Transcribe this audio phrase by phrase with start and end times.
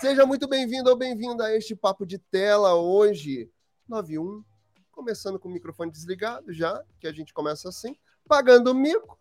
[0.00, 3.50] Seja muito bem-vindo ou bem-vinda a este papo de tela hoje,
[3.88, 4.44] 91,
[4.92, 7.96] começando com o microfone desligado já, que a gente começa assim,
[8.28, 9.18] pagando o mico.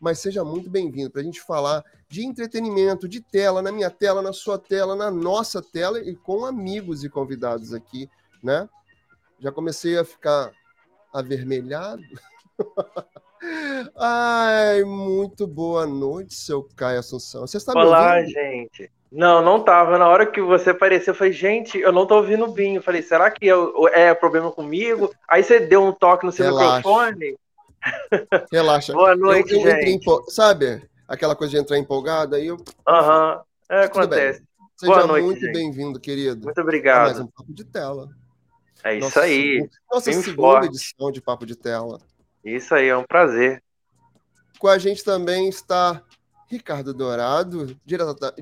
[0.00, 4.22] Mas seja muito bem-vindo para a gente falar de entretenimento, de tela, na minha tela,
[4.22, 8.08] na sua tela, na nossa tela e com amigos e convidados aqui,
[8.42, 8.66] né?
[9.38, 10.50] Já comecei a ficar
[11.12, 12.02] avermelhado.
[13.96, 17.46] Ai, muito boa noite, seu Caio Assunção.
[17.46, 18.90] Você está Olá, gente.
[19.12, 19.98] Não, não tava.
[19.98, 22.78] Na hora que você apareceu, eu falei, gente, eu não tô ouvindo o Binho.
[22.78, 25.14] Eu falei, será que eu, é problema comigo?
[25.28, 26.76] Aí você deu um toque no seu Relaxa.
[26.78, 27.36] microfone.
[28.50, 28.92] Relaxa.
[28.94, 30.06] Boa noite, eu, eu gente.
[30.28, 32.36] Sabe aquela coisa de entrar empolgado?
[32.36, 32.56] Aí eu.
[32.88, 33.76] Aham, uhum.
[33.76, 34.42] é, acontece.
[34.78, 36.44] Seja Boa noite, muito bem-vindo, querido.
[36.44, 37.04] Muito obrigado.
[37.04, 38.08] mais um Papo de Tela.
[38.82, 39.68] É isso nossa, aí.
[39.92, 40.66] Nossa Bem segunda forte.
[40.68, 42.00] edição de Papo de Tela.
[42.42, 43.62] Isso aí, é um prazer.
[44.58, 46.02] Com a gente também está
[46.52, 48.34] Ricardo Dourado, direta,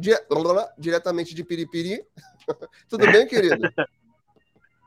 [0.76, 2.04] diretamente de Piripiri.
[2.90, 3.72] Tudo bem, querido?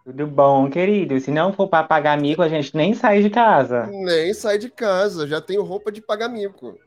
[0.03, 1.17] Tudo bom, querido.
[1.21, 3.87] Se não for para pagar mico, a gente nem sai de casa.
[3.87, 5.25] Nem sai de casa.
[5.25, 6.77] Já tenho roupa de pagar mico.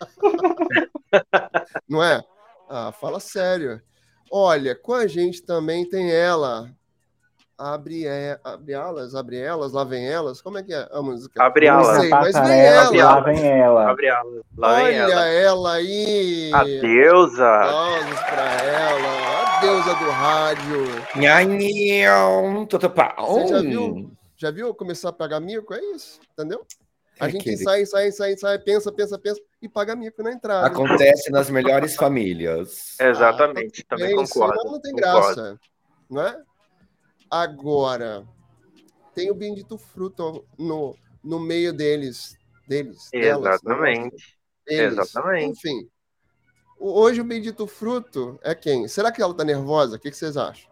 [1.86, 2.24] não é?
[2.70, 3.82] Ah, fala sério.
[4.30, 6.74] Olha, com a gente também tem ela,
[7.56, 10.42] Abre, é, abre elas, abre elas, lá vem elas.
[10.42, 11.40] Como é que é a música?
[11.40, 12.00] Abre elas.
[12.00, 12.90] Sei, mas vem ela.
[12.90, 13.90] Lá vem ela.
[13.90, 14.42] Abre elas.
[14.56, 15.26] Lá Olha vem ela.
[15.26, 16.50] ela aí.
[16.52, 17.48] A deusa.
[17.48, 19.56] Aplausos pra ela.
[19.56, 20.84] A deusa do rádio.
[23.38, 24.10] Você já viu?
[24.36, 25.72] Já viu começar a pagar mico?
[25.72, 26.66] É isso, entendeu?
[27.20, 27.56] A é gente aquele...
[27.58, 30.66] sai, sai, sai, sai, pensa, pensa, pensa e paga mico na entrada.
[30.66, 32.96] Acontece nas melhores famílias.
[33.00, 34.58] Exatamente, ah, também concordo.
[34.58, 35.34] Senão não tem concordo.
[35.34, 35.60] graça,
[36.10, 36.42] não é?
[37.34, 38.24] Agora,
[39.12, 42.38] tem o bendito fruto no, no meio deles.
[42.68, 44.38] deles Exatamente.
[44.64, 44.92] Deles.
[44.92, 45.50] Exatamente.
[45.50, 45.88] Enfim.
[46.78, 48.86] Hoje o bendito fruto é quem?
[48.86, 49.96] Será que ela tá nervosa?
[49.96, 50.70] O que, que vocês acham?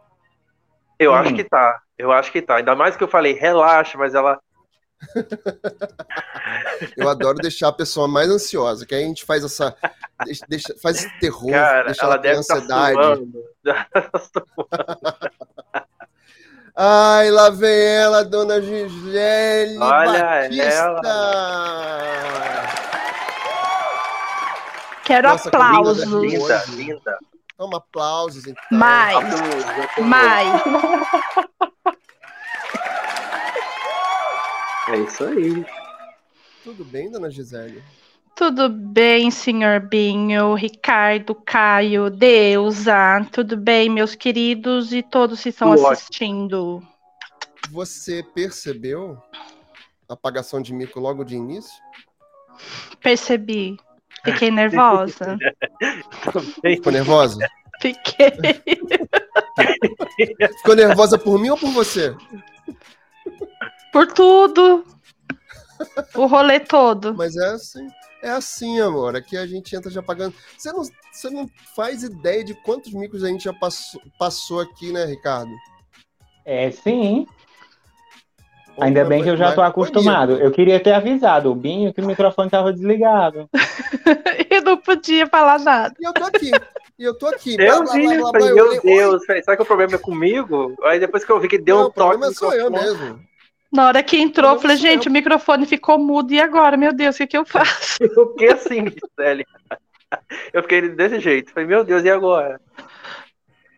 [1.00, 1.14] Eu hum.
[1.14, 1.82] acho que tá.
[1.98, 2.58] Eu acho que tá.
[2.58, 4.40] Ainda mais que eu falei, relaxa, mas ela.
[6.96, 9.76] eu adoro deixar a pessoa mais ansiosa, que aí a gente faz essa.
[10.48, 12.98] Deixa, faz esse terror, Cara, deixa ela, ela deve ansiedade.
[16.74, 20.62] Ai, lá vem ela, dona Gisele Olha Batista.
[20.62, 21.02] ela.
[25.04, 26.04] Quero Nossa, aplausos.
[26.04, 27.18] Linda, linda.
[27.58, 28.62] Toma aplausos, então.
[28.70, 29.18] Mais.
[30.00, 30.62] Mais.
[34.88, 35.66] É isso aí.
[36.64, 37.82] Tudo bem, dona Gisele?
[38.42, 45.72] Tudo bem, senhor Binho, Ricardo, Caio, Deusa, tudo bem, meus queridos e todos que estão
[45.72, 46.82] assistindo.
[47.70, 49.16] Você percebeu
[50.08, 51.72] a apagação de mico logo de início?
[53.00, 53.76] Percebi.
[54.26, 55.38] Fiquei nervosa.
[56.64, 57.48] Ficou nervosa?
[57.80, 58.32] Fiquei.
[60.58, 62.12] Ficou nervosa por mim ou por você?
[63.92, 64.84] Por tudo.
[66.16, 67.14] O rolê todo.
[67.14, 67.86] Mas é assim.
[68.22, 69.16] É assim, amor.
[69.16, 70.32] Aqui a gente entra já pagando.
[70.56, 74.92] Você não, você não faz ideia de quantos micos a gente já passou, passou aqui,
[74.92, 75.50] né, Ricardo?
[76.44, 77.26] É, sim.
[78.76, 80.32] Pô, Ainda bem que eu já estou acostumado.
[80.34, 83.50] Eu queria ter avisado o Binho que o microfone estava desligado.
[84.48, 85.94] eu não podia falar nada.
[86.00, 86.50] E eu tô aqui.
[86.98, 87.56] E eu tô aqui.
[87.58, 90.74] Eu vi, blá, blá, blá, meu Deus, será que o problema é comigo?
[90.84, 92.00] Aí depois que eu vi que deu não, um toque.
[92.00, 93.20] O problema sou eu mesmo.
[93.72, 96.76] Na hora que entrou, eu falei, gente, o microfone ficou mudo, e agora?
[96.76, 97.96] Meu Deus, o que, que eu faço?
[98.04, 99.46] eu fiquei assim, Gisele.
[100.52, 101.52] Eu fiquei desse jeito.
[101.52, 102.60] Falei, meu Deus, e agora?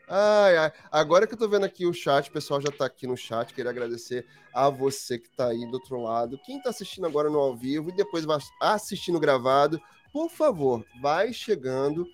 [0.09, 0.73] Ai, ai.
[0.91, 3.55] Agora que eu tô vendo aqui o chat, o pessoal já tá aqui no chat.
[3.55, 6.41] Queria agradecer a você que tá aí do outro lado.
[6.45, 9.81] Quem tá assistindo agora no ao vivo e depois vai assistindo gravado,
[10.13, 12.05] por favor, vai chegando,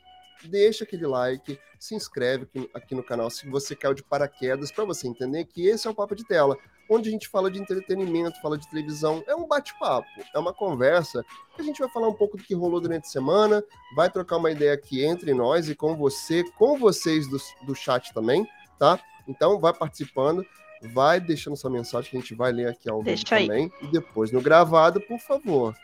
[0.45, 4.85] deixa aquele like, se inscreve aqui, aqui no canal se você caiu de paraquedas, para
[4.85, 6.57] você entender que esse é o Papo de Tela
[6.91, 9.23] onde a gente fala de entretenimento, fala de televisão.
[9.27, 11.25] É um bate-papo, é uma conversa
[11.61, 13.63] a gente vai falar um pouco do que rolou durante a semana,
[13.95, 18.13] vai trocar uma ideia aqui entre nós e com você, com vocês do, do chat
[18.13, 18.47] também,
[18.79, 18.99] tá?
[19.29, 20.45] Então vai participando,
[20.93, 23.71] vai deixando sua mensagem que a gente vai ler aqui ao vivo também.
[23.83, 25.75] E depois no gravado, por favor,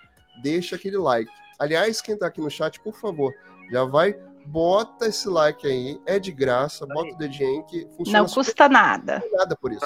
[0.42, 1.30] deixa aquele like.
[1.58, 3.32] Aliás, quem tá aqui no chat, por favor,
[3.70, 8.20] já vai bota esse like aí, é de graça, bota o dedinho que funciona.
[8.20, 9.20] Não custa nada.
[9.24, 9.84] Não nada por isso.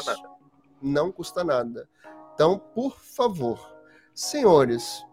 [0.82, 1.88] Não custa nada.
[2.34, 3.58] Então, por favor,
[4.14, 5.04] senhores,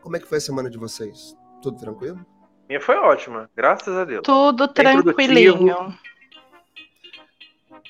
[0.00, 1.36] como é que foi a semana de vocês?
[1.62, 2.24] Tudo tranquilo?
[2.68, 4.22] Minha foi ótima, graças a Deus.
[4.24, 5.96] Tudo tranquilinho.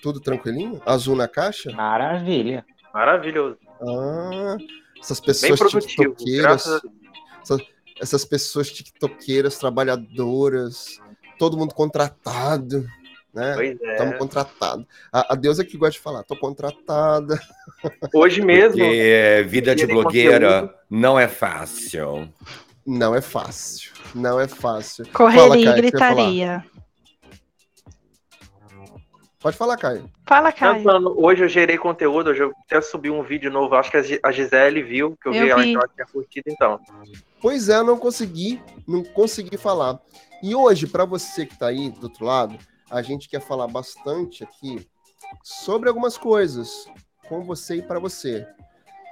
[0.03, 0.81] Tudo tranquilinho?
[0.87, 1.71] Azul na caixa?
[1.73, 2.65] Maravilha.
[2.93, 3.59] Maravilhoso.
[3.81, 4.57] Ah,
[4.99, 6.67] essas pessoas tiktokeiras.
[7.43, 7.61] Essas,
[8.01, 10.99] essas pessoas tiktokeiras, trabalhadoras,
[11.39, 12.87] todo mundo contratado,
[13.33, 13.55] né?
[13.55, 13.93] Pois é.
[13.93, 14.87] Estamos contratados.
[15.13, 17.39] A, a deusa que gosta de falar, tô contratada.
[18.15, 18.79] Hoje mesmo.
[18.79, 20.75] Porque vida de blogueira conteúdo.
[20.91, 22.29] não é fácil.
[22.87, 23.93] Não é fácil.
[24.15, 25.07] Não é fácil.
[25.13, 25.77] Correria Fala, e Caio, falar?
[25.77, 26.65] gritaria.
[29.39, 30.11] Pode falar, Caio.
[30.29, 30.83] Fala, Não, Caio.
[30.83, 34.03] falando, hoje eu gerei conteúdo, hoje eu até subi um vídeo novo, acho que a
[34.03, 36.79] Gi- a Gisele viu, que eu, Eu vi ela ela tinha curtido, então.
[37.41, 39.99] Pois é, eu não consegui, não consegui falar.
[40.43, 42.59] E hoje, para você que está aí do outro lado,
[42.91, 44.87] a gente quer falar bastante aqui
[45.43, 46.87] sobre algumas coisas
[47.29, 48.47] com você e para você.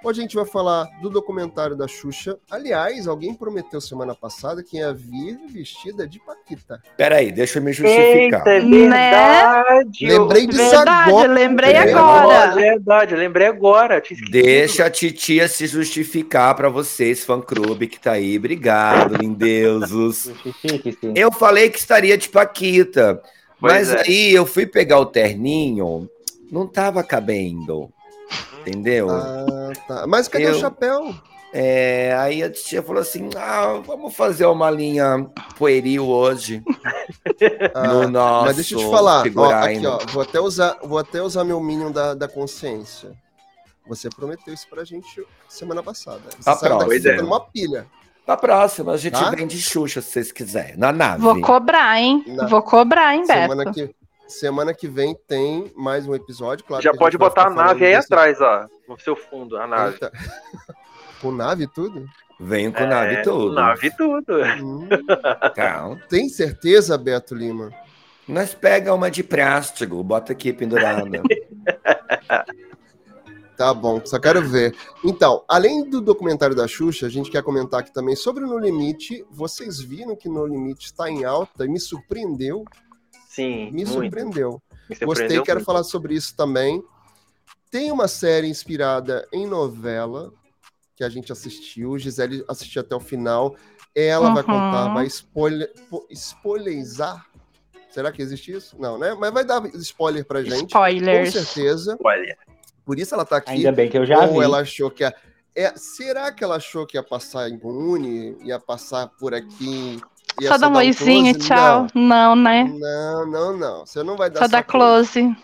[0.04, 2.38] Hoje a gente vai falar do documentário da Xuxa.
[2.48, 6.80] Aliás, alguém prometeu semana passada que ia vir vestida de Paquita.
[6.96, 8.46] Peraí, deixa eu me justificar.
[8.46, 9.10] Eita, é Né?
[9.10, 10.06] verdade!
[10.06, 11.28] Lembrei disso Verdade, agora.
[11.32, 12.54] lembrei É, agora.
[12.54, 14.00] Verdade, eu lembrei agora.
[14.31, 18.36] Deixa a titia se justificar pra vocês, fã-clube que tá aí.
[18.38, 20.31] Obrigado, lindeusos.
[21.12, 23.20] Eu falei que estaria de Paquita,
[23.60, 24.00] Pois mas é.
[24.02, 26.08] aí eu fui pegar o terninho,
[26.50, 27.90] não tava cabendo.
[28.60, 29.08] Entendeu?
[29.10, 30.06] Ah, tá.
[30.06, 31.14] Mas cadê Eu- o chapéu?
[31.50, 35.26] É, aí a tia falou assim: ah, vamos fazer uma linha
[35.56, 36.62] pueril hoje
[37.75, 38.46] Ah, no nosso.
[38.46, 39.25] mas deixa eu te falar.
[39.34, 43.12] Ó, aqui, ó, vou até usar, vou até usar meu minion da, da consciência.
[43.87, 46.20] Você prometeu isso pra gente semana passada.
[46.37, 47.10] Você Tá saiu daqui próximo.
[47.12, 47.87] botando uma pilha.
[48.28, 49.30] Na próxima, a gente Tá?
[49.30, 51.22] vem de Xuxa, se vocês quiserem, na nave.
[51.22, 52.22] Vou cobrar, hein?
[52.26, 52.46] Não.
[52.46, 53.40] Vou cobrar, hein, Beto?
[53.40, 53.94] Semana que,
[54.28, 56.62] semana que vem tem mais um episódio.
[56.66, 58.66] Claro Já a pode botar a nave aí desse- atrás, ó.
[58.86, 59.94] No seu fundo, a nave.
[59.94, 60.12] Eita.
[61.22, 62.04] Com nave e tudo?
[62.38, 63.54] Venho com nave É, e tudo.
[63.54, 64.36] Nave e tudo.
[64.62, 64.86] Hum,
[65.56, 65.98] Calma.
[66.10, 67.72] tem certeza, Beto Lima?
[68.28, 71.02] Nós pega uma de plástico, bota aqui pendurada.
[73.58, 74.72] Tá bom, só quero ver.
[75.05, 78.56] Então, além do documentário da Xuxa, a gente quer comentar aqui também sobre o No
[78.56, 79.26] Limite.
[79.32, 82.64] Vocês viram que No Limite está em alta e me surpreendeu.
[83.28, 83.90] Sim, Me muito.
[83.90, 84.62] surpreendeu.
[84.88, 85.66] Me Gostei, surpreendeu quero muito.
[85.66, 86.81] falar sobre isso também.
[87.69, 90.32] Tem uma série inspirada em novela
[90.96, 91.99] que a gente assistiu.
[91.99, 93.56] Gisele assistiu até o final.
[93.93, 94.49] Ela vai Uhum.
[94.49, 97.26] contar, vai spoiler, po- spoilerizar.
[97.90, 98.76] Será que existe isso?
[98.78, 99.16] Não, né?
[99.19, 100.66] Mas vai dar spoiler pra gente.
[100.69, 101.34] Spoilers.
[101.34, 101.99] Com certeza.
[102.05, 102.38] Olha,
[102.88, 103.50] Por isso ela tá aqui.
[103.50, 104.44] Ainda bem que eu já Ou vi.
[104.44, 105.14] ela achou que ia...
[105.55, 110.00] é, será que ela achou que ia passar impune, ia passar por aqui?
[110.40, 111.46] ia Só dá um oizinho, close?
[111.46, 111.87] tchau.
[111.94, 112.64] Não, né?
[112.64, 113.85] Não, não, não.
[113.85, 115.37] Você não vai dar Só dá close.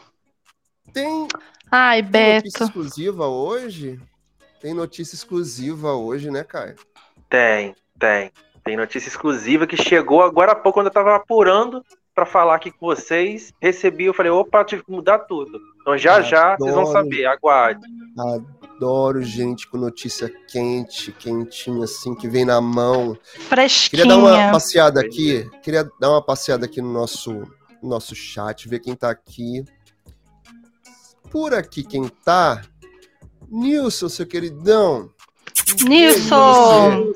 [0.91, 1.29] Tem
[1.71, 4.01] Ai, tem notícia exclusiva hoje?
[4.59, 6.77] Tem notícia exclusiva hoje, né, Caio?
[7.29, 8.33] tem, tem.
[8.65, 12.71] Tem notícia exclusiva que chegou agora há pouco, quando eu tava apurando pra falar aqui
[12.71, 13.53] com vocês.
[13.61, 15.61] Recebi, eu falei, opa, tive que mudar tudo.
[15.81, 17.05] Então já já vocês vão Adoro.
[17.05, 17.85] saber, aguarde.
[18.77, 23.17] Adoro gente com notícia quente, quentinha, assim, que vem na mão.
[23.49, 24.03] Fresquinha.
[24.03, 25.51] Queria dar uma passeada aqui.
[25.63, 27.43] Queria dar uma passeada aqui no nosso,
[27.83, 29.65] nosso chat, ver quem tá aqui.
[31.31, 32.63] Por aqui, quem tá?
[33.51, 35.11] Nilson, seu queridão.
[35.83, 37.13] Nilson.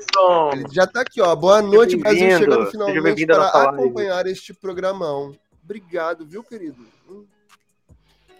[0.53, 1.35] Ele já tá aqui, ó.
[1.35, 2.37] Boa noite, Brasil.
[2.37, 5.35] Chegando finalmente para acompanhar este programão.
[5.63, 6.85] Obrigado, viu, querido?
[7.09, 7.25] Hum.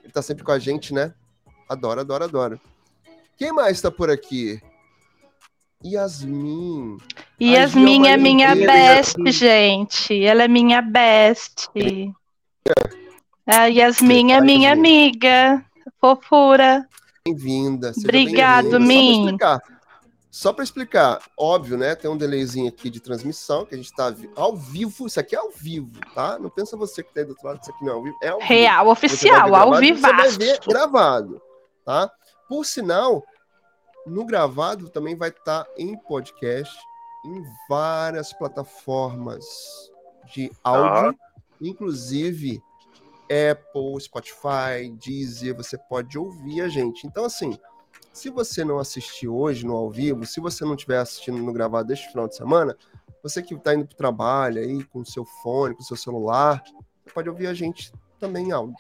[0.04, 1.14] Ele tá sempre com a gente, né?
[1.68, 2.62] Adoro, adoro, adoro.
[3.38, 4.62] Quem mais tá por aqui?
[5.86, 6.98] Yasmin.
[7.40, 9.32] Yasmin é minha best, Yasmin.
[9.32, 10.24] gente.
[10.24, 11.70] Ela é minha best.
[13.48, 14.90] A Yasmin é minha Yasmin.
[14.90, 15.66] amiga.
[16.02, 16.86] Fofura.
[17.26, 17.94] Bem-vinda.
[17.98, 19.38] Obrigado, pra Min.
[20.32, 21.96] Só para explicar, óbvio, né?
[21.96, 25.08] Tem um delayzinho aqui de transmissão, que a gente tá vi- ao vivo.
[25.08, 26.38] Isso aqui é ao vivo, tá?
[26.38, 28.18] Não pensa você que tá aí do outro lado, isso aqui não é ao vivo.
[28.22, 28.48] É ao vivo.
[28.48, 31.42] Real, vai oficial, ver ao gravado, Você vai ver gravado,
[31.84, 32.12] tá?
[32.48, 33.24] Por sinal,
[34.06, 36.78] no gravado também vai estar em podcast,
[37.26, 39.46] em várias plataformas
[40.34, 41.18] de áudio,
[41.60, 42.62] inclusive
[43.24, 47.06] Apple, Spotify, Deezer, você pode ouvir a gente.
[47.06, 47.58] Então, assim,
[48.12, 51.88] se você não assistiu hoje no ao vivo, se você não estiver assistindo no gravado
[51.88, 52.76] deste final de semana,
[53.24, 55.98] você que está indo para o trabalho aí com o seu fone, com o seu
[55.98, 56.62] celular,
[57.06, 58.76] você pode ouvir a gente também em áudio.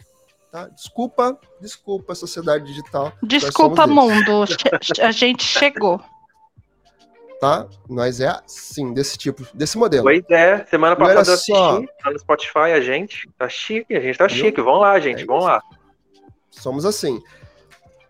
[0.51, 0.67] Tá?
[0.69, 3.13] Desculpa, desculpa, sociedade digital.
[3.21, 4.45] Desculpa, mundo.
[4.81, 6.01] Che- A gente chegou.
[7.39, 7.67] Tá?
[7.87, 10.03] Nós é assim, desse tipo, desse modelo.
[10.03, 11.77] Pois é, semana passada eu só.
[11.77, 13.29] assisti, tá no Spotify a gente.
[13.37, 14.35] Tá chique, a gente tá Viu?
[14.45, 14.59] chique.
[14.61, 15.47] Vão lá, gente, É vão isso.
[15.47, 15.61] lá.
[16.49, 17.21] Somos assim.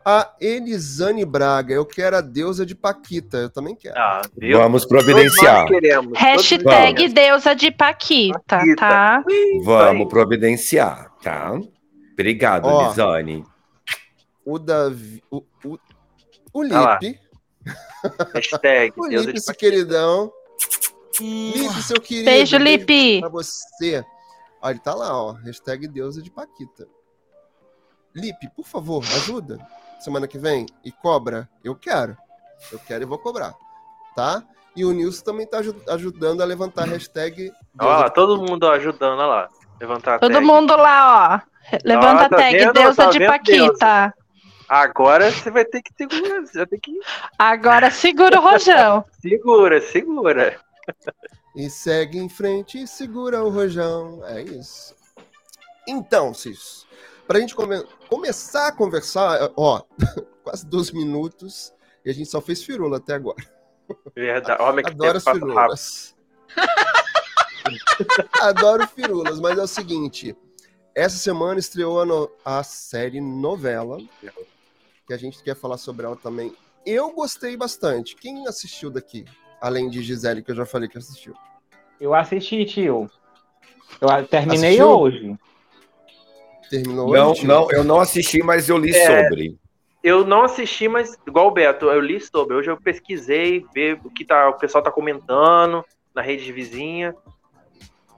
[0.06, 3.96] A Elisane Braga, eu quero a deusa de Paquita, eu também quero.
[4.00, 4.22] Ah?
[4.54, 5.62] Vamos providenciar.
[5.62, 6.18] nós queremos.
[6.18, 8.76] Hashtag nós deusa de Paquita, Paquita.
[8.78, 9.24] tá?
[9.64, 11.52] Vamos providenciar, tá?
[12.14, 12.88] Obrigado, Ó.
[12.90, 13.44] Lisane.
[14.46, 15.22] O Davi.
[15.30, 15.78] O, o,
[16.54, 16.98] o Ah.
[17.02, 17.20] Lipe.
[18.34, 20.32] Hashtag O Lipe, de esse queridão.
[21.20, 22.26] Lipe, seu querido.
[22.26, 23.20] Beijo, Lipe.
[23.20, 24.04] Pra você.
[24.62, 25.34] Ó, ele tá lá, ó.
[25.34, 26.88] Hashtag deusa de Paquita.
[28.16, 29.60] Lipe, por favor, ajuda.
[30.00, 30.66] Semana que vem.
[30.84, 31.50] E cobra.
[31.64, 32.18] Eu quero.
[32.72, 33.54] Eu quero e vou cobrar.
[34.16, 34.44] Tá?
[34.76, 37.52] E o Nilson também tá aju- ajudando a levantar a hashtag.
[37.80, 39.50] Olha lá, deusa todo mundo ajudando, olha lá.
[39.80, 40.46] Levantar a Todo tag.
[40.46, 41.78] mundo lá, ó.
[41.86, 42.74] Levanta a tá tag vendo?
[42.74, 44.14] deusa Tá de Paquita.
[44.68, 46.42] Agora você vai ter que segurar.
[46.42, 47.00] Você vai ter que.
[47.38, 49.04] Agora segura o rojão.
[49.22, 50.60] Segura, segura.
[51.56, 54.22] E segue em frente e segura o rojão.
[54.26, 54.94] É isso.
[55.88, 56.86] Então, Cis,
[57.30, 59.84] pra gente come- começar a conversar, ó,
[60.44, 61.72] quase 12 minutos
[62.04, 63.38] e a gente só fez firula até agora.
[64.16, 64.60] Verdade.
[64.64, 65.46] Homem que Adoro as rápido.
[65.46, 66.16] firulas.
[68.42, 70.36] Adoro firulas, mas é o seguinte:
[70.96, 73.98] essa semana estreou a, no- a série novela,
[75.06, 76.56] que a gente quer falar sobre ela também.
[76.86, 78.16] Eu gostei bastante.
[78.16, 79.26] Quem assistiu daqui?
[79.62, 81.34] Além de Gisele, que eu já falei que assistiu.
[82.00, 83.10] Eu assisti, tio.
[84.00, 84.90] Eu a- terminei Assistiu?
[84.90, 85.38] hoje.
[86.70, 89.06] Terminou Não, hoje, não, eu não assisti, mas eu li É.
[89.06, 89.58] sobre.
[90.02, 92.56] Eu não assisti, mas igual o Beto, eu li sobre.
[92.56, 95.84] Hoje eu pesquisei, ver o que tá, o pessoal tá comentando
[96.16, 97.14] na rede de vizinha.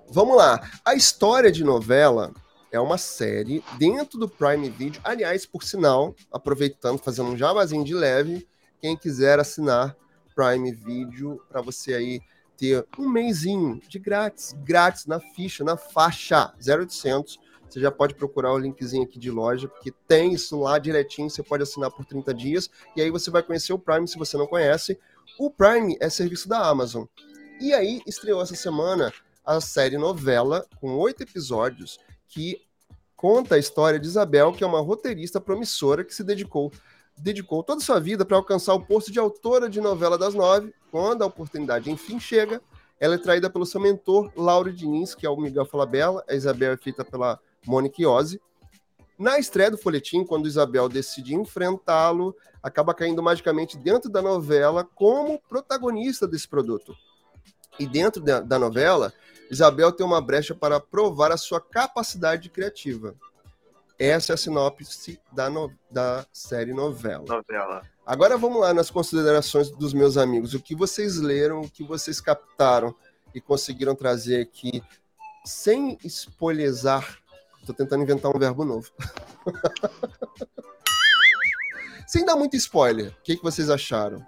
[0.10, 0.60] Vamos lá.
[0.86, 2.34] A história de novela
[2.72, 5.01] é uma série dentro do Prime Video.
[5.03, 8.48] Aliás, por sinal, aproveitando, fazendo um jabazinho de leve,
[8.79, 9.96] quem quiser assinar
[10.36, 12.22] Prime Video para você aí
[12.58, 17.39] ter um mêsinho de grátis, grátis na ficha, na faixa 0800.
[17.72, 21.42] Você já pode procurar o linkzinho aqui de loja, porque tem isso lá direitinho, você
[21.42, 24.46] pode assinar por 30 dias, e aí você vai conhecer o Prime se você não
[24.46, 25.00] conhece.
[25.40, 27.06] O Prime é serviço da Amazon.
[27.62, 29.13] E aí estreou essa semana
[29.46, 31.98] a série novela, com oito episódios,
[32.28, 32.62] que
[33.16, 36.74] conta a história de Isabel, que é uma roteirista promissora que se dedicou,
[37.18, 40.74] dedicou toda a sua vida para alcançar o posto de autora de novela das nove.
[40.92, 42.62] Quando a oportunidade enfim chega,
[43.00, 46.24] ela é traída pelo seu mentor, Lauro Diniz, que é o Miguel Falabella.
[46.28, 48.41] A Isabel é feita pela Mônica Iose.
[49.18, 55.39] Na estreia do folhetim, quando Isabel decide enfrentá-lo, acaba caindo magicamente dentro da novela como
[55.48, 56.96] protagonista desse produto.
[57.80, 59.13] E dentro da, da novela,
[59.50, 63.15] Isabel tem uma brecha para provar a sua capacidade criativa.
[64.00, 67.24] Essa é a sinopse da, no- da série novela.
[67.27, 67.84] Novela.
[68.03, 70.56] Agora vamos lá nas considerações dos meus amigos.
[70.56, 72.96] O que vocês leram, o que vocês captaram
[73.36, 74.84] e conseguiram trazer aqui,
[75.46, 77.20] sem spoilezar.
[77.65, 78.88] Tô tentando inventar um verbo novo.
[82.08, 83.10] sem dar muito spoiler.
[83.10, 84.24] O que, que vocês acharam?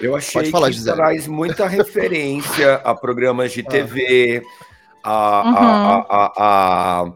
[0.00, 0.96] Eu achei Pode falar, que Gisele.
[0.96, 3.64] traz muita referência a programas de Ah.
[3.70, 4.42] TV,
[5.04, 5.56] a, Uhum.
[5.56, 7.12] a- a- a-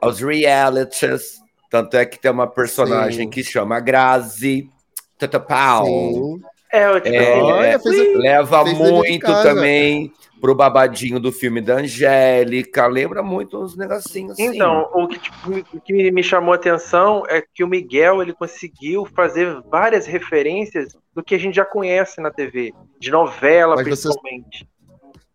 [0.00, 1.42] aos, realities.
[1.70, 3.30] Tanto é que tem uma personagem Sim.
[3.30, 4.70] que chama Grazi.
[5.18, 5.84] Tata Pau.
[5.86, 6.40] Sim.
[6.72, 7.80] É, eu, É, a-
[8.18, 10.12] Leva muito também
[10.44, 12.86] pro babadinho do filme da Angélica.
[12.86, 14.54] Lembra muito uns negocinhos assim.
[14.54, 19.06] Então, o que, tipo, que me chamou a atenção é que o Miguel ele conseguiu
[19.06, 24.68] fazer várias referências do que a gente já conhece na TV, de novela Mas principalmente.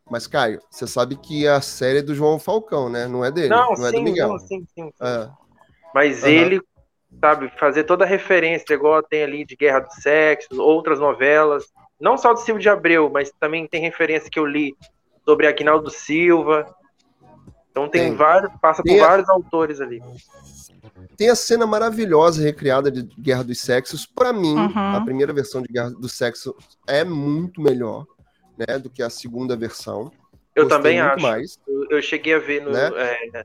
[0.08, 3.08] Mas, Caio, você sabe que a série é do João Falcão, né?
[3.08, 3.50] Não é dele.
[3.50, 4.28] Não, é do sim, Miguel.
[4.28, 4.92] não, sim, sim.
[5.02, 5.28] É.
[5.92, 6.32] Mas Aham.
[6.32, 6.62] ele,
[7.20, 11.66] sabe, fazer toda a referência, igual tem ali de Guerra do Sexo, outras novelas,
[12.00, 14.76] não só do Silvio de Abreu, mas também tem referência que eu li
[15.30, 16.66] sobre Aguinaldo Silva.
[17.70, 18.16] Então tem, Tem.
[18.16, 20.02] vários, passa Tem por a- vários autores ali.
[21.16, 24.08] Tem a cena maravilhosa recriada de Guerra dos Sexos.
[24.08, 24.72] Pra mim, Uhum.
[24.96, 26.56] a primeira versão de Guerra do Sexo
[26.88, 28.08] é muito melhor,
[28.58, 30.12] né, do que a segunda versão.
[30.56, 31.22] Eu Gostei também acho.
[31.22, 31.60] mais.
[31.68, 32.72] Eu, eu cheguei a ver no.
[32.72, 32.90] Né?
[32.96, 33.44] é,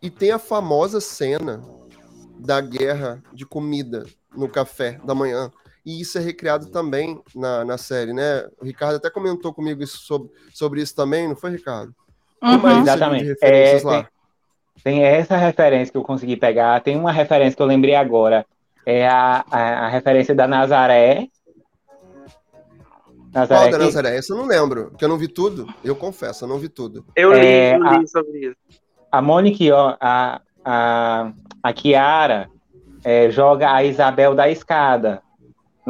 [0.00, 1.60] E tem a famosa cena
[2.38, 5.50] da guerra de comida no café da manhã.
[5.84, 8.46] E isso é recriado também na, na série, né?
[8.60, 11.94] O Ricardo até comentou comigo isso sobre, sobre isso também, não foi, Ricardo?
[12.40, 12.82] Tem mais Uhum.
[12.82, 13.22] Exatamente.
[13.24, 14.08] de referências É, lá.
[14.84, 16.80] Tem essa referência que eu consegui pegar.
[16.82, 18.46] Tem uma referência que eu lembrei agora.
[18.86, 21.28] É a, a, a referência da Nazaré.
[23.06, 24.16] Qual Nazaré da que- Nazaré?
[24.16, 25.66] Essa eu não lembro, porque eu não vi tudo.
[25.84, 27.04] Eu confesso, eu não vi tudo.
[27.14, 28.56] eu li, É, eu a- li sobre isso.
[29.12, 31.32] a Monique, ó, a, a,
[31.62, 32.48] a Kiara
[33.04, 35.22] é, joga a Isabel da escada.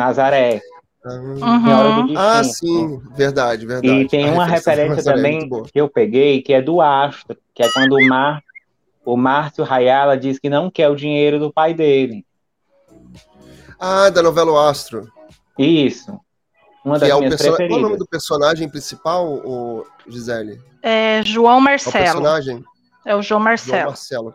[0.01, 0.61] Nazaré.
[1.05, 2.15] Uhum.
[2.17, 3.89] Ah, sim, verdade, verdade.
[4.03, 5.65] E tem A uma referência é também boa.
[5.65, 8.43] que eu peguei, que é do Astro, que é quando o, Mar,
[9.05, 12.25] o Márcio Rayala diz que não quer o dinheiro do pai dele.
[13.79, 15.09] Ah, da novela O Astro.
[15.59, 16.19] Isso.
[16.85, 17.57] Uma Que das é o minhas perso...
[17.57, 17.99] Qual é o nome preferidas.
[17.99, 20.61] do personagem principal, o Gisele?
[20.83, 21.93] É João É o Marcelo.
[22.05, 22.65] personagem
[23.07, 23.87] É o João João Marcelo.
[23.89, 24.35] Marcelo.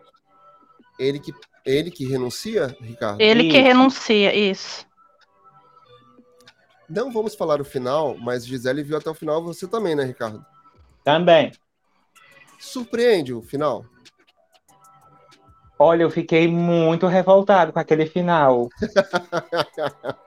[0.98, 1.32] Ele que,
[1.64, 3.20] ele que renuncia, Ricardo?
[3.20, 3.66] Ele que Isso.
[3.66, 4.86] renuncia, isso.
[6.88, 10.44] Não vamos falar o final, mas Gisele viu até o final, você também, né, Ricardo?
[11.04, 11.52] Também.
[12.58, 13.84] Surpreende o final?
[15.78, 18.68] Olha, eu fiquei muito revoltado com aquele final.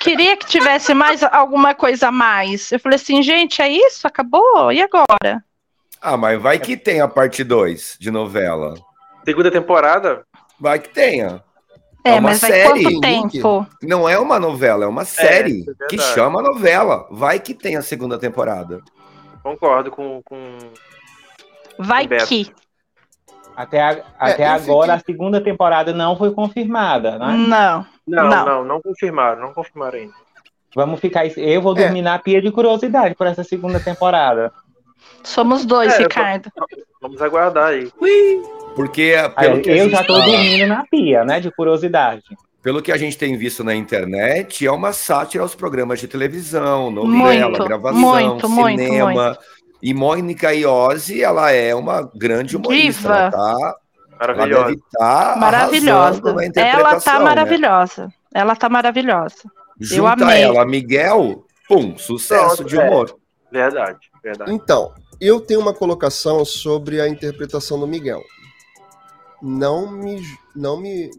[0.00, 2.70] Queria que tivesse mais alguma coisa a mais.
[2.70, 4.06] Eu falei assim, gente, é isso?
[4.06, 4.70] Acabou?
[4.70, 5.42] E agora?
[6.00, 8.74] Ah, mas vai que tem a parte 2 de novela.
[9.24, 10.26] Segunda temporada?
[10.60, 11.42] Vai que tenha.
[12.04, 13.66] É, é mas vai série, quanto tempo?
[13.82, 17.08] Não é uma novela, é uma série é, é que chama novela.
[17.10, 18.82] Vai que tem a segunda temporada.
[19.42, 20.20] Concordo com.
[20.22, 20.58] com...
[21.78, 22.52] Vai com que.
[23.56, 25.14] Até, a, até é, agora fiquei...
[25.14, 27.26] a segunda temporada não foi confirmada, né?
[27.26, 27.86] Não.
[28.06, 30.14] Não, não, não, não confirmaram, não confirmaram ainda.
[30.74, 31.26] Vamos ficar.
[31.38, 32.02] Eu vou dormir é.
[32.02, 34.52] na pia de curiosidade por essa segunda temporada.
[35.24, 36.50] Somos dois, é, Ricardo.
[37.00, 37.90] Vamos aguardar aí.
[38.74, 41.40] Porque pelo que eu já estou dormindo na pia, né?
[41.40, 42.22] De curiosidade.
[42.62, 46.90] Pelo que a gente tem visto na internet, é uma sátira aos programas de televisão,
[46.90, 49.04] novela, muito, gravação, muito, cinema.
[49.04, 49.38] Muito, muito.
[49.82, 53.02] E Mônica Iose, ela é uma grande humorista.
[53.02, 53.18] Diva.
[53.18, 53.76] Ela tá,
[54.18, 54.70] maravilhosa.
[54.70, 56.22] Ela tá maravilhosa.
[56.56, 57.24] Ela tá né?
[57.24, 58.04] maravilhosa.
[58.04, 58.12] Né?
[58.34, 59.36] Ela tá maravilhosa.
[59.78, 60.42] Junta Eu amei.
[60.42, 63.10] ela, Miguel, pum, sucesso Pronto, de humor.
[63.10, 63.24] É.
[63.54, 64.52] Verdade, verdade.
[64.52, 68.22] Então, eu tenho uma colocação sobre a interpretação do Miguel.
[69.40, 70.22] Não me,
[70.54, 71.10] não me,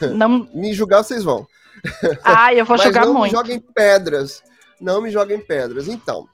[0.14, 1.46] não me julgar vocês vão.
[2.22, 3.14] Ah, eu vou julgar muito.
[3.14, 4.42] Não me joguem pedras.
[4.80, 5.88] Não me joguem pedras.
[5.88, 6.28] Então,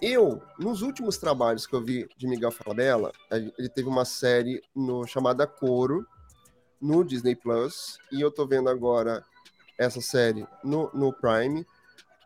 [0.00, 5.06] eu, nos últimos trabalhos que eu vi de Miguel Falabella, ele teve uma série no,
[5.06, 6.06] chamada Coro,
[6.80, 9.24] no Disney Plus, e eu tô vendo agora
[9.78, 11.66] essa série no, no Prime.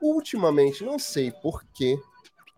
[0.03, 1.99] Ultimamente, não sei porquê,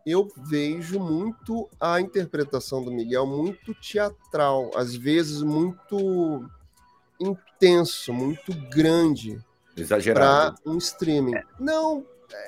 [0.06, 6.44] eu vejo muito a interpretação do Miguel muito teatral, às vezes muito
[7.20, 9.38] intenso, muito grande.
[9.76, 10.60] Exagerado.
[10.62, 11.34] Para um streaming.
[11.58, 12.04] Não,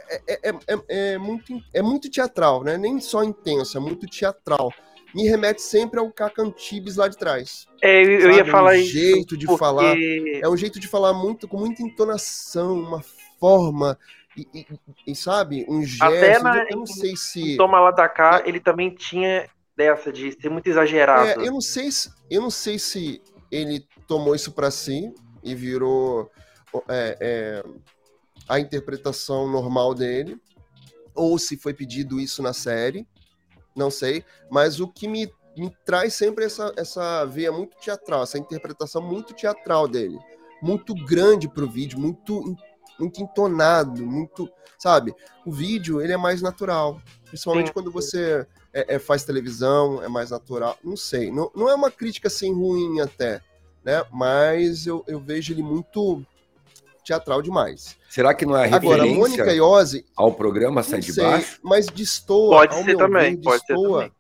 [0.09, 2.77] é, é, é, é, muito, é muito teatral, né?
[2.77, 4.73] Nem só intenso, é muito teatral.
[5.15, 7.69] Me remete sempre ao Cacantibes lá de trás.
[7.81, 8.93] É, eu, eu ia falar é um isso.
[8.93, 9.59] jeito de porque...
[9.59, 9.95] falar.
[9.97, 13.01] É um jeito de falar muito com muita entonação, uma
[13.39, 13.97] forma.
[14.37, 14.67] E, e,
[15.07, 16.03] e sabe, um gesto.
[16.03, 17.57] Até na, eu não sei se.
[17.57, 21.41] Toma lá da cá, ele também tinha dessa de ser muito exagerado.
[21.41, 25.55] É, eu não sei se, eu não sei se ele tomou isso para si e
[25.55, 26.31] virou
[26.89, 27.65] é, é,
[28.49, 30.41] a interpretação normal dele,
[31.15, 33.07] ou se foi pedido isso na série,
[33.75, 34.25] não sei.
[34.51, 39.35] Mas o que me, me traz sempre essa, essa veia muito teatral, essa interpretação muito
[39.35, 40.19] teatral dele.
[40.63, 42.57] Muito grande pro vídeo, muito,
[42.99, 44.49] muito entonado, muito.
[44.79, 45.15] Sabe?
[45.47, 47.01] O vídeo, ele é mais natural.
[47.27, 47.73] Principalmente Sim.
[47.73, 50.77] quando você é, é, faz televisão, é mais natural.
[50.83, 51.31] Não sei.
[51.31, 53.41] Não, não é uma crítica assim ruim até,
[53.85, 54.05] né?
[54.13, 56.25] Mas eu, eu vejo ele muito
[57.05, 57.97] teatral demais.
[58.09, 61.61] Será que não é a referência Agora, Mônica Iose, ao programa Sai de sei, Baixo?
[61.63, 64.13] Mas destoa, pode ser também, ver, pode destoa, ser também.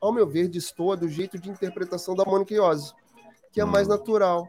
[0.00, 2.92] Ao meu ver, destoa do jeito de interpretação da Mônica Iose,
[3.52, 3.68] que é hum.
[3.68, 4.48] mais natural.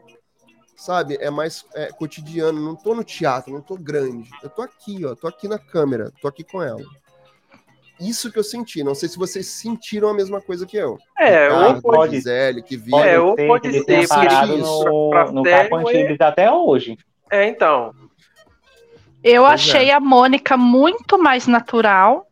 [0.76, 1.16] Sabe?
[1.20, 2.60] É mais é, cotidiano.
[2.60, 4.28] Não tô no teatro, não tô grande.
[4.42, 5.14] Eu tô aqui, ó.
[5.14, 6.84] Tô aqui na câmera, tô aqui com ela
[8.00, 8.82] isso que eu senti.
[8.82, 10.98] Não sei se vocês sentiram a mesma coisa que eu.
[11.18, 12.98] É, Ricardo, ou pode Gisele, que viu.
[12.98, 16.98] É, ou pode ser, porque parado no, no Capo Antibes até hoje.
[17.30, 17.94] É, então.
[19.22, 19.94] Eu pois achei é.
[19.94, 22.26] a Mônica muito mais natural,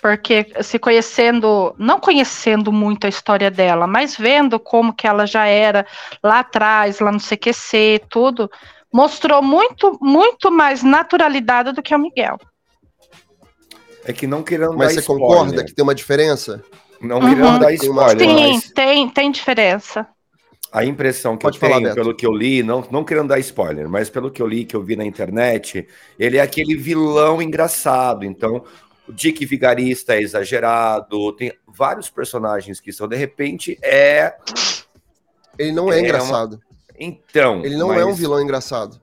[0.00, 5.46] porque se conhecendo, não conhecendo muito a história dela, mas vendo como que ela já
[5.46, 5.86] era
[6.22, 8.50] lá atrás, lá no CQC, tudo,
[8.92, 12.38] mostrou muito, muito mais naturalidade do que o Miguel.
[14.04, 15.28] É que não querendo Mas você spoiler.
[15.28, 16.64] concorda que tem uma diferença?
[17.00, 17.28] Não uhum.
[17.28, 18.28] querendo dar spoiler.
[18.28, 18.70] Sim, mas...
[18.70, 20.06] tem, tem diferença.
[20.72, 21.96] A impressão que Pode eu falar, tenho, Beto.
[21.96, 24.76] pelo que eu li, não, não querendo dar spoiler, mas pelo que eu li, que
[24.76, 25.86] eu vi na internet,
[26.18, 28.24] ele é aquele vilão engraçado.
[28.24, 28.64] Então,
[29.10, 34.36] o Dick Vigarista é exagerado, tem vários personagens que são, de repente, é.
[35.58, 36.54] Ele não é, é engraçado.
[36.54, 36.62] Uma...
[36.98, 37.64] Então.
[37.64, 37.98] Ele não mas...
[37.98, 39.00] é um vilão engraçado.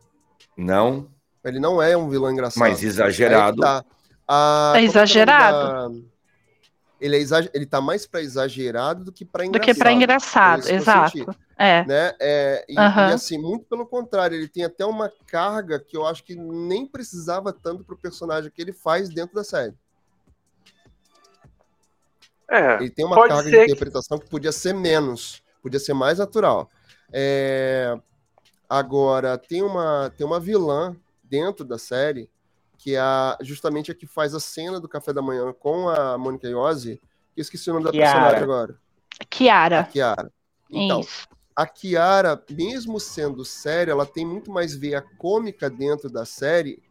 [0.55, 1.09] Não.
[1.43, 2.59] Ele não é um vilão engraçado.
[2.59, 3.61] Mas exagerado.
[3.61, 3.83] Tá.
[4.27, 4.73] A...
[4.77, 5.99] É exagerado.
[5.99, 6.07] Da
[6.99, 7.51] ele, é exager...
[7.53, 9.67] ele tá mais para exagerado do que para engraçado.
[9.67, 11.35] Do que para engraçado, é exato.
[11.57, 11.85] É.
[11.85, 12.13] Né?
[12.19, 13.09] É, e, uhum.
[13.09, 16.85] e, assim, muito pelo contrário, ele tem até uma carga que eu acho que nem
[16.85, 19.73] precisava tanto pro personagem que ele faz dentro da série.
[22.49, 26.69] É, ele tem uma carga de interpretação que podia ser menos, podia ser mais natural.
[27.11, 27.97] É...
[28.69, 32.29] Agora, tem uma, tem uma vilã dentro da série
[32.77, 36.17] que é a, justamente a que faz a cena do café da manhã com a
[36.17, 37.01] Mônica Iose,
[37.33, 38.11] que eu esqueci o nome da Chiara.
[38.11, 38.79] personagem agora.
[39.29, 39.79] Kiara.
[39.79, 40.31] A Kiara.
[40.69, 41.27] Então, Isso.
[41.55, 46.81] a Kiara, mesmo sendo séria, ela tem muito mais veia cômica dentro da série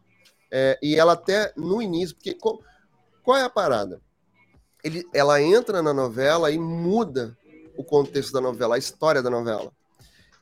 [0.51, 2.59] É, e ela até no início, porque qual,
[3.21, 4.01] qual é a parada?
[4.87, 7.37] Ele, ela entra na novela e muda
[7.75, 9.71] o contexto da novela, a história da novela.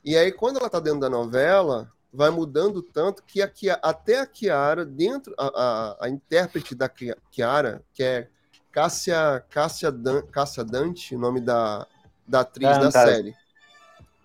[0.03, 4.25] E aí, quando ela tá dentro da novela, vai mudando tanto que a, até a
[4.25, 8.27] Kiara, dentro, a, a, a intérprete da Kiara, que é
[8.71, 11.87] Cássia, Cássia, Dan, Cássia Dante, o nome da,
[12.27, 12.83] da atriz Danta.
[12.83, 13.35] da série.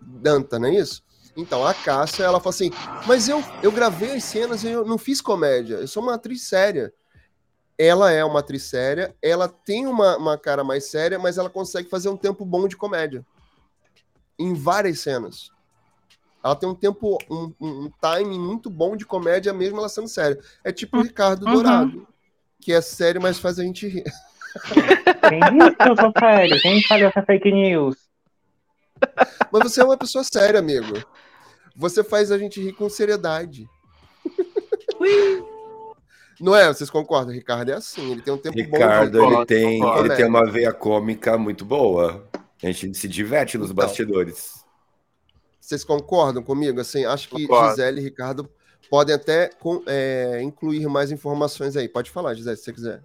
[0.01, 1.03] Danta, não é isso?
[1.37, 2.71] Então, a Cássia, ela fala assim,
[3.07, 6.43] mas eu, eu gravei as cenas e eu não fiz comédia, eu sou uma atriz
[6.43, 6.93] séria.
[7.83, 11.89] Ela é uma atriz séria, ela tem uma, uma cara mais séria, mas ela consegue
[11.89, 13.25] fazer um tempo bom de comédia.
[14.39, 15.51] Em várias cenas.
[16.45, 20.39] Ela tem um tempo, um, um timing muito bom de comédia, mesmo ela sendo séria.
[20.63, 21.55] É tipo o Ricardo uhum.
[21.55, 22.07] Dourado,
[22.61, 24.05] que é sério, mas faz a gente rir.
[25.27, 26.61] Quem disse que eu sou sério?
[26.61, 27.97] Quem falou essa fake news?
[29.51, 31.03] Mas você é uma pessoa séria, amigo.
[31.75, 33.67] Você faz a gente rir com seriedade.
[36.41, 36.69] Não é?
[36.69, 37.35] Vocês concordam?
[37.35, 39.29] Ricardo é assim, ele tem um tempo Ricardo, bom.
[39.29, 42.27] Ricardo, ele tem, ele tem uma veia cômica muito boa.
[42.63, 44.65] A gente se diverte nos então, bastidores.
[45.61, 46.81] Vocês concordam comigo?
[46.81, 47.71] Assim, acho que Concordo.
[47.71, 48.51] Gisele e Ricardo
[48.91, 49.51] podem até
[49.87, 51.89] é, incluir mais informações aí.
[51.89, 53.03] Pode falar, Gisele, se você quiser.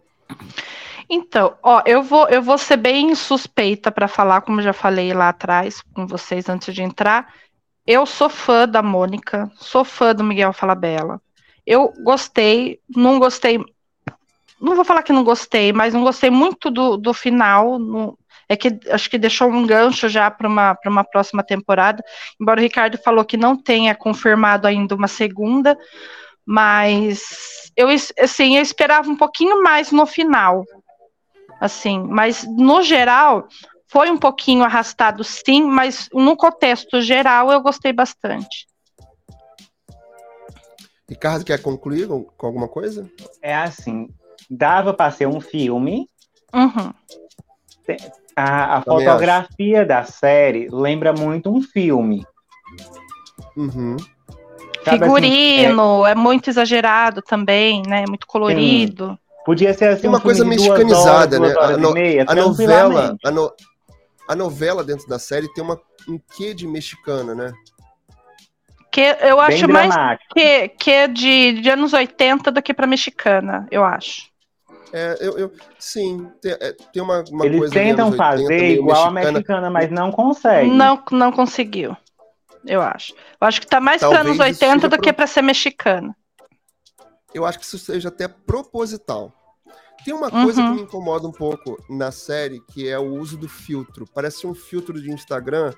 [1.09, 5.29] Então, ó, eu vou, eu vou ser bem suspeita para falar, como já falei lá
[5.29, 7.33] atrás com vocês antes de entrar.
[7.85, 11.21] Eu sou fã da Mônica, sou fã do Miguel Falabella.
[11.65, 13.59] Eu gostei, não gostei,
[14.59, 17.77] não vou falar que não gostei, mas não gostei muito do, do final.
[18.47, 22.03] É que acho que deixou um gancho já para uma, uma próxima temporada.
[22.39, 25.75] Embora o Ricardo falou que não tenha confirmado ainda uma segunda,
[26.45, 30.63] mas eu assim eu esperava um pouquinho mais no final
[31.59, 33.47] assim, mas no geral
[33.87, 38.67] foi um pouquinho arrastado sim, mas no contexto geral eu gostei bastante.
[41.09, 43.09] Ricardo, quer concluir com alguma coisa?
[43.41, 44.09] É assim,
[44.49, 46.09] dava para ser um filme.
[46.53, 46.93] Uhum.
[48.35, 49.87] A, a fotografia acho.
[49.87, 52.25] da série lembra muito um filme.
[53.55, 53.95] Uhum.
[54.83, 56.11] Figurino, assim, é...
[56.11, 56.15] é...
[56.15, 58.05] muito exagerado também, né?
[58.07, 59.09] Muito colorido.
[59.09, 59.17] Sim.
[59.45, 60.07] Podia ser assim.
[60.07, 61.53] Uma um coisa mexicanizada, né?
[61.59, 63.53] A, no, meia, a novela, a, no,
[64.27, 67.53] a, novela dentro da série tem uma, um quê de mexicana, né?
[68.95, 69.93] Que eu acho mais
[70.33, 74.29] que, que é de, de anos 80 do que para mexicana, eu acho.
[74.93, 77.73] É, eu, eu, sim, tem, é, tem uma, uma Eles coisa.
[77.73, 79.29] tentam fazer igual mexicana.
[79.29, 80.71] a mexicana, mas não conseguem.
[80.71, 81.97] Não, não conseguiu.
[82.65, 83.13] Eu acho.
[83.13, 85.01] Eu acho que tá mais para anos 80 do pro...
[85.01, 86.15] que para ser mexicana
[87.35, 89.31] eu acho que isso seja até proposital.
[90.05, 90.69] Tem uma coisa uhum.
[90.69, 94.07] que me incomoda um pouco na série, que é o uso do filtro.
[94.13, 95.73] Parece um filtro de Instagram,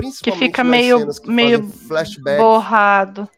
[0.00, 2.38] principalmente que fica meio, que meio flashback.
[2.38, 3.28] borrado.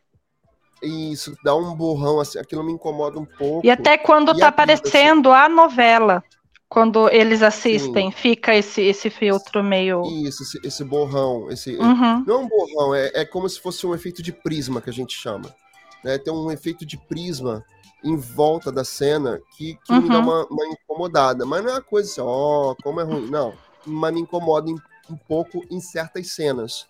[0.82, 3.66] Isso, dá um borrão, assim, aquilo me incomoda um pouco.
[3.66, 6.24] E até quando e tá aparecendo assim, a novela,
[6.68, 8.16] quando eles assistem, sim.
[8.16, 10.02] fica esse, esse filtro meio.
[10.06, 11.50] Isso, esse, esse borrão.
[11.50, 12.24] Esse, uhum.
[12.26, 14.92] Não é um borrão, é, é como se fosse um efeito de prisma que a
[14.92, 15.54] gente chama
[16.02, 17.64] né, tem um efeito de prisma
[18.02, 20.02] em volta da cena que, que uhum.
[20.02, 20.24] me dá uhum.
[20.24, 21.44] uma, uma, incomodada.
[21.44, 23.28] Mas não é uma coisa assim, ó, oh, como é ruim.
[23.28, 23.52] Não,
[23.86, 24.70] mas me incomoda
[25.10, 26.86] um pouco em certas cenas,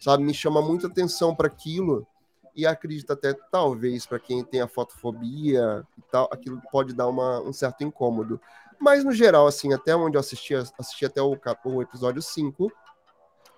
[0.00, 0.24] sabe?
[0.24, 2.06] Me chama muita atenção para aquilo
[2.54, 7.40] e acredito até, talvez, para quem tem a fotofobia e tal, aquilo pode dar uma,
[7.40, 8.40] um certo incômodo.
[8.80, 12.72] Mas, no geral, assim, até onde eu assisti, assisti até o, o episódio 5,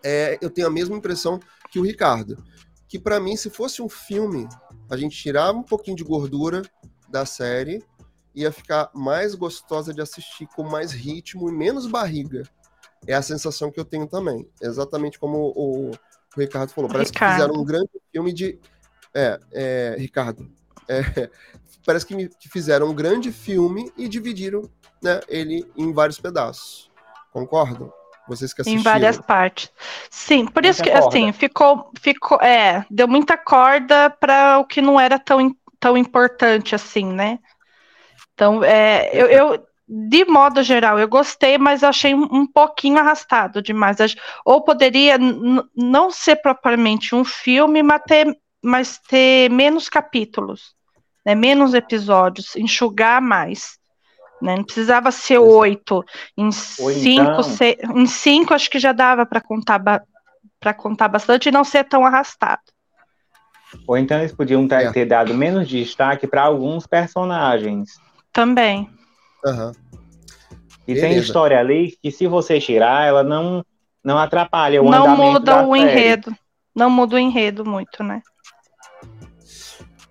[0.02, 1.38] é, eu tenho a mesma impressão
[1.70, 2.42] que o Ricardo
[2.90, 4.48] que para mim, se fosse um filme,
[4.90, 6.62] a gente tirava um pouquinho de gordura
[7.08, 7.84] da série,
[8.34, 12.42] ia ficar mais gostosa de assistir, com mais ritmo e menos barriga.
[13.06, 14.48] É a sensação que eu tenho também.
[14.60, 15.92] Exatamente como o, o
[16.36, 16.90] Ricardo falou.
[16.90, 17.32] Parece Ricardo.
[17.32, 18.58] que fizeram um grande filme de.
[19.14, 20.50] É, é Ricardo.
[20.88, 21.00] É,
[21.84, 24.68] parece que, me, que fizeram um grande filme e dividiram
[25.02, 26.90] né, ele em vários pedaços.
[27.32, 27.92] Concordam?
[28.28, 28.80] Vocês que assistiram.
[28.80, 29.72] Em várias partes.
[30.08, 35.00] Sim, por isso que, assim, ficou, ficou, é, deu muita corda para o que não
[35.00, 37.40] era tão, tão importante assim, né?
[38.34, 43.60] Então, é, eu, eu de modo geral, eu gostei, mas achei um, um pouquinho arrastado
[43.60, 43.96] demais.
[44.44, 45.18] Ou poderia
[45.74, 50.76] não ser propriamente um filme, mas ter, mas ter menos capítulos,
[51.26, 53.80] né, menos episódios, enxugar mais.
[54.40, 54.54] Né?
[54.54, 56.04] Não precisava ser oito.
[56.36, 57.96] Em cinco, então...
[57.96, 59.82] em cinco acho que já dava para contar
[60.60, 62.62] para contar bastante e não ser tão arrastado.
[63.88, 64.92] Ou então eles podiam ter, é.
[64.92, 67.98] ter dado menos destaque para alguns personagens.
[68.32, 68.88] Também.
[69.44, 69.72] Uhum.
[70.86, 71.06] E Beleza.
[71.06, 73.64] tem história ali que se você tirar, ela não
[74.02, 75.90] não atrapalha o não andamento muda da o série.
[75.90, 76.36] enredo.
[76.74, 78.22] Não muda o enredo muito, né?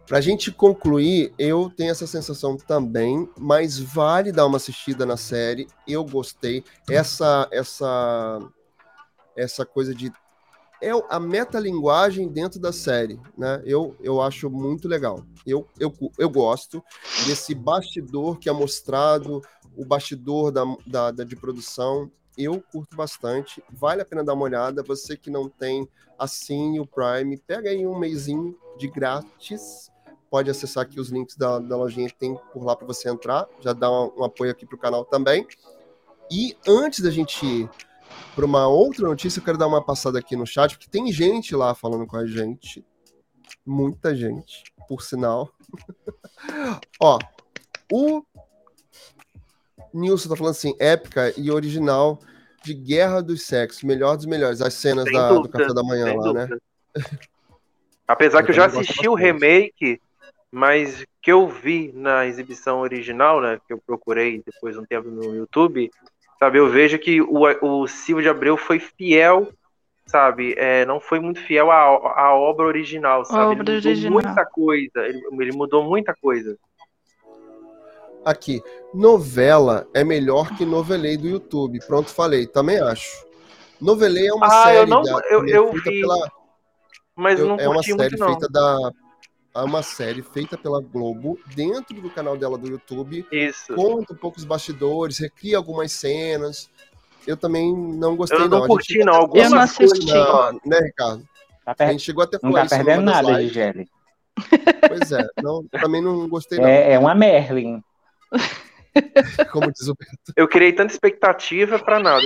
[0.06, 5.68] Pra gente concluir, eu tenho essa sensação também, mas vale dar uma assistida na série.
[5.88, 6.64] Eu gostei.
[6.90, 8.40] Essa essa
[9.36, 10.12] essa coisa de
[10.82, 13.62] é a metalinguagem dentro da série, né?
[13.66, 15.24] Eu, eu acho muito legal.
[15.46, 16.84] Eu, eu, eu gosto
[17.26, 19.42] desse bastidor que é mostrado,
[19.76, 22.12] o bastidor da, da, da, de produção.
[22.38, 23.64] Eu curto bastante.
[23.70, 24.84] Vale a pena dar uma olhada.
[24.84, 25.88] Você que não tem,
[26.18, 27.38] assine o Prime.
[27.38, 29.92] Pega aí um mêsinho de grátis.
[30.30, 33.48] Pode acessar aqui os links da, da lojinha que tem por lá para você entrar.
[33.60, 35.46] Já dá um, um apoio aqui para o canal também.
[36.32, 37.70] E antes da gente ir
[38.40, 41.54] para uma outra notícia, eu quero dar uma passada aqui no chat, porque tem gente
[41.54, 42.86] lá falando com a gente.
[43.66, 45.52] Muita gente, por sinal.
[47.04, 47.20] Ó,
[47.92, 48.24] o
[49.94, 52.18] Nilson tá falando assim, épica e original
[52.64, 56.06] de Guerra dos Sexos, melhor dos melhores, as cenas da, dúvida, do café da manhã
[56.06, 56.48] lá, né?
[56.48, 56.48] dúvida.
[56.48, 57.20] né?
[58.08, 60.02] Apesar eu que eu já assisti o remake,
[60.50, 65.36] mas que eu vi na exibição original, né, que eu procurei depois um tempo no
[65.36, 65.92] YouTube,
[66.40, 69.52] Sabe, eu vejo que o, o Silvio de Abreu foi fiel,
[70.06, 70.56] sabe?
[70.58, 73.60] É, não foi muito fiel à, à obra original, sabe?
[73.60, 74.12] Obra ele mudou original.
[74.12, 75.00] muita coisa.
[75.00, 76.58] Ele, ele mudou muita coisa.
[78.24, 78.62] Aqui,
[78.94, 81.80] novela é melhor que novelei do YouTube.
[81.86, 83.28] Pronto, falei, também acho.
[83.82, 84.78] Novelei é uma ah, série.
[84.78, 86.32] Eu não, da, eu, eu vi, pela,
[87.16, 88.82] mas eu, não é uma série muito, feita não.
[88.82, 88.92] da
[89.60, 93.26] é uma série feita pela Globo dentro do canal dela do YouTube.
[93.32, 93.74] Isso.
[93.74, 96.70] Conta um pouco os bastidores, recria algumas cenas.
[97.28, 98.60] Eu também não gostei, eu não.
[98.60, 98.68] não.
[98.68, 99.14] curti, não.
[99.14, 100.06] Algumas eu não assisti.
[100.06, 101.28] Na, né, Ricardo?
[101.66, 101.88] Tá per...
[101.88, 103.88] A gente chegou até Não tá perdendo nada, Gisele.
[104.88, 106.66] Pois é, não, também não gostei, não.
[106.66, 107.84] É, é uma Merlin.
[109.52, 110.34] Como diz o Beto.
[110.36, 112.26] Eu criei tanta expectativa pra nada.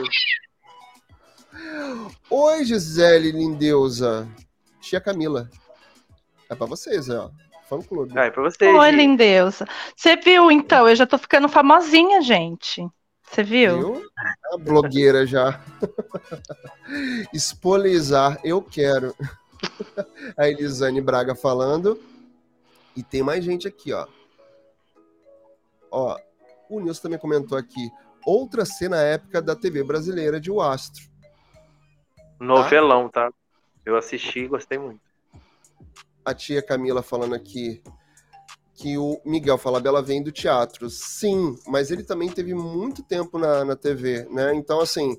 [2.30, 4.30] Oi, Gisele Lindeusa.
[4.80, 5.50] Tia Camila.
[6.54, 7.32] É pra vocês, ó.
[7.68, 8.14] Fã clube.
[8.16, 8.76] Ah, é pra vocês.
[8.76, 9.66] Oi, lindeusa.
[9.96, 10.88] Você viu, então?
[10.88, 12.88] Eu já tô ficando famosinha, gente.
[13.24, 13.78] Você viu?
[13.78, 14.12] Viu?
[14.54, 15.60] A blogueira já.
[17.34, 19.16] Espolizar, eu quero.
[20.38, 22.00] A Elisane Braga falando.
[22.96, 24.06] E tem mais gente aqui, ó.
[25.90, 26.16] Ó,
[26.70, 27.90] o Nilson também comentou aqui.
[28.24, 31.04] Outra cena épica da TV brasileira de O Astro.
[32.40, 33.32] Novelão, tá?
[33.84, 35.03] Eu assisti e gostei muito.
[36.26, 37.82] A tia Camila falando aqui
[38.76, 40.90] que o Miguel Falabella vem do teatro.
[40.90, 44.54] Sim, mas ele também teve muito tempo na, na TV, né?
[44.56, 45.18] Então, assim,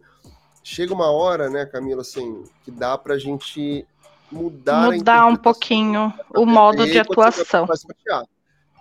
[0.63, 3.87] chega uma hora, né, Camila, assim, que dá pra gente
[4.31, 7.67] mudar Mudar um pouquinho o modo de atuação.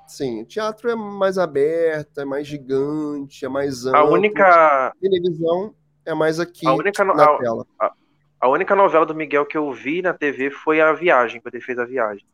[0.07, 3.99] Sim, o teatro é mais aberto, é mais gigante, é mais amplo.
[3.99, 4.87] A única.
[4.87, 5.73] A televisão
[6.05, 7.15] é mais aqui a única no...
[7.15, 7.37] na a...
[7.37, 7.65] tela.
[7.79, 7.91] A...
[8.43, 11.63] a única novela do Miguel que eu vi na TV foi A Viagem, quando ele
[11.63, 12.25] fez A Viagem.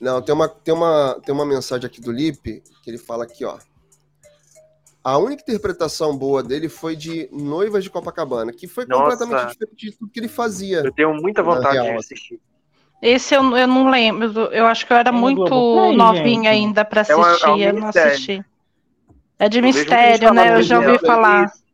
[0.00, 3.44] Não, tem uma, tem uma, tem uma mensagem aqui do Lipe que ele fala aqui,
[3.44, 3.58] ó.
[5.02, 9.16] A única interpretação boa dele foi de Noivas de Copacabana, que foi Nossa.
[9.16, 10.82] completamente diferente de tudo que ele fazia.
[10.84, 12.40] Eu tenho muita vontade real, de assistir.
[13.02, 14.30] Esse eu, eu não lembro.
[14.52, 16.64] Eu acho que eu era É muito Globoplay, novinha gente.
[16.68, 17.48] ainda pra É uma- assistir.
[17.48, 18.44] é um eu não assisti.
[19.36, 20.56] É de Eu mistério, né?
[20.58, 21.46] Eu já ouvi falar.
[21.46, 21.64] Isso,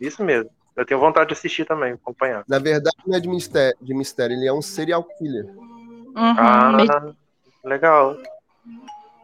[0.00, 0.50] isso mesmo.
[0.76, 2.44] Eu tenho vontade de assistir também, acompanhar.
[2.48, 5.44] Na verdade, não é de mistério, de mistério, ele é um serial killer.
[5.46, 7.16] Uhum, Ah, meio-
[7.64, 8.16] legal.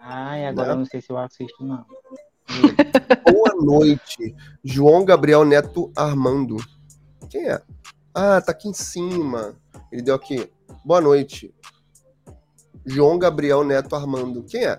[0.01, 0.75] Ai, agora Né?
[0.75, 1.85] eu não sei se eu assisto, não.
[3.31, 4.35] Boa noite,
[4.65, 6.57] João Gabriel Neto Armando.
[7.31, 7.61] Quem é?
[8.15, 9.55] Ah, tá aqui em cima.
[9.93, 10.51] Ele deu aqui.
[10.85, 11.55] Boa noite.
[12.87, 14.43] João Gabriel Neto Armando.
[14.45, 14.79] Quem é?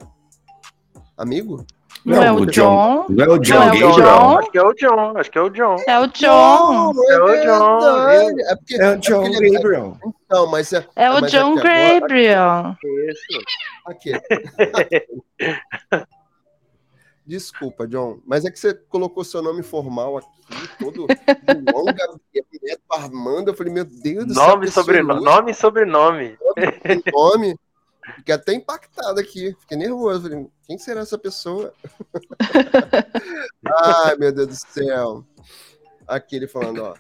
[1.15, 1.63] Amigo?
[2.10, 3.06] Não é o John.
[3.10, 3.91] Não é o John Não é o.
[3.91, 4.38] John.
[4.38, 5.76] Acho que é o John, acho que é o John.
[5.88, 6.93] É o John.
[6.93, 7.80] Não, É o John.
[8.39, 9.98] É porque, É o John porque ele- Gabriel.
[10.30, 10.86] Não, mas é.
[10.95, 12.76] É o mas John que agora- Gabriel.
[13.10, 13.41] Isso.
[13.88, 14.12] Aqui.
[17.26, 20.28] Desculpa, John, mas é que você colocou seu nome formal aqui,
[20.80, 21.06] todo
[21.72, 22.19] João Gabriel
[22.63, 23.52] Neto Armando.
[23.52, 24.48] Eu falei, meu Deus do céu.
[24.48, 25.24] Nome e pessoa sobrenome.
[25.24, 26.38] Nome e sobrenome.
[27.13, 27.56] nome.
[28.15, 30.24] Fiquei até impactado aqui, fiquei nervoso.
[30.30, 31.74] Falei, quem será essa pessoa?
[33.84, 35.24] Ai, meu Deus do céu.
[36.08, 36.93] Aqui ele falando, ó.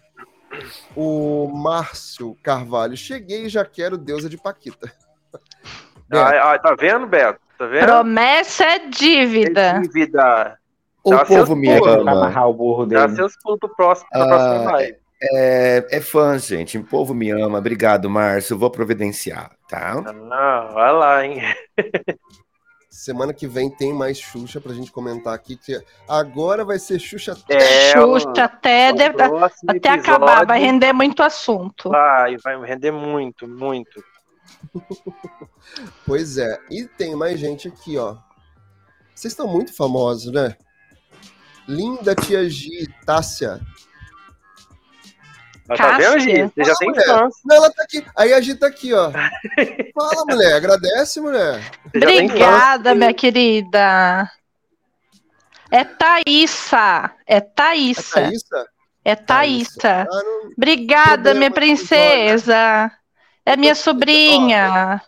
[0.95, 4.91] O Márcio Carvalho, cheguei e já quero deusa de Paquita.
[6.11, 7.39] Ah, ah, tá vendo, Beto?
[7.55, 7.85] Tá vendo?
[7.85, 9.79] Promessa é dívida.
[9.83, 10.57] Dívida.
[11.03, 12.13] O Dá povo seus me ama.
[12.13, 13.15] amarrar o burro Dá dele.
[13.15, 14.97] seus pulos pro próximo, pra Ah, próxima live.
[15.21, 16.77] É, é fã, gente.
[16.77, 17.57] O povo me ama.
[17.59, 18.57] Obrigado, Márcio.
[18.57, 20.03] Vou providenciar, tá?
[20.31, 21.41] Ah, vai lá, hein?
[22.89, 25.55] Semana que vem tem mais Xuxa pra gente comentar aqui.
[25.55, 31.21] Que agora vai ser Xuxa É, Xuxa até, de- próximo até acabar, vai render muito
[31.23, 31.89] assunto.
[31.89, 34.03] Vai, vai render muito, muito.
[36.05, 36.57] pois é.
[36.69, 38.17] E tem mais gente aqui, ó.
[39.13, 40.55] Vocês estão muito famosos, né?
[41.67, 43.59] Linda Tia G, Tássia.
[45.69, 46.51] Mas tá vendo, Gi?
[46.55, 47.35] Você já tem fãs.
[47.45, 48.03] Não, ela tá aqui.
[48.17, 49.11] Aí a Gi tá aqui, ó.
[49.93, 50.55] Fala, mulher.
[50.55, 51.61] Agradece, mulher.
[51.95, 54.29] Obrigada, minha querida.
[55.69, 57.11] É Thaísa.
[57.27, 58.19] É Thaísa.
[58.19, 58.69] É Thaísa?
[59.05, 60.07] É Thaísa.
[60.11, 60.21] Ah,
[60.57, 62.91] Obrigada, minha princesa.
[63.45, 64.99] É minha sobrinha.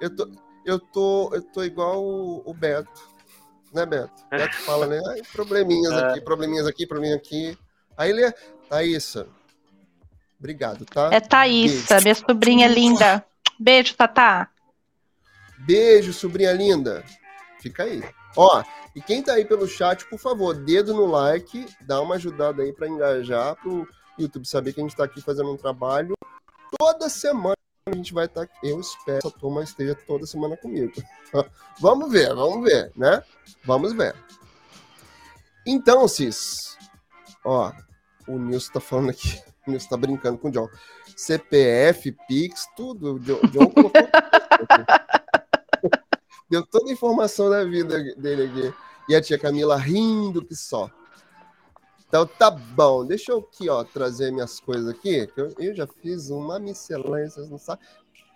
[0.00, 0.28] Eu tô,
[0.64, 3.12] eu tô, eu tô igual o, o Beto.
[3.72, 4.24] Né, Beto?
[4.30, 4.98] Beto fala, né?
[5.10, 6.06] Ai, probleminhas é.
[6.06, 7.58] aqui, probleminhas aqui, probleminha aqui.
[7.98, 8.32] Aí ele é.
[8.70, 9.28] Thaísa.
[10.44, 11.08] Obrigado, tá?
[11.10, 13.24] É Thaísa, minha sobrinha linda.
[13.58, 14.50] Beijo, Tatá.
[15.60, 17.02] Beijo, sobrinha linda.
[17.62, 18.04] Fica aí.
[18.36, 18.62] Ó,
[18.94, 22.74] e quem tá aí pelo chat, por favor, dedo no like, dá uma ajudada aí
[22.74, 26.14] para engajar pro YouTube saber que a gente tá aqui fazendo um trabalho.
[26.78, 30.58] Toda semana a gente vai estar tá Eu espero que a turma esteja toda semana
[30.58, 30.92] comigo.
[31.80, 33.22] vamos ver, vamos ver, né?
[33.64, 34.14] Vamos ver.
[35.64, 36.76] Então, Cis,
[37.42, 37.72] ó,
[38.28, 39.53] o Nilson tá falando aqui.
[39.66, 40.68] O Nilson tá brincando com o John.
[41.16, 43.14] CPF, Pix, tudo.
[43.14, 43.92] O John, John colocou.
[46.50, 48.74] Deu toda a informação da vida dele aqui.
[49.08, 50.90] E a tia Camila rindo que só.
[52.06, 55.28] Então tá bom, deixa eu aqui, ó, trazer minhas coisas aqui.
[55.36, 57.84] Eu, eu já fiz uma miscelânea, vocês não sabem.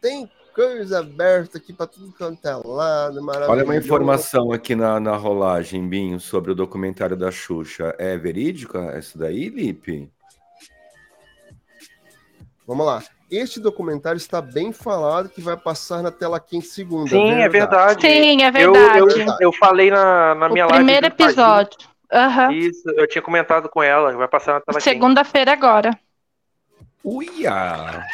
[0.03, 3.53] Tem coisa aberta aqui para tudo quanto é lado, maravilhoso.
[3.53, 7.95] Olha uma informação aqui na, na rolagem, Binho, sobre o documentário da Xuxa.
[7.99, 10.11] É verídica essa daí, Lipe?
[12.69, 13.03] Vamos lá.
[13.31, 17.09] Este documentário está bem falado que vai passar na tela quente segunda.
[17.09, 18.03] Sim, é verdade.
[18.03, 18.99] Sim, é verdade.
[18.99, 20.85] Eu, eu, eu falei na, na minha o live.
[20.85, 21.79] Primeiro episódio.
[22.13, 22.53] Uhum.
[22.53, 25.99] Isso, eu tinha comentado com ela, vai passar na tela Segunda-feira agora.
[27.03, 28.05] Uia!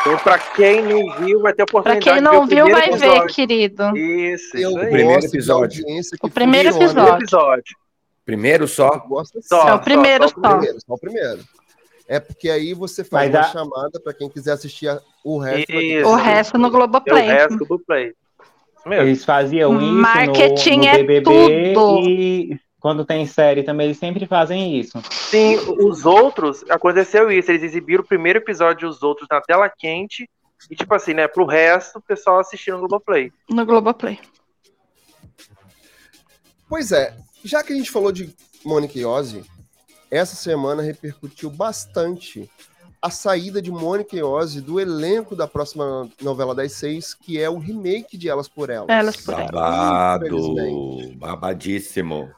[0.00, 3.22] Então, pra quem não viu, vai ter oportunidade Pra quem não viu, vai episódio.
[3.22, 3.96] ver, querido.
[3.96, 5.84] Isso, isso O primeiro episódio.
[6.22, 7.76] O primeiro episódio.
[8.24, 9.06] Primeiro só?
[9.42, 10.34] Só, é o primeiro só.
[10.34, 10.46] Só, só.
[10.46, 11.44] O primeiro, só o primeiro.
[12.08, 14.88] É porque aí você faz uma chamada para quem quiser assistir
[15.24, 15.72] o resto.
[16.04, 17.24] O resto no Globoplay.
[17.24, 18.14] O resto do Play.
[18.86, 22.08] Eles faziam isso Marketing no, no BBB é tudo.
[22.08, 25.02] e quando tem série também eles sempre fazem isso.
[25.10, 29.68] Sim, os outros aconteceu isso, eles exibiram o primeiro episódio e os outros na tela
[29.68, 30.30] quente
[30.70, 33.32] e tipo assim, né, pro resto o pessoal assistindo no Globoplay.
[33.50, 34.20] No Globoplay.
[36.68, 38.32] Pois é, já que a gente falou de
[38.64, 39.44] Mônica e Ozzy,
[40.16, 42.50] essa semana repercutiu bastante
[43.00, 47.48] a saída de Mônica e Ozzy do elenco da próxima novela das seis, que é
[47.48, 48.88] o remake de Elas por Elas.
[48.88, 49.50] Elas por Elas.
[49.50, 52.30] Babado, babadíssimo.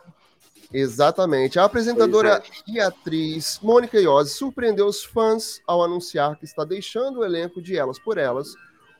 [0.72, 1.58] Exatamente.
[1.58, 2.70] A apresentadora é.
[2.70, 7.76] e atriz Mônica Iose surpreendeu os fãs ao anunciar que está deixando o elenco de
[7.76, 8.48] Elas por Elas,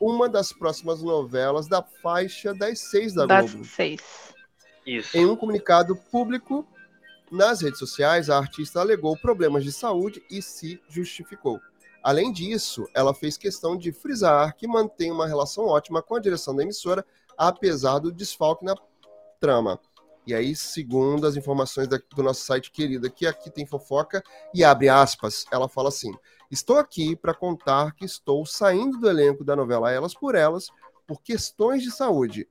[0.01, 3.67] uma das próximas novelas da faixa das seis da das Globo.
[3.67, 4.01] Seis.
[4.87, 5.17] Isso.
[5.17, 6.67] Em um comunicado público,
[7.31, 11.61] nas redes sociais, a artista alegou problemas de saúde e se justificou.
[12.03, 16.55] Além disso, ela fez questão de frisar que mantém uma relação ótima com a direção
[16.55, 17.05] da emissora,
[17.37, 18.75] apesar do desfalque na
[19.41, 19.79] trama.
[20.27, 24.89] E aí, segundo as informações do nosso site querido, que aqui tem fofoca, e abre
[24.89, 26.13] aspas, ela fala assim:
[26.51, 30.69] Estou aqui para contar que estou saindo do elenco da novela Elas por Elas
[31.07, 32.47] por questões de saúde.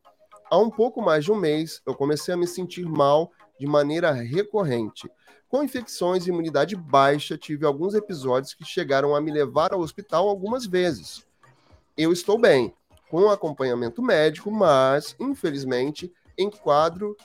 [0.49, 4.11] Há um pouco mais de um mês, eu comecei a me sentir mal de maneira
[4.11, 5.09] recorrente.
[5.49, 10.27] Com infecções e imunidade baixa, tive alguns episódios que chegaram a me levar ao hospital
[10.27, 11.25] algumas vezes.
[11.97, 12.73] Eu estou bem,
[13.09, 17.15] com acompanhamento médico, mas, infelizmente, em quadro,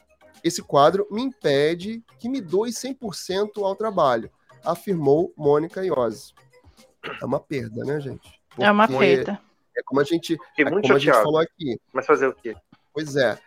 [0.45, 4.31] esse quadro me impede que me doe 100% ao trabalho,
[4.65, 6.33] afirmou Mônica Iose.
[7.21, 8.41] É uma perda, né, gente?
[8.49, 9.41] Porque é uma perda.
[9.77, 11.81] É como a gente, é como a gente falou aqui.
[11.93, 12.55] Mas fazer o quê?
[12.93, 13.39] Pois é.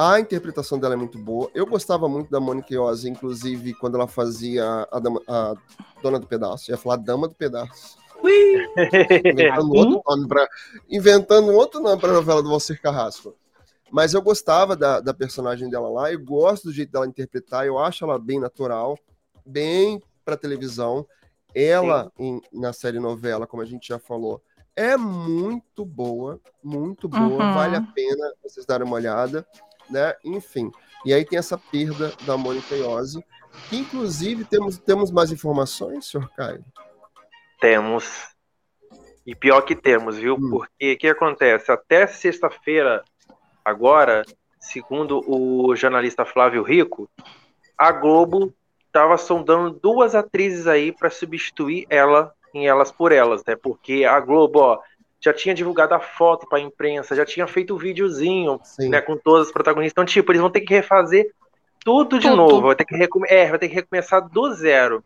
[0.00, 1.50] A interpretação dela é muito boa.
[1.52, 5.56] Eu gostava muito da Mônica Iose, inclusive quando ela fazia a, dama, a
[6.00, 6.70] Dona do Pedaço.
[6.70, 7.98] Eu ia falar Dama do Pedaço.
[8.22, 10.48] inventando, outro nome pra,
[10.88, 13.34] inventando outro nome para a novela do Valcir Carrasco.
[13.90, 17.76] Mas eu gostava da, da personagem dela lá, eu gosto do jeito dela interpretar, eu
[17.76, 18.96] acho ela bem natural,
[19.44, 21.04] bem para televisão.
[21.52, 24.40] Ela, em, na série novela, como a gente já falou,
[24.76, 27.54] é muito boa, muito boa, uhum.
[27.54, 29.44] vale a pena vocês darem uma olhada
[29.90, 30.14] né?
[30.24, 30.70] Enfim.
[31.04, 33.24] E aí tem essa perda da Mônica Iose,
[33.68, 36.64] que inclusive temos, temos mais informações, senhor Caio?
[37.60, 38.34] Temos.
[39.26, 40.34] E pior que temos, viu?
[40.34, 40.50] Hum.
[40.50, 41.70] Porque o que acontece?
[41.70, 43.04] Até sexta-feira,
[43.64, 44.24] agora,
[44.58, 47.08] segundo o jornalista Flávio Rico,
[47.76, 48.52] a Globo
[48.86, 53.54] estava sondando duas atrizes aí para substituir ela em Elas por Elas, né?
[53.54, 54.80] Porque a Globo, ó,
[55.20, 59.16] já tinha divulgado a foto para a imprensa, já tinha feito o videozinho, né, com
[59.16, 59.92] todas as protagonistas.
[59.92, 61.32] Então, tipo, eles vão ter que refazer
[61.84, 62.36] tudo de tudo.
[62.36, 62.94] novo, vai ter, que
[63.28, 65.02] é, vai ter que recomeçar do zero.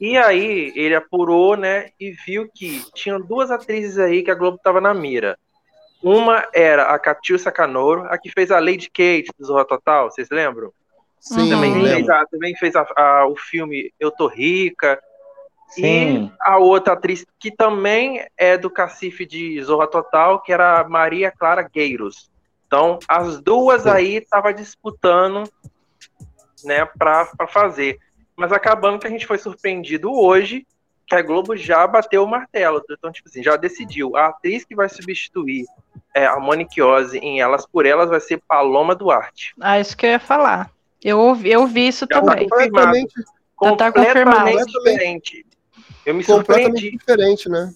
[0.00, 4.58] E aí ele apurou, né, e viu que tinham duas atrizes aí que a Globo
[4.62, 5.38] tava na mira.
[6.02, 10.30] Uma era a Catiúcia Canoro, a que fez a Lady Kate do Zorra Total, vocês
[10.30, 10.72] lembram?
[11.20, 11.90] Sim, também lembro.
[11.90, 14.98] fez, a, também fez a, a, o filme Eu Tô Rica.
[15.70, 16.26] Sim.
[16.26, 21.30] E a outra atriz que também é do cacife de Zorra Total, que era Maria
[21.30, 22.30] Clara Gueiros.
[22.66, 23.90] Então, as duas Sim.
[23.90, 25.44] aí estavam disputando
[26.64, 27.98] né, para fazer.
[28.36, 30.66] Mas acabando que a gente foi surpreendido hoje
[31.10, 32.80] que a Globo já bateu o martelo.
[32.88, 34.16] Então, tipo assim, já decidiu.
[34.16, 35.66] A atriz que vai substituir
[36.14, 39.52] é, a Monique Ozzy em Elas por Elas vai ser Paloma Duarte.
[39.60, 40.70] Ah, isso que eu ia falar.
[41.02, 42.48] Eu ouvi, eu vi isso já também.
[42.48, 43.12] Tá completamente,
[43.62, 44.66] já tá confirmado.
[44.66, 45.44] diferente.
[46.10, 47.72] Eu me completamente diferente, né?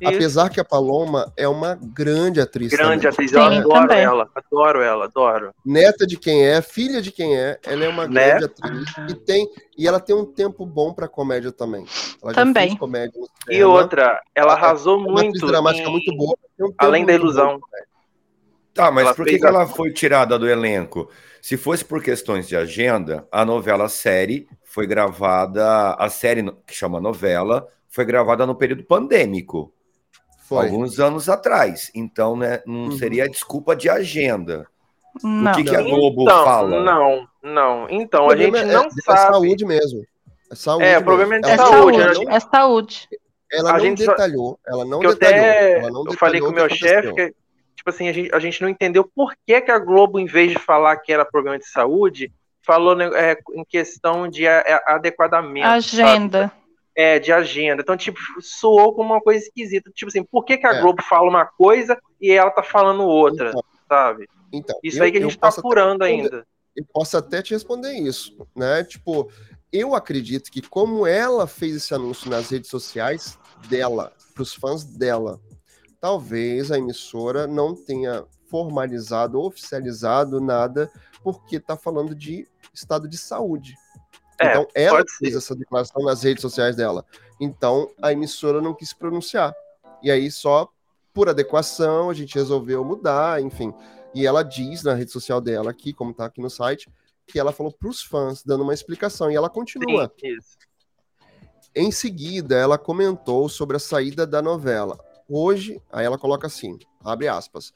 [0.00, 0.14] Isso.
[0.14, 2.70] Apesar que a Paloma é uma grande atriz.
[2.70, 3.08] Grande também.
[3.08, 4.02] atriz, eu Sim, adoro também.
[4.02, 5.54] ela, adoro ela, adoro.
[5.64, 8.30] Neta de quem é, filha de quem é, ela é uma né?
[8.30, 9.48] grande atriz e tem
[9.78, 11.84] e ela tem um tempo bom para comédia também.
[12.22, 12.76] Ela também.
[12.76, 15.44] comédia e outra, ela arrasou é muito.
[15.44, 15.92] Uma dramática em...
[15.92, 16.36] muito boa.
[16.60, 17.60] Um Além da ilusão.
[17.60, 17.66] Bom,
[18.74, 21.08] tá, mas ela por que, que ela foi tirada do elenco?
[21.40, 26.98] Se fosse por questões de agenda, a novela série foi gravada, a série que chama
[26.98, 29.70] novela, foi gravada no período pandêmico.
[30.48, 30.64] Foi.
[30.64, 31.90] Alguns anos atrás.
[31.94, 32.92] Então, né, não uhum.
[32.92, 34.66] seria desculpa de agenda.
[35.22, 35.52] Não.
[35.52, 36.82] O que, que a Globo então, fala?
[36.82, 37.86] Não, não.
[37.90, 39.18] Então, a gente não é, sabe.
[39.18, 40.06] É saúde mesmo.
[40.50, 40.84] É saúde.
[40.86, 41.98] É, provavelmente é saúde.
[41.98, 43.08] Não, é saúde.
[43.52, 44.58] Ela a não gente detalhou.
[44.66, 45.38] Ela não que detalhou.
[45.38, 47.34] Até ela não eu falei com o meu chefe que,
[47.76, 50.50] tipo assim, a gente, a gente não entendeu por que, que a Globo, em vez
[50.50, 52.32] de falar que era problema de saúde,
[52.62, 55.66] falou é, em questão de a, a, adequadamento.
[55.66, 56.48] Agenda.
[56.48, 56.62] Sabe?
[56.94, 57.82] É, de agenda.
[57.82, 59.90] Então, tipo, soou como uma coisa esquisita.
[59.94, 60.80] Tipo assim, por que, que a é.
[60.80, 64.28] Globo fala uma coisa e ela tá falando outra, então, sabe?
[64.52, 66.46] Então, isso eu, aí que a gente tá apurando ainda.
[66.76, 68.84] Eu posso até te responder isso, né?
[68.84, 69.30] Tipo,
[69.72, 73.38] eu acredito que como ela fez esse anúncio nas redes sociais
[73.68, 75.40] dela, para os fãs dela,
[75.98, 80.90] talvez a emissora não tenha formalizado, oficializado nada,
[81.22, 83.76] porque tá falando de estado de saúde.
[84.40, 87.04] É, então, ela fez essa declaração nas redes sociais dela.
[87.40, 89.54] Então, a emissora não quis pronunciar.
[90.02, 90.68] E aí, só
[91.12, 93.72] por adequação, a gente resolveu mudar, enfim.
[94.14, 96.90] E ela diz na rede social dela aqui, como tá aqui no site,
[97.26, 99.30] que ela falou para os fãs, dando uma explicação.
[99.30, 100.12] E ela continua.
[100.18, 100.38] Sim,
[101.74, 104.98] em seguida, ela comentou sobre a saída da novela.
[105.28, 107.72] Hoje, aí ela coloca assim, abre aspas.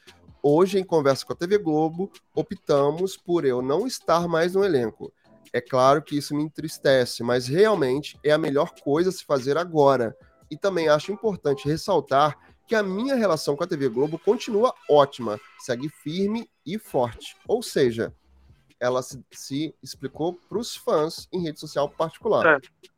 [0.48, 5.12] Hoje, em conversa com a TV Globo, optamos por eu não estar mais no elenco.
[5.52, 9.58] É claro que isso me entristece, mas realmente é a melhor coisa a se fazer
[9.58, 10.16] agora.
[10.48, 15.40] E também acho importante ressaltar que a minha relação com a TV Globo continua ótima,
[15.58, 17.36] segue firme e forte.
[17.48, 18.14] Ou seja,
[18.78, 22.46] ela se, se explicou para os fãs em rede social particular.
[22.46, 22.88] É.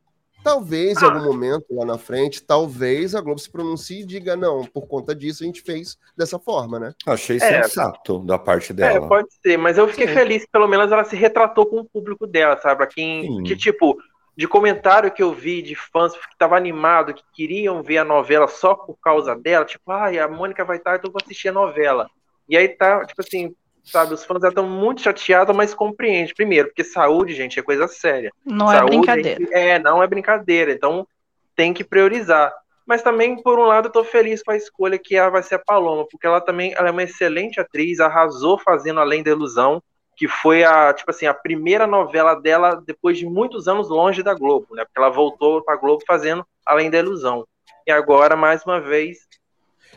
[0.43, 4.65] Talvez em algum momento lá na frente, talvez a Globo se pronuncie e diga: não,
[4.65, 6.93] por conta disso a gente fez dessa forma, né?
[7.05, 9.05] Achei é, sensato da parte dela.
[9.05, 10.13] É, pode ser, mas eu fiquei Sim.
[10.13, 12.77] feliz que pelo menos ela se retratou com o público dela, sabe?
[12.77, 13.23] Pra quem.
[13.23, 13.43] Sim.
[13.43, 13.97] Que tipo,
[14.39, 18.47] de comentário que eu vi de fãs que estavam animados, que queriam ver a novela
[18.47, 21.53] só por causa dela, tipo, ai, a Mônica vai estar, então eu vou assistir a
[21.53, 22.09] novela.
[22.47, 23.53] E aí tá, tipo assim,
[23.89, 24.13] sabe?
[24.13, 26.33] Os fãs já estão muito chateados, mas compreende.
[26.33, 28.31] Primeiro, porque saúde, gente, é coisa séria.
[28.45, 29.39] Não é saúde, é brincadeira.
[29.39, 30.71] Gente, é, não é brincadeira.
[30.71, 31.07] Então,
[31.55, 32.53] tem que priorizar.
[32.85, 35.55] Mas também, por um lado, eu tô feliz com a escolha que ela vai ser
[35.55, 39.81] a Paloma, porque ela também ela é uma excelente atriz, arrasou fazendo Além da Ilusão,
[40.17, 44.33] que foi a, tipo assim, a primeira novela dela depois de muitos anos longe da
[44.33, 44.83] Globo, né?
[44.83, 47.45] Porque ela voltou pra Globo fazendo Além da Ilusão.
[47.85, 49.19] E agora, mais uma vez,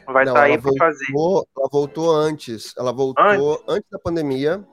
[0.06, 1.04] Vai estar tá aí para fazer.
[1.12, 2.74] Ela voltou antes.
[2.76, 3.64] Ela voltou antes?
[3.68, 4.64] antes da pandemia.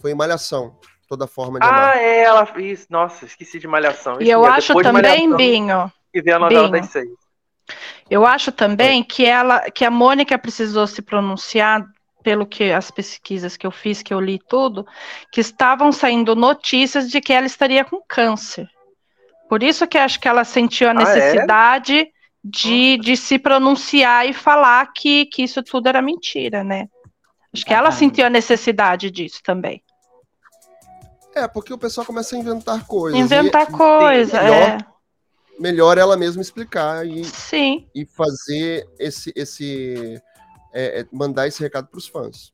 [0.00, 0.76] Foi em Malhação.
[1.08, 1.96] Toda forma de Ah, amar.
[1.96, 2.86] é, ela isso.
[2.90, 4.20] Nossa, esqueci de Malhação.
[4.20, 5.90] E eu acho também, Binho.
[6.12, 6.82] E ver a novela Binho.
[6.82, 7.08] das seis.
[8.10, 9.04] Eu acho também é.
[9.04, 11.84] que ela, que a Mônica precisou se pronunciar
[12.22, 14.86] pelo que as pesquisas que eu fiz, que eu li tudo,
[15.32, 18.68] que estavam saindo notícias de que ela estaria com câncer.
[19.48, 22.17] Por isso que acho que ela sentiu a necessidade ah, é?
[22.48, 26.88] De, de se pronunciar e falar que, que isso tudo era mentira, né?
[27.52, 29.82] Acho que ela sentiu a necessidade disso também.
[31.34, 33.18] É, porque o pessoal começa a inventar coisas.
[33.18, 34.78] Inventar e, coisa, melhor, é.
[35.58, 37.86] Melhor ela mesma explicar e, Sim.
[37.94, 39.32] e fazer esse.
[39.36, 40.20] esse
[40.72, 42.52] é, é mandar esse recado para os fãs.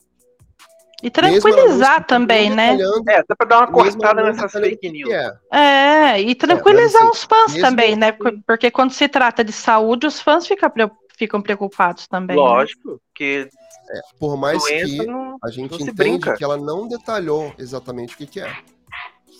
[1.04, 2.78] E tranquilizar também, né?
[3.08, 5.12] É, dá pra dar uma cortada nessas fake news.
[5.12, 5.36] É.
[5.52, 6.20] é.
[6.22, 8.16] e tranquilizar é, assim, os fãs também, né?
[8.46, 10.70] Porque quando se trata de saúde, os fãs ficam,
[11.18, 12.34] ficam preocupados também.
[12.34, 12.42] Né?
[12.42, 12.96] Lógico, né?
[13.14, 13.48] que
[13.90, 18.26] é, por mais que não, a gente entende que ela não detalhou exatamente o que,
[18.26, 18.50] que é.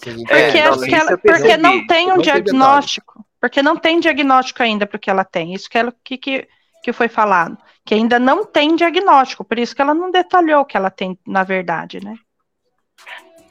[0.03, 3.25] Porque, é, não, ela, porque não tem um diagnóstico.
[3.41, 5.55] Porque não tem diagnóstico ainda porque ela tem.
[5.55, 6.47] Isso que, ela, que, que,
[6.85, 7.57] que foi falado.
[7.83, 9.43] Que ainda não tem diagnóstico.
[9.43, 12.15] Por isso que ela não detalhou o que ela tem, na verdade, né?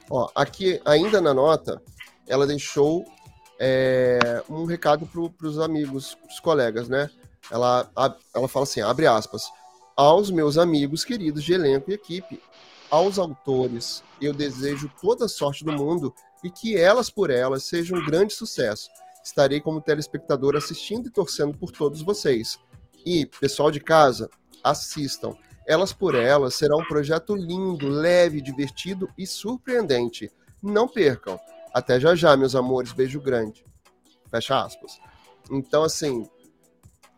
[0.08, 1.82] Ó, aqui, ainda na nota,
[2.28, 3.04] ela deixou
[3.58, 7.10] é, um recado para os amigos, os colegas, né?
[7.50, 7.90] Ela,
[8.32, 9.50] ela fala assim, abre aspas,
[9.96, 12.40] aos meus amigos queridos de elenco e equipe,
[12.88, 16.14] aos autores, eu desejo toda a sorte do mundo
[16.44, 18.88] e que elas por elas sejam um grande sucesso.
[19.24, 22.58] Estarei como telespectador assistindo e torcendo por todos vocês.
[23.04, 24.30] E, pessoal de casa,
[24.62, 25.36] assistam.
[25.66, 30.30] Elas por Elas será um projeto lindo, leve, divertido e surpreendente.
[30.62, 31.38] Não percam.
[31.72, 32.92] Até já já, meus amores.
[32.92, 33.64] Beijo grande.
[34.30, 34.98] Fecha aspas.
[35.50, 36.28] Então, assim,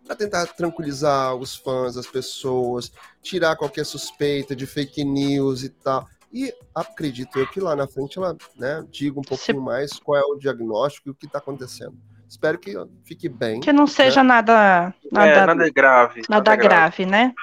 [0.06, 6.08] para tentar tranquilizar os fãs, as pessoas, tirar qualquer suspeita de fake news e tal.
[6.32, 10.24] E acredito eu que lá na frente ela né, diga um pouquinho mais qual é
[10.24, 11.96] o diagnóstico e o que está acontecendo.
[12.28, 12.74] Espero que
[13.04, 13.60] fique bem.
[13.60, 14.28] Que não seja né?
[14.28, 16.22] nada, nada, é, nada grave.
[16.28, 17.34] Nada, nada grave, grave, né?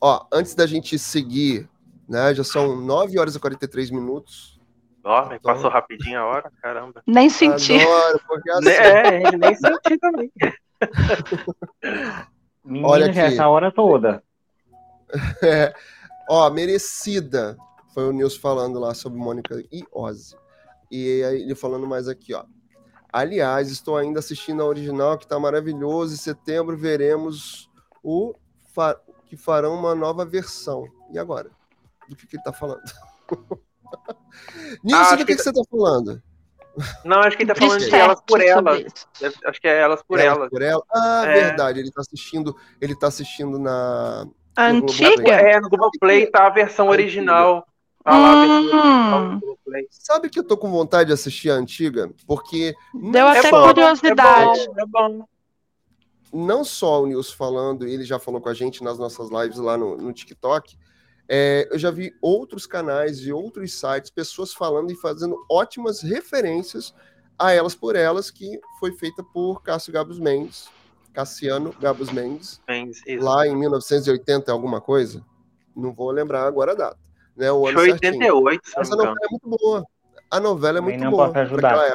[0.00, 1.68] Ó, antes da gente seguir,
[2.08, 2.34] né?
[2.34, 4.60] Já são 9 horas e 43 minutos.
[5.02, 5.38] Ó, então...
[5.40, 7.02] passou rapidinho a hora, caramba.
[7.06, 7.76] Nem senti.
[7.80, 8.68] Adoro, porque assim...
[8.68, 10.30] É, nem senti também.
[12.64, 13.18] Menino, Olha aqui.
[13.18, 14.22] essa hora toda.
[15.42, 15.72] É.
[16.28, 17.56] Ó, merecida.
[17.94, 20.36] Foi o Nils falando lá sobre Mônica e Ozzy.
[20.90, 22.44] E aí ele falando mais aqui, ó.
[23.12, 26.14] Aliás, estou ainda assistindo a original, que tá maravilhoso.
[26.14, 27.70] Em setembro veremos
[28.02, 28.34] o
[28.74, 29.00] fa...
[29.26, 30.86] que farão uma nova versão.
[31.10, 31.50] E agora?
[32.08, 32.82] Do que, que ele tá falando?
[34.84, 36.22] Nilson, ah, do que, que, que, você tá falando?
[37.04, 39.06] Não, acho que ele tá falando de elas por elas.
[39.44, 40.36] Acho que é elas por elas.
[40.36, 40.50] elas.
[40.50, 40.82] Por ela?
[40.94, 41.34] Ah, é.
[41.34, 41.80] verdade.
[41.80, 42.56] Ele tá assistindo.
[42.80, 44.26] Ele tá assistindo na.
[44.56, 45.34] Antiga?
[45.34, 47.66] É, no Google Play tá a versão original.
[48.08, 49.40] Tá lá original
[49.90, 52.10] Sabe que eu tô com vontade de assistir a antiga?
[52.26, 52.74] Porque.
[52.94, 54.60] Deu até é bom, curiosidade.
[54.60, 55.24] É bom, é bom.
[56.32, 59.76] Não só o Nils falando, ele já falou com a gente nas nossas lives lá
[59.76, 60.76] no, no TikTok,
[61.28, 66.94] é, eu já vi outros canais e outros sites, pessoas falando e fazendo ótimas referências
[67.38, 70.68] a Elas por Elas, que foi feita por Cássio Gabos Mendes,
[71.12, 75.24] Cassiano Gabos Mendes, Mendes lá em 1980 alguma coisa.
[75.74, 77.07] Não vou lembrar agora a data.
[77.38, 79.86] Né, o ano foi 88, Essa novela é muito boa.
[80.28, 81.28] A novela é muito não boa.
[81.28, 81.94] Posso ajudar.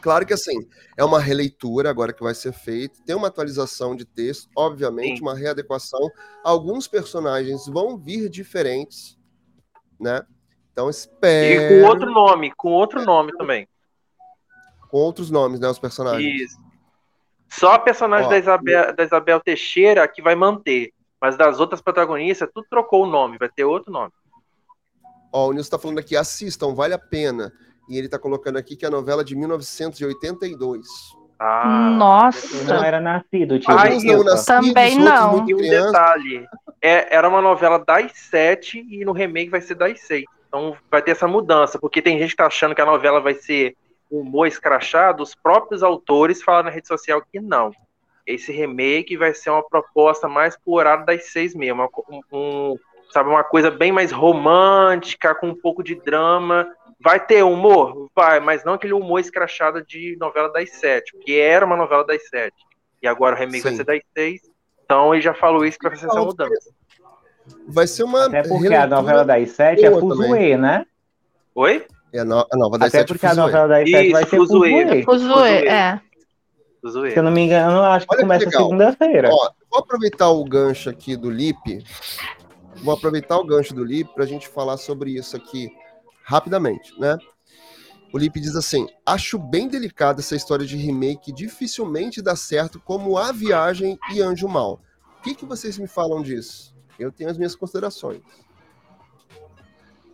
[0.00, 4.04] Claro que assim, é uma releitura agora que vai ser feita, tem uma atualização de
[4.04, 5.22] texto, obviamente, Sim.
[5.22, 6.00] uma readequação.
[6.42, 9.16] Alguns personagens vão vir diferentes,
[10.00, 10.26] né?
[10.72, 11.62] Então espero.
[11.62, 13.68] E com outro nome, com outro nome também.
[14.88, 15.68] Com outros nomes, né?
[15.68, 16.50] Os personagens.
[16.50, 16.58] Isso.
[17.48, 20.92] Só a personagem Ó, da, Isabel, da Isabel Teixeira que vai manter.
[21.20, 24.12] Mas das outras protagonistas, tudo trocou o nome, vai ter outro nome.
[25.32, 27.52] Ó, o Nilson está falando aqui, assistam, vale a pena.
[27.88, 30.86] E ele está colocando aqui que é a novela de 1982.
[31.38, 32.56] Ah, Nossa!
[32.56, 33.74] Eu não era nascido, tio.
[33.74, 35.48] Ai, eu nascidos, também não.
[35.48, 36.46] E um detalhe,
[36.82, 40.24] é, era uma novela das sete e no remake vai ser das seis.
[40.48, 43.34] Então vai ter essa mudança, porque tem gente que tá achando que a novela vai
[43.34, 43.76] ser
[44.10, 47.70] humor escrachado, os próprios autores falaram na rede social que não.
[48.26, 52.78] Esse remake vai ser uma proposta mais pro horário das seis mesmo, um, um,
[53.10, 56.68] sabe, uma coisa bem mais romântica, com um pouco de drama,
[57.02, 58.10] Vai ter humor?
[58.14, 62.28] Vai, mas não aquele humor escrachado de novela das sete, porque era uma novela das
[62.28, 62.56] sete.
[63.02, 63.68] E agora o remake Sim.
[63.68, 64.42] vai ser das seis.
[64.84, 66.70] Então ele já falou isso para fazer essa mudança.
[67.66, 68.26] Vai ser uma.
[68.26, 70.84] Até porque a novela das sete é Fuzue, né?
[71.54, 71.86] Oi?
[72.12, 74.36] É a, no, a nova das Até sete porque a novela das sete vai ser
[74.36, 75.02] Fuzue.
[75.04, 76.00] Fuzue, é.
[77.12, 79.28] Se eu não me engano, acho que Olha começa segunda-feira.
[79.28, 81.84] Vou aproveitar o gancho aqui do Lip.
[82.76, 85.70] Vou aproveitar o gancho do Lip para a gente falar sobre isso aqui
[86.24, 87.18] rapidamente, né?
[88.12, 93.16] O Lipe diz assim: acho bem delicada essa história de remake, dificilmente dá certo como
[93.16, 94.80] A Viagem e Anjo Mal.
[95.18, 96.74] O que, que vocês me falam disso?
[96.98, 98.20] Eu tenho as minhas considerações.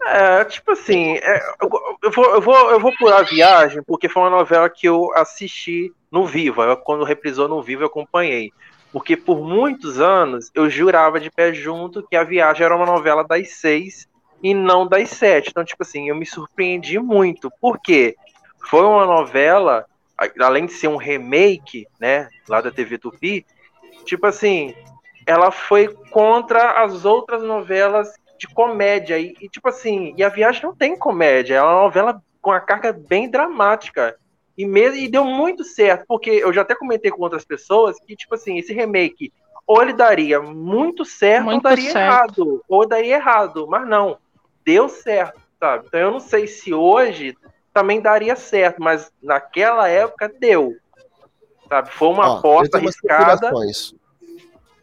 [0.08, 4.22] É, tipo assim, é, eu, vou, eu, vou, eu vou por A Viagem, porque foi
[4.22, 6.64] uma novela que eu assisti no Viva.
[6.64, 8.52] Eu, quando reprisou no Viva, eu acompanhei.
[8.92, 13.24] Porque por muitos anos eu jurava de pé junto que A Viagem era uma novela
[13.24, 14.08] das seis
[14.40, 15.50] e não das sete.
[15.50, 17.50] Então, tipo assim, eu me surpreendi muito.
[17.60, 18.14] Por quê?
[18.70, 19.86] Foi uma novela,
[20.40, 23.44] além de ser um remake, né, lá da TV Tupi,
[24.04, 24.72] tipo assim,
[25.26, 29.18] ela foi contra as outras novelas de comédia.
[29.18, 32.60] E, e, tipo assim, e a viagem não tem comédia, é uma novela com uma
[32.60, 34.16] carga bem dramática.
[34.56, 38.16] E, mesmo, e deu muito certo, porque eu já até comentei com outras pessoas que,
[38.16, 39.32] tipo assim, esse remake,
[39.66, 41.98] ou ele daria muito certo, muito ou daria certo.
[41.98, 42.64] errado.
[42.68, 44.16] Ou daria errado, mas não.
[44.64, 45.86] Deu certo, sabe?
[45.86, 47.36] Então eu não sei se hoje
[47.74, 50.74] também daria certo, mas naquela época deu.
[51.68, 51.90] Sabe?
[51.90, 53.50] Foi uma Ó, aposta arriscada.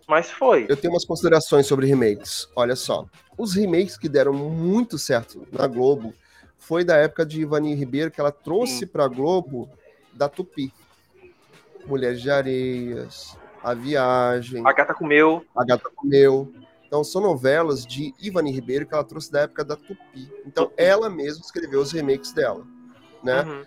[0.08, 0.66] Mas foi.
[0.68, 2.48] Eu tenho umas considerações sobre remakes.
[2.56, 3.06] Olha só.
[3.38, 6.14] Os remakes que deram muito certo na Globo
[6.58, 9.70] foi da época de Ivani Ribeiro, que ela trouxe para a Globo
[10.14, 10.74] da Tupi.
[11.86, 14.66] Mulheres de Areias, A Viagem.
[14.66, 15.46] A Gata Comeu.
[15.56, 16.54] A Gata Comeu.
[16.88, 20.32] Então, são novelas de Ivani Ribeiro que ela trouxe da época da Tupi.
[20.46, 22.66] Então, ela mesma escreveu os remakes dela.
[23.24, 23.42] Né?
[23.42, 23.66] Uhum.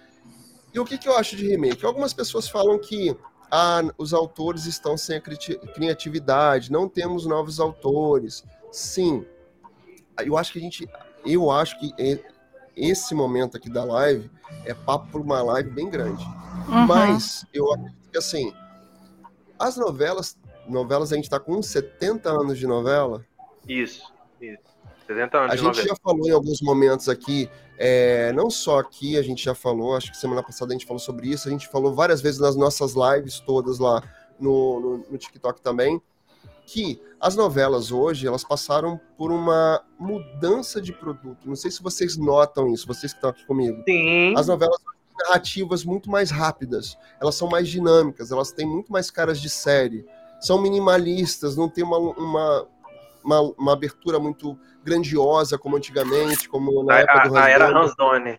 [0.73, 1.85] E o que, que eu acho de remake?
[1.85, 3.17] Algumas pessoas falam que
[3.51, 8.45] ah, os autores estão sem a criatividade, não temos novos autores.
[8.71, 9.27] Sim,
[10.25, 10.89] eu acho que a gente,
[11.25, 11.93] eu acho que
[12.77, 14.31] esse momento aqui da live
[14.65, 16.25] é papo para uma live bem grande.
[16.69, 16.87] Uhum.
[16.87, 18.53] Mas eu acredito que assim,
[19.59, 20.39] as novelas,
[20.69, 23.25] novelas a gente está com uns 70 anos de novela.
[23.67, 24.77] Isso, isso.
[25.07, 25.89] 70 anos a de gente novela.
[25.89, 27.49] já falou em alguns momentos aqui,
[27.79, 30.99] é, não só aqui, a gente já falou, acho que semana passada a gente falou
[30.99, 34.03] sobre isso, a gente falou várias vezes nas nossas lives todas lá
[34.39, 36.01] no, no, no TikTok também,
[36.67, 41.49] que as novelas hoje elas passaram por uma mudança de produto.
[41.49, 43.83] Não sei se vocês notam isso, vocês que estão aqui comigo.
[43.89, 44.35] Sim.
[44.37, 44.77] As novelas
[45.17, 50.05] narrativas muito mais rápidas, elas são mais dinâmicas, elas têm muito mais caras de série,
[50.41, 52.67] são minimalistas, não tem uma, uma,
[53.25, 58.39] uma, uma abertura muito grandiosa como antigamente, como na época do a, a era Hansdone.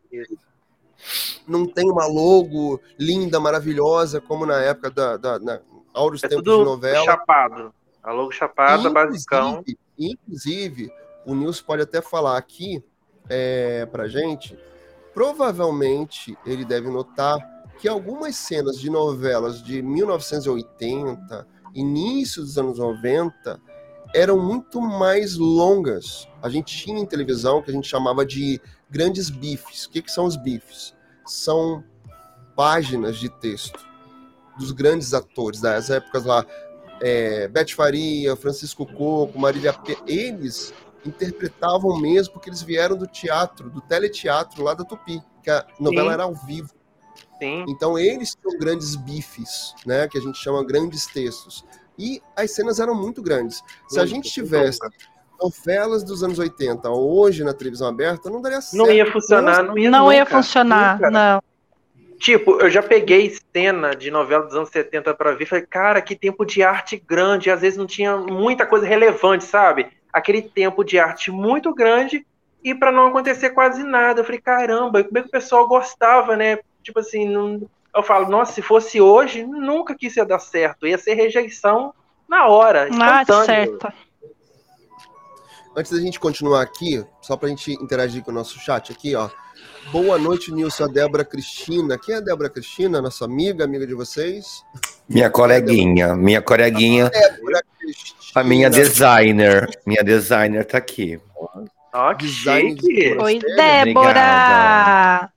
[1.48, 5.60] Não tem uma logo linda, maravilhosa, como na época da, da na,
[5.94, 7.04] áureos é tempos de novela.
[7.04, 7.74] Chapado.
[8.04, 9.64] A logo chapada, basicão.
[9.98, 10.92] Inclusive,
[11.26, 12.84] o Nilson pode até falar aqui
[13.30, 14.58] é, pra gente,
[15.14, 17.38] provavelmente ele deve notar
[17.80, 23.62] que algumas cenas de novelas de 1980, início dos anos 90,
[24.14, 26.28] eram muito mais longas.
[26.42, 29.86] A gente tinha em televisão que a gente chamava de grandes bifes.
[29.86, 30.96] O que, que são os bifes?
[31.26, 31.84] São
[32.56, 33.86] páginas de texto
[34.58, 36.46] dos grandes atores das épocas lá
[37.02, 39.98] é, Beth Faria, Francisco Coco, Marília P.
[40.08, 40.74] Eles
[41.06, 46.10] interpretavam mesmo porque eles vieram do teatro, do teleteatro lá da Tupi, que a novela
[46.10, 46.14] Sim.
[46.14, 46.70] era ao vivo.
[47.40, 47.66] Sim.
[47.68, 51.64] Então eles tinham grandes bifes, né, que a gente chama grandes textos.
[51.98, 53.58] E as cenas eram muito grandes.
[53.88, 54.80] Se muito, a gente tivesse
[55.40, 58.84] novelas dos anos 80 hoje na televisão aberta, não daria certo.
[58.84, 61.12] Não ia funcionar, não ia, não nunca, ia funcionar, nunca.
[61.12, 61.44] não.
[62.20, 66.16] Tipo, eu já peguei cena de novela dos anos 70 para ver, falei, cara, que
[66.16, 69.88] tempo de arte grande, às vezes não tinha muita coisa relevante, sabe?
[70.12, 72.26] Aquele tempo de arte muito grande
[72.64, 74.22] e para não acontecer quase nada.
[74.22, 76.58] Eu falei, caramba, como é que o pessoal gostava, né?
[76.82, 77.62] Tipo assim, não...
[77.96, 81.94] eu falo, nossa, se fosse hoje, nunca que isso ia dar certo, ia ser rejeição
[82.28, 82.90] na hora.
[83.00, 83.94] Ah, certo.
[85.76, 89.30] Antes da gente continuar aqui, só pra gente interagir com o nosso chat aqui, ó.
[89.92, 90.84] Boa noite, Nilson.
[90.84, 91.98] A Débora Cristina.
[91.98, 93.02] Quem é a Débora Cristina?
[93.02, 94.62] Nossa amiga, amiga de vocês?
[95.08, 97.10] Minha coleguinha, minha coleguinha.
[98.36, 99.70] A, a minha designer.
[99.86, 101.22] Minha designer tá aqui.
[101.94, 103.18] Ó, que chique.
[103.18, 104.10] Oi, Débora!
[104.10, 105.34] Obrigada.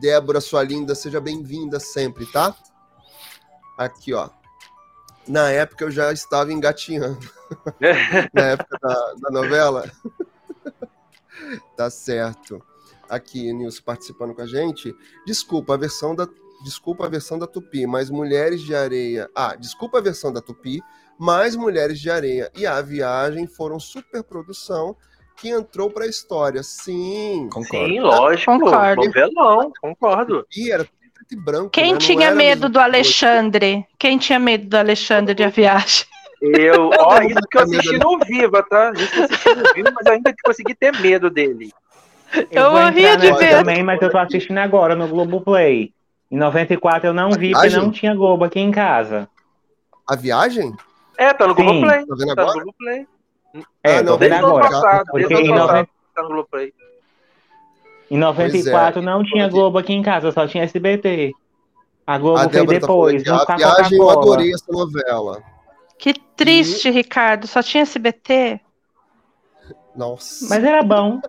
[0.00, 2.54] Débora, sua linda, seja bem-vinda sempre, tá?
[3.78, 4.28] Aqui, ó.
[5.26, 7.18] Na época eu já estava engatinhando.
[8.34, 9.90] Na época da, da novela.
[11.74, 12.62] tá certo
[13.10, 14.94] aqui, Nilson, participando com a gente.
[15.26, 16.26] Desculpa, a versão da.
[16.62, 19.30] Desculpa a versão da Tupi, mas Mulheres de Areia.
[19.34, 20.82] Ah, desculpa a versão da Tupi,
[21.18, 24.94] mas Mulheres de Areia e A Viagem foram superprodução
[25.36, 26.62] que entrou para a história.
[26.62, 27.48] Sim.
[27.50, 27.88] Concordo.
[27.88, 28.58] Sim, lógico.
[28.58, 29.04] Concordo.
[29.04, 30.46] Novelão, concordo.
[30.54, 31.70] E era preto e branco.
[31.70, 31.98] Quem né?
[31.98, 33.86] tinha medo do Alexandre?
[33.98, 36.04] Quem tinha medo do Alexandre de A Viagem?
[36.42, 38.92] Eu, ó, isso que eu assisti no Viva, tá?
[38.96, 41.70] Isso que eu assisti no Viva, mas ainda consegui ter medo dele.
[42.50, 43.50] Eu, eu morria de ver.
[43.50, 45.92] também, mas eu tô assistindo agora no Globoplay.
[46.30, 49.28] Em 94 eu não vi, porque não tinha Globo aqui em casa.
[50.08, 50.72] A viagem?
[51.18, 52.06] É, tá no Globoplay.
[52.06, 52.46] Tá vendo agora?
[52.46, 53.06] Tá no Globoplay.
[53.82, 54.68] É, ah, não, tô vendo agora.
[54.68, 55.88] Passado, porque em, 90...
[56.14, 56.72] tá no Globoplay.
[58.10, 61.32] em 94 é, não tinha Globo aqui em casa, só tinha SBT.
[62.06, 63.22] A Globo a veio tá depois.
[63.22, 65.42] Tá a viagem eu adorei essa novela.
[65.98, 66.90] Que triste, e...
[66.90, 67.46] Ricardo.
[67.46, 68.60] Só tinha SBT.
[69.94, 70.46] Nossa.
[70.48, 71.20] Mas era bom.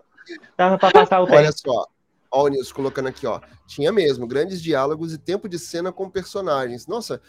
[0.56, 1.38] Dava pra passar o tempo.
[1.38, 1.86] Olha só.
[2.30, 3.40] Ó, o Nilson colocando aqui, ó.
[3.66, 6.86] Tinha mesmo grandes diálogos e tempo de cena com personagens.
[6.86, 7.20] Nossa,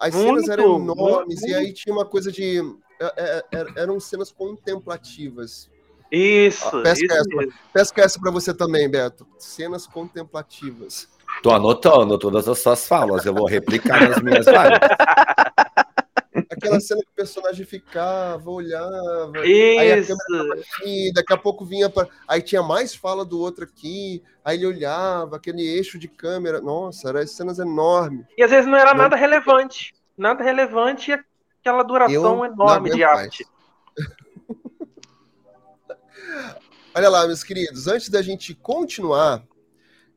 [0.00, 1.52] as muito, cenas eram enormes muito.
[1.52, 2.60] e aí tinha uma coisa de.
[2.98, 5.70] É, é, é, eram cenas contemplativas.
[6.10, 9.26] Isso, pesca, isso essa, pesca essa pra você também, Beto.
[9.38, 11.08] Cenas contemplativas.
[11.42, 14.80] Tô anotando todas as suas falas, eu vou replicar nas minhas lives.
[16.50, 19.80] Aquela cena que o personagem ficava, olhava, Isso.
[19.80, 23.64] aí a câmera aqui, daqui a pouco vinha para, aí tinha mais fala do outro
[23.64, 28.26] aqui, aí ele olhava, aquele eixo de câmera, nossa, eram cenas enormes.
[28.36, 29.02] E às vezes não era não...
[29.02, 31.18] nada relevante, nada relevante e
[31.60, 33.46] aquela duração eu enorme de arte.
[36.94, 39.42] Olha lá, meus queridos, antes da gente continuar,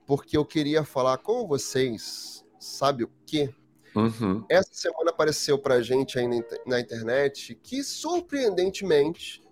[0.05, 3.53] porque eu queria falar com vocês, sabe o quê?
[3.95, 4.45] Uhum.
[4.49, 6.27] Essa semana apareceu pra gente aí
[6.65, 9.43] na internet que, surpreendentemente,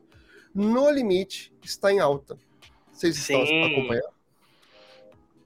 [0.54, 2.38] No Limite está em alta.
[2.92, 3.42] Vocês Sim.
[3.42, 4.18] estão acompanhando?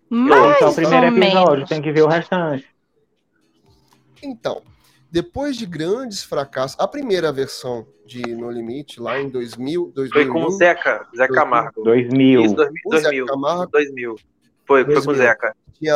[0.09, 2.67] Mas é o primeiro episódio, tem que ver o restante.
[4.21, 4.61] Então,
[5.09, 10.11] depois de grandes fracassos, a primeira versão de No Limite, lá em 2000, 2001...
[10.11, 11.83] Foi com o Zeca, Zeca Camargo.
[11.83, 12.41] 2000.
[12.43, 12.81] Isso, 2000.
[12.89, 13.25] 2000.
[13.25, 14.15] Camargo, 2000.
[14.65, 14.95] Foi, 2000.
[14.95, 15.55] foi com o Zeca.
[15.73, 15.95] Tinha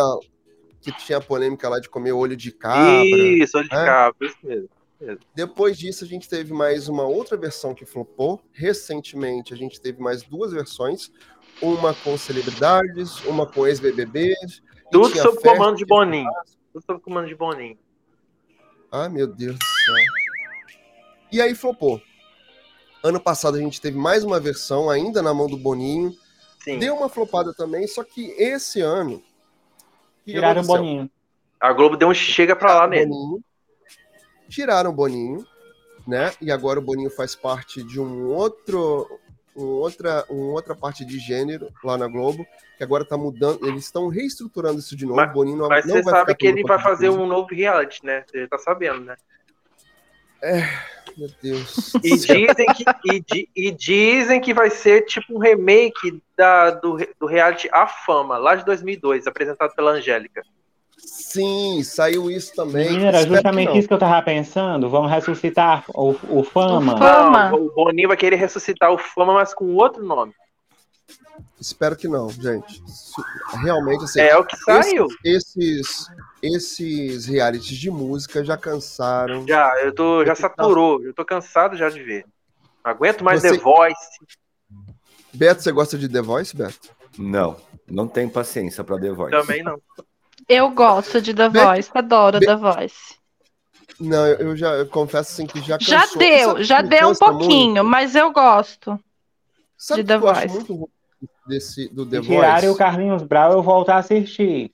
[0.92, 3.06] que tinha a polêmica lá de comer olho de cabra.
[3.06, 3.86] Isso, olho de né?
[3.86, 4.70] cabra, isso mesmo.
[5.34, 8.42] Depois disso, a gente teve mais uma outra versão que flopou.
[8.52, 11.12] Recentemente, a gente teve mais duas versões.
[11.62, 14.62] Uma com celebridades, uma com ex-BBBs.
[14.92, 16.30] Tudo sob comando de Boninho.
[16.72, 17.78] Tudo sob comando de Boninho.
[18.92, 19.96] Ah, meu Deus do céu.
[21.32, 22.02] E aí flopou.
[23.04, 26.16] Ano passado a gente teve mais uma versão, ainda na mão do Boninho.
[26.64, 26.80] Sim.
[26.80, 29.22] Deu uma flopada também, só que esse ano
[30.26, 31.12] Tiraram o Boninho.
[31.60, 33.08] A Globo deu um chega pra lá nele.
[33.08, 33.44] Boninho,
[34.50, 35.46] tiraram o Boninho,
[36.08, 36.32] né?
[36.42, 39.20] E agora o Boninho faz parte de um outro,
[39.56, 42.46] um outra, uma outra parte de gênero lá na Globo,
[42.78, 45.18] que agora tá mudando, eles estão reestruturando isso de novo.
[45.18, 48.06] Mas, o Boninho não, mas não você sabe que ele vai fazer um novo reality,
[48.06, 48.24] né?
[48.28, 49.16] Você já tá sabendo, né?
[50.46, 50.70] É,
[51.18, 51.94] meu Deus.
[51.96, 52.86] E dizem, que,
[53.34, 58.38] e, e, dizem que vai ser tipo um remake da, do, do reality A Fama,
[58.38, 60.44] lá de 2002, apresentado pela Angélica.
[60.98, 63.06] Sim, saiu isso também.
[63.06, 64.88] era justamente que isso que eu tava pensando.
[64.88, 66.94] Vão ressuscitar o, o Fama.
[66.94, 67.50] O Fama.
[67.50, 70.34] Não, o Boninho vai querer ressuscitar o Fama, mas com outro nome.
[71.60, 72.84] Espero que não, gente.
[73.64, 74.20] Realmente, assim.
[74.20, 75.08] É o que saiu.
[75.24, 76.08] Esses,
[76.42, 79.46] esses realities de música já cansaram.
[79.48, 81.04] Já, eu tô, já saturou.
[81.04, 82.26] Eu tô cansado já de ver.
[82.84, 83.58] Não aguento mais você...
[83.58, 84.20] The Voice.
[85.34, 86.90] Beto, você gosta de The Voice, Beto?
[87.18, 87.58] Não,
[87.88, 89.32] não tenho paciência para The Voice.
[89.32, 89.82] Também não.
[90.48, 91.50] Eu gosto de The.
[91.50, 92.46] Voice, adoro Be...
[92.46, 93.16] The Voice.
[94.00, 95.94] Não, eu já eu confesso assim que já cansou.
[95.94, 97.90] Já deu, já deu um pouquinho, muito?
[97.90, 99.00] mas eu gosto
[99.78, 100.48] Sabe de The Voice.
[100.48, 100.90] muito
[101.48, 104.72] desse, do The Se tirarem o Carlinhos Brau, eu volto a assistir.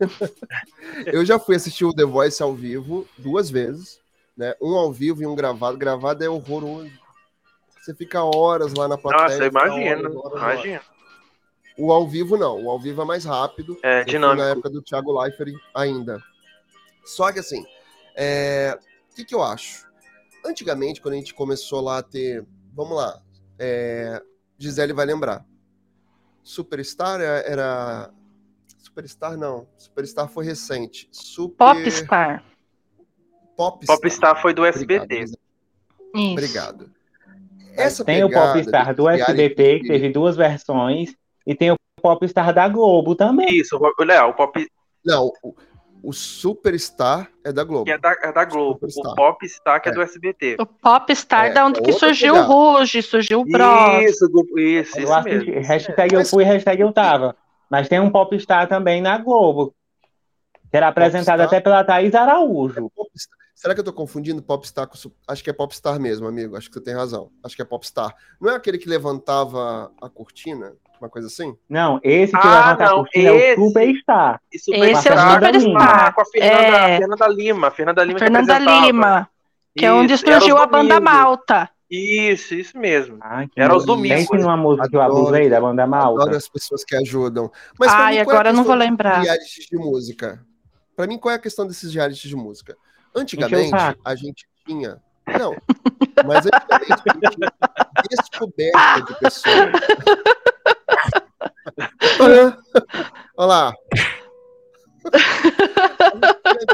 [1.06, 4.00] eu já fui assistir o The Voice ao vivo duas vezes,
[4.36, 4.54] né?
[4.60, 5.76] Um ao vivo e um gravado.
[5.76, 6.90] Gravado é horroroso.
[7.80, 9.28] Você fica horas lá na plateia.
[9.28, 10.82] Nossa, imagina, imagina.
[11.78, 13.78] O ao vivo não, o ao vivo é mais rápido.
[13.82, 14.42] É, dinâmico.
[14.42, 16.20] Na época do Thiago Leifert ainda.
[17.04, 17.64] Só que assim,
[18.16, 18.76] é...
[19.10, 19.86] o que, que eu acho?
[20.44, 22.44] Antigamente, quando a gente começou lá a ter,
[22.74, 23.22] vamos lá,
[23.58, 24.20] é...
[24.58, 25.46] Gisele vai lembrar.
[26.42, 28.10] Superstar era.
[28.78, 29.66] Superstar não.
[29.76, 31.08] Superstar foi recente.
[31.12, 31.56] Super...
[31.56, 32.44] Popstar.
[33.56, 33.96] Popstar.
[33.96, 35.24] Popstar foi do SBT.
[35.24, 35.38] Isso.
[36.14, 36.90] Obrigado.
[37.74, 41.14] Essa tem o Popstar do SBT, que teve duas versões,
[41.46, 43.58] e tem o Popstar da Globo também.
[43.58, 44.66] Isso, o Pop.
[45.04, 45.32] Não,
[46.02, 47.84] o, Superstar é da Globo.
[47.84, 48.74] Que é da, é da Globo.
[48.74, 49.12] Superstar.
[49.12, 50.56] O Popstar que é, é, do SBT.
[50.58, 54.04] O Popstar é, da onde que surgiu o Ruge, surgiu o Bros.
[54.04, 54.26] Isso,
[54.56, 55.60] isso, isso mesmo.
[55.60, 57.36] Hashtag eu fui, hashtag eu tava.
[57.70, 59.74] Mas tem um Popstar também na Globo.
[60.70, 62.90] Que era apresentado até pela Thaís Araújo.
[62.98, 64.96] É Será que eu tô confundindo Popstar com.
[65.26, 66.56] Acho que é Popstar mesmo, amigo.
[66.56, 67.32] Acho que você tem razão.
[67.42, 68.14] Acho que é Popstar.
[68.40, 70.74] Não é aquele que levantava a cortina?
[71.00, 71.56] Uma coisa assim?
[71.68, 74.40] Não, esse que ah, levanta não, a cortina esse, é o Superstar.
[74.52, 76.14] Esse, é o Superstar.
[76.14, 76.98] Com a Fernanda, é...
[76.98, 77.70] Fernanda Lima.
[77.70, 78.18] Fernanda Lima.
[78.18, 79.30] Fernanda Lima.
[79.76, 81.70] Que é onde surgiu a banda Malta.
[81.90, 83.18] Isso, isso mesmo.
[83.20, 84.28] Ah, Era os domingos.
[84.28, 86.22] Tem uma música que eu abusei da banda Malta.
[86.22, 87.50] Adoro as pessoas que ajudam.
[87.78, 89.22] Mas Ai, agora é eu não vou lembrar.
[89.22, 90.44] Realities de música.
[90.94, 92.76] Pra mim, qual é a questão desses realities de música?
[93.14, 93.72] Antigamente,
[94.04, 95.00] a gente tinha.
[95.38, 95.54] Não,
[96.26, 97.52] mas antigamente a gente tinha
[98.10, 99.70] descoberta de pessoas.
[102.20, 102.58] Olha,
[103.36, 103.74] olha lá.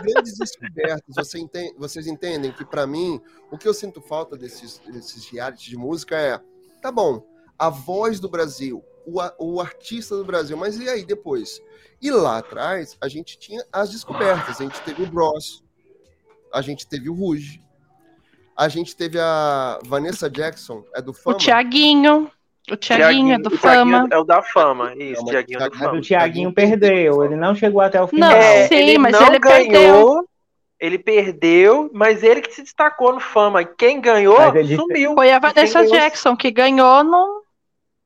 [0.03, 1.15] grandes descobertas.
[1.15, 5.69] Você entende, vocês entendem que, para mim, o que eu sinto falta desses, desses realities
[5.69, 6.41] de música é:
[6.81, 7.27] tá bom,
[7.59, 11.61] a voz do Brasil, o, o artista do Brasil, mas e aí depois?
[12.01, 14.61] E lá atrás, a gente tinha as descobertas.
[14.61, 15.63] A gente teve o Bros,
[16.53, 17.63] a gente teve o Ruge,
[18.57, 21.37] a gente teve a Vanessa Jackson, é do Fama.
[21.37, 22.31] O Tiaguinho.
[22.71, 24.09] O Tiaguinho é do Fama.
[24.11, 25.91] É o da Fama, isso, o Tiaguinho é do Fama.
[25.91, 28.31] Mas o Tiaguinho perdeu, ele não chegou até o final.
[28.31, 30.29] Não, é, sim, ele mas não ele ganhou, perdeu.
[30.81, 33.65] Ele perdeu, mas ele que se destacou no Fama.
[33.65, 34.37] Quem ganhou,
[34.77, 35.15] sumiu.
[35.15, 35.87] Foi a Vanessa.
[35.87, 37.43] Jackson, que ganhou no...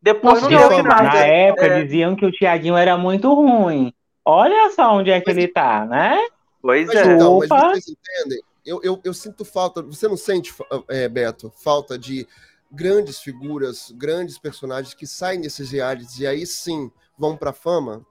[0.00, 1.02] Depois não, deu nada.
[1.02, 1.82] Na época é.
[1.82, 3.92] diziam que o Tiaguinho era muito ruim.
[4.24, 6.20] Olha só onde é que ele tá, né?
[6.62, 7.14] Pois mas, é.
[7.14, 8.40] Então, mas vocês entendem?
[8.64, 9.82] Eu, eu, eu sinto falta.
[9.82, 10.54] Você não sente,
[10.88, 12.28] é, Beto, falta de
[12.70, 18.04] grandes figuras, grandes personagens que saem desses realities e aí sim vão pra fama?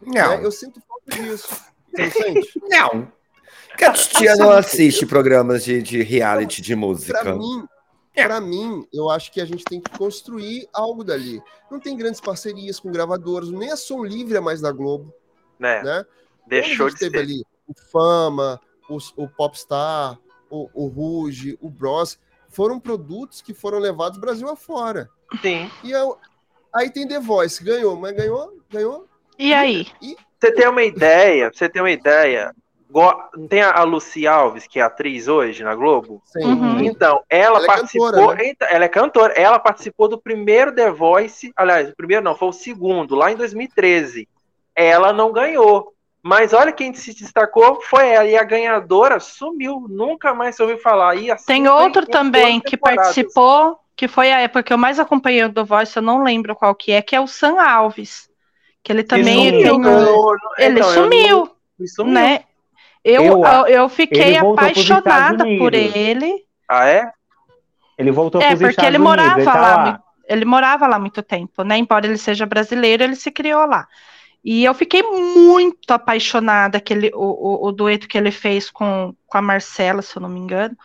[0.00, 0.32] Não.
[0.32, 1.48] É, eu sinto falta disso.
[1.94, 2.34] Você
[2.68, 3.10] não.
[3.76, 7.18] Que a tia não assiste programas de, de reality de música.
[7.18, 7.66] Pra mim,
[8.14, 8.26] é.
[8.26, 11.42] Para mim, eu acho que a gente tem que construir algo dali.
[11.70, 15.12] Não tem grandes parcerias com gravadoras, nem a Som Livre é mais da Globo.
[15.58, 15.82] Né?
[15.82, 16.04] né?
[16.46, 17.24] Deixou de teve ser.
[17.24, 20.18] ali o Fama, o, o Popstar,
[20.50, 22.18] o, o Ruge, o Bros.
[22.52, 25.10] Foram produtos que foram levados Brasil afora.
[25.40, 25.70] Sim.
[25.82, 26.16] E eu,
[26.72, 29.08] aí tem The Voice, ganhou, mas ganhou, ganhou.
[29.38, 29.88] E aí?
[30.00, 32.54] E, você tem uma ideia, você tem uma ideia
[33.36, 36.20] não tem a Lucy Alves, que é atriz hoje na Globo?
[36.26, 36.44] Sim.
[36.44, 36.80] Uhum.
[36.80, 38.08] Então, ela, ela é participou.
[38.08, 38.54] É cantora, né?
[38.60, 39.32] Ela é cantora.
[39.32, 41.52] Ela participou do primeiro The Voice.
[41.56, 44.28] Aliás, o primeiro não, foi o segundo, lá em 2013.
[44.74, 45.94] Ela não ganhou.
[46.22, 48.26] Mas olha quem se destacou foi ela.
[48.26, 49.86] E a ganhadora sumiu.
[49.88, 51.16] Nunca mais se ouviu falar.
[51.16, 55.44] E assim, tem outro também que participou, que foi a época que eu mais acompanhei
[55.44, 58.30] o The Voice, eu não lembro qual que é, que é o Sam Alves.
[58.84, 60.36] Que ele também ele, sumiu.
[60.58, 61.50] ele então, sumiu.
[61.86, 62.12] Sumiu.
[62.12, 62.44] Né?
[63.04, 66.44] Eu, eu, eu fiquei apaixonada por ele.
[66.68, 67.10] Ah, é?
[67.98, 69.84] Ele voltou é, para os Estados ele morava ele tá lá.
[69.84, 70.02] lá.
[70.28, 71.76] Ele morava lá muito tempo, né?
[71.76, 73.88] Embora ele seja brasileiro, ele se criou lá.
[74.44, 79.38] E eu fiquei muito apaixonada aquele o, o, o dueto que ele fez com, com
[79.38, 80.76] a Marcela, se eu não me engano.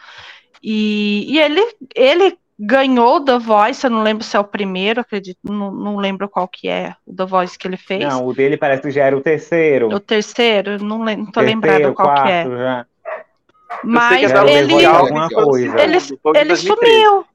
[0.62, 1.62] E, e ele,
[1.96, 6.28] ele ganhou The Voice, eu não lembro se é o primeiro, acredito, não, não lembro
[6.30, 8.04] qual que é o The Voice que ele fez.
[8.04, 9.90] Não, o dele parece que já era o terceiro.
[9.90, 12.44] O terceiro, não, não tô terceiro, lembrado qual quarto, que é.
[12.44, 12.86] Já.
[13.84, 14.74] Mas ele, ele,
[15.82, 15.98] ele,
[16.36, 17.26] ele sumiu.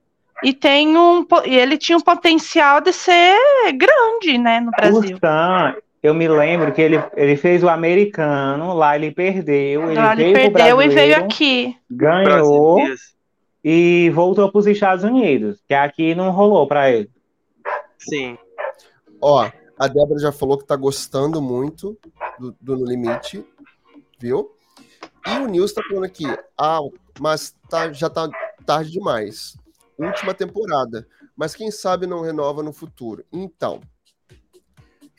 [0.42, 3.36] E tem um, ele tinha um potencial de ser
[3.74, 5.16] grande, né, no Brasil.
[5.20, 10.12] Sam, eu me lembro que ele, ele fez o americano, lá ele perdeu, ele lá
[10.12, 11.76] ele perdeu e veio aqui.
[11.88, 12.80] Ganhou
[13.64, 17.08] e voltou para os Estados Unidos, que aqui não rolou para ele.
[17.96, 18.36] Sim.
[19.20, 19.48] Ó,
[19.78, 21.96] a Débora já falou que tá gostando muito
[22.38, 23.44] do, do No Limite,
[24.18, 24.50] viu?
[25.24, 26.24] E o Nils tá falando aqui,
[26.58, 26.80] ah,
[27.20, 28.28] mas tá, já tá
[28.66, 29.56] tarde demais.
[29.96, 33.24] Última temporada, mas quem sabe não renova no futuro.
[33.32, 33.80] Então,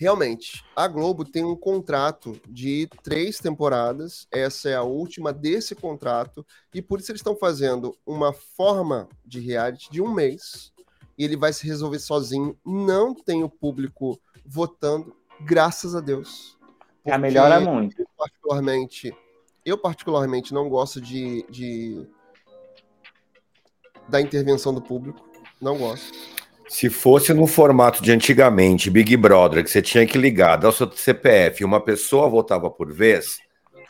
[0.03, 6.45] realmente, a Globo tem um contrato de três temporadas, essa é a última desse contrato,
[6.73, 10.73] e por isso eles estão fazendo uma forma de reality de um mês,
[11.17, 16.57] e ele vai se resolver sozinho, não tem o público votando, graças a Deus.
[17.05, 17.99] Já melhora muito.
[17.99, 19.17] Eu particularmente,
[19.65, 22.05] eu particularmente não gosto de, de
[24.09, 25.25] da intervenção do público,
[25.61, 26.11] não gosto.
[26.67, 30.71] Se fosse no formato de antigamente, Big Brother, que você tinha que ligar, dar o
[30.73, 33.37] seu CPF e uma pessoa votava por vez,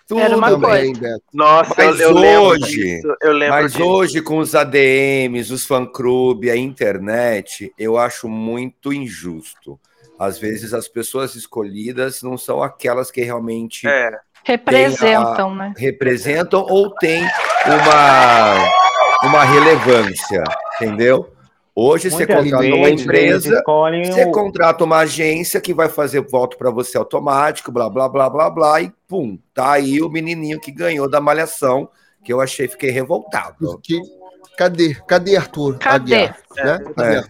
[0.07, 1.24] tudo Era uma bem, Beto.
[1.34, 3.86] Nossa, mas eu, eu hoje, lembro eu lembro mas disso.
[3.86, 9.80] hoje com os ADMs, os fã-clube, a internet, eu acho muito injusto.
[10.19, 14.11] Às vezes as pessoas escolhidas não são aquelas que realmente é.
[14.43, 15.74] representam, a, né?
[15.78, 17.24] Representam ou têm
[17.65, 18.84] uma
[19.24, 20.43] uma relevância,
[20.76, 21.32] entendeu?
[21.76, 24.32] Hoje você contrata uma empresa, você o...
[24.32, 28.82] contrata uma agência que vai fazer voto para você automático, blá, blá, blá, blá, blá,
[28.82, 31.89] e pum, tá aí o menininho que ganhou da malhação,
[32.24, 33.80] que eu achei, fiquei revoltado.
[33.82, 33.99] Que...
[34.55, 34.93] Cadê?
[35.07, 35.80] Cadê Arthur?
[35.80, 36.15] Cadê?
[36.15, 36.80] Aguiar, né?
[36.95, 37.17] Cadê?
[37.17, 37.24] É.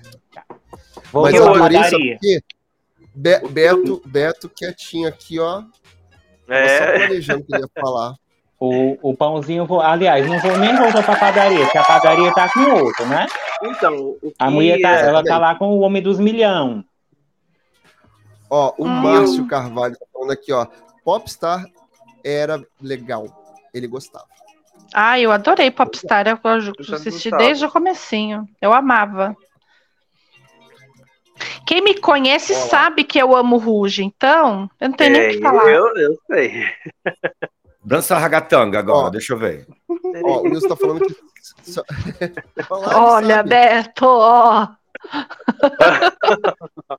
[1.13, 2.43] Mas eu adorei isso aqui.
[3.15, 5.63] Be Beto, Beto quietinho aqui, ó.
[6.49, 6.77] É.
[6.79, 8.15] Só planejando que ele ia falar.
[8.65, 12.47] O, o pãozinho, vou, aliás, não vou nem voltar pra padaria, porque a padaria tá
[12.47, 13.27] com outro, né?
[13.61, 14.33] Então, que...
[14.39, 16.81] a mulher tá, ela tá lá com o homem dos milhão.
[18.49, 18.87] Ó, o hum.
[18.87, 20.65] Márcio Carvalho tá falando aqui, ó.
[21.03, 21.65] Popstar
[22.23, 23.27] era legal.
[23.73, 24.27] Ele gostava.
[24.93, 26.25] Ah, eu adorei Popstar.
[26.25, 28.47] Eu, eu assisti desde o comecinho.
[28.61, 29.35] Eu amava.
[31.67, 32.65] Quem me conhece Olá.
[32.67, 35.69] sabe que eu amo Ruge, então eu não tenho é, nem o que falar.
[35.69, 36.63] Eu, eu sei.
[37.83, 39.67] Dança ragatanga agora, ó, deixa eu ver.
[40.23, 41.15] Ó, o Nilson tá falando que.
[42.69, 43.49] Olha, sabe.
[43.49, 44.67] Beto, ó.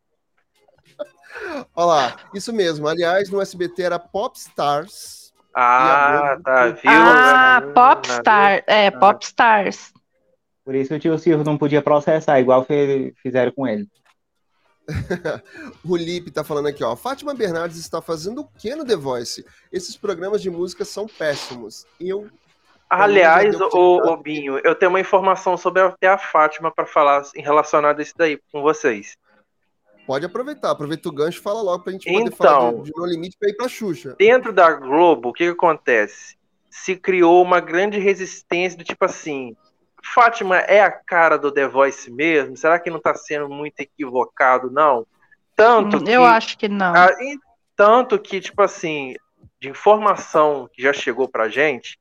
[1.74, 2.86] Olha lá, isso mesmo.
[2.86, 5.32] Aliás, no SBT era Popstars.
[5.54, 6.82] Ah, tá, viu?
[6.86, 8.62] Ah, Popstar.
[8.66, 9.92] É, Popstars.
[10.64, 12.66] Por isso o tio Silvio não podia processar, igual
[13.22, 13.88] fizeram com ele.
[15.84, 16.94] o Lipe tá falando aqui, ó.
[16.94, 19.44] Fátima Bernardes está fazendo o que no The Voice?
[19.72, 21.86] Esses programas de música são péssimos.
[22.00, 22.28] Eu.
[22.88, 27.42] Aliás, o, o Binho, eu tenho uma informação sobre até a Fátima para falar em
[27.42, 29.16] relacionado a isso daí com vocês.
[30.06, 32.92] Pode aproveitar, aproveita o gancho e fala logo pra gente poder então, falar de, de
[32.94, 34.14] No Limite pra ir pra Xuxa.
[34.18, 36.36] Dentro da Globo, o que, que acontece?
[36.68, 39.56] Se criou uma grande resistência do tipo assim,
[40.04, 42.56] Fátima é a cara do The Voice mesmo?
[42.56, 45.06] Será que não está sendo muito equivocado, não?
[45.56, 46.94] Tanto hum, que, Eu acho que não.
[46.94, 47.08] A,
[47.74, 49.14] tanto que, tipo assim,
[49.60, 51.98] de informação que já chegou pra gente,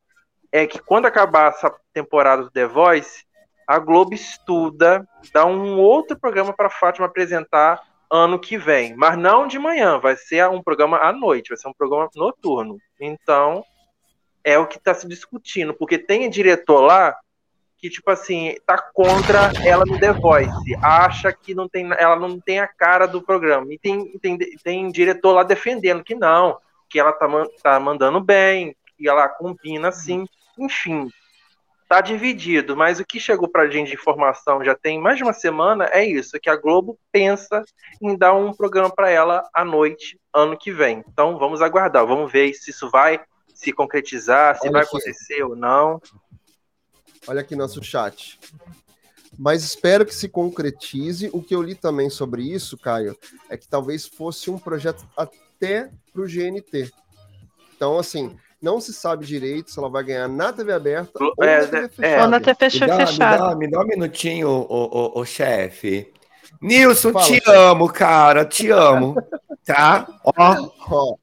[0.52, 3.26] é que quando acabar essa temporada do The Voice,
[3.68, 7.82] a Globo estuda, dá um outro programa para Fátima apresentar
[8.12, 11.68] ano que vem, mas não de manhã, vai ser um programa à noite, vai ser
[11.68, 12.78] um programa noturno.
[13.00, 13.64] Então,
[14.44, 17.16] é o que está se discutindo, porque tem diretor lá
[17.84, 22.40] que, tipo assim, tá contra ela no The Voice, acha que não tem, ela não
[22.40, 23.74] tem a cara do programa.
[23.74, 26.58] E tem, tem, tem diretor lá defendendo que não,
[26.90, 27.28] que ela tá,
[27.62, 30.26] tá mandando bem, que ela combina assim,
[30.58, 31.10] enfim.
[31.90, 35.34] Tá dividido, mas o que chegou pra gente de informação já tem mais de uma
[35.34, 37.66] semana é isso, que a Globo pensa
[38.02, 41.04] em dar um programa para ela à noite, ano que vem.
[41.06, 43.20] Então vamos aguardar, vamos ver se isso vai
[43.54, 46.02] se concretizar, se Olha vai acontecer ou não.
[47.28, 48.40] Olha aqui nosso chat.
[49.38, 51.30] Mas espero que se concretize.
[51.34, 53.18] O que eu li também sobre isso, Caio,
[53.50, 56.92] é que talvez fosse um projeto até para o GNT.
[57.76, 61.62] Então, assim, não se sabe direito se ela vai ganhar na TV aberta ou é,
[61.62, 61.90] na TV é.
[61.90, 62.08] fechada.
[62.08, 62.22] É.
[62.22, 62.96] Ou na TV fechada.
[62.96, 66.14] Me dá, me dá, me dá um minutinho, o, o, o chefe.
[66.62, 67.52] Nilson, Fala, te chefe.
[67.52, 69.16] amo, cara, te amo.
[69.66, 70.08] tá?
[70.24, 70.70] Ó.
[70.90, 71.16] Ó.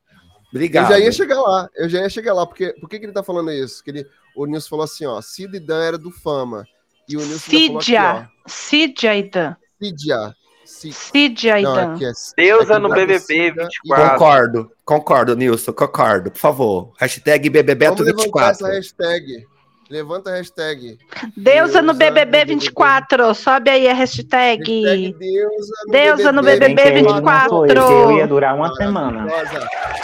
[0.50, 0.90] Obrigado.
[0.92, 3.12] Eu já ia chegar lá, eu já ia chegar lá, porque por que, que ele
[3.12, 3.82] tá falando isso?
[3.82, 6.66] Que ele, o Nilson falou assim, ó, Cid e Dan era do Fama.
[7.08, 7.66] E o Nilson Cidia.
[7.66, 8.24] falou aqui, ó.
[8.46, 9.56] Cidia e Dan.
[9.80, 10.34] Cidia.
[10.64, 11.98] Cidia e Dan.
[12.00, 14.10] É, é, Deusa é no BBB 24.
[14.10, 16.30] Concordo, concordo, Nilson, concordo.
[16.30, 18.50] Por favor, hashtag BBBeto24.
[18.50, 19.46] essa hashtag.
[19.90, 20.98] Levanta a hashtag.
[21.36, 23.34] Deusa no BBB 24.
[23.34, 24.84] Sobe aí a hashtag.
[24.84, 27.66] hashtag Deusa no Deusa no BBB, BBB 24.
[27.66, 29.26] Eu ia durar uma semana.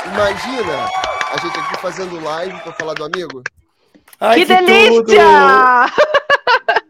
[0.05, 0.91] Imagina
[1.33, 3.45] a gente aqui fazendo live para falar do amigo.
[4.21, 5.87] Ai, que, que delícia!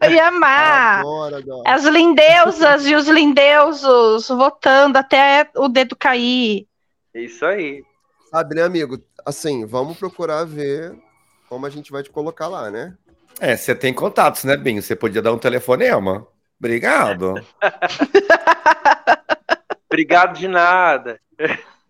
[0.09, 0.99] Ia amar.
[0.99, 1.63] Adoro, adoro.
[1.65, 6.67] As lindeusas e os lindeusos votando até o dedo cair.
[7.13, 7.83] Isso aí.
[8.29, 8.99] Sabe, né, amigo?
[9.25, 10.95] Assim, vamos procurar ver
[11.49, 12.93] como a gente vai te colocar lá, né?
[13.39, 14.81] É, você tem contatos, né, Binho?
[14.81, 16.27] Você podia dar um telefonema.
[16.59, 17.35] Obrigado.
[19.89, 21.19] Obrigado de nada.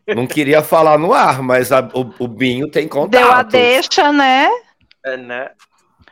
[0.07, 3.27] Não queria falar no ar, mas a, o, o, Binho tem contatos.
[3.27, 4.49] Deu a deixa, né?
[5.07, 5.51] É, né?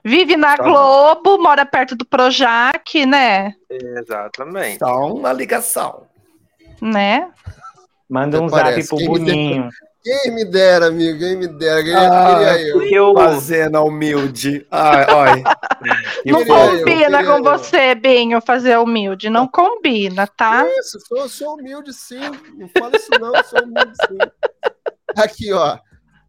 [0.03, 3.55] Vive na tá Globo, mora perto do Projac, né?
[3.69, 4.79] Exatamente.
[4.79, 6.07] Só uma ligação.
[6.81, 7.27] Né?
[8.07, 9.69] Manda um zap pro Boninho.
[10.03, 12.81] Quem me dera, amigo, quem me dera, quem ah, queria eu.
[12.83, 13.13] eu.
[13.15, 14.63] Fazendo humilde.
[14.69, 15.43] Ai, ai.
[16.23, 19.31] Não combina eu, com você, Binho, fazer humilde.
[19.31, 20.63] Não combina, tá?
[20.77, 22.21] Isso, sou, sou humilde sim.
[22.55, 24.17] Não fala isso não, sou humilde sim.
[25.17, 25.79] Aqui, ó.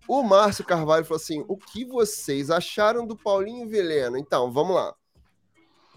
[0.08, 4.16] O Márcio Carvalho falou assim: o que vocês acharam do Paulinho Veleno?
[4.16, 4.94] Então, vamos lá.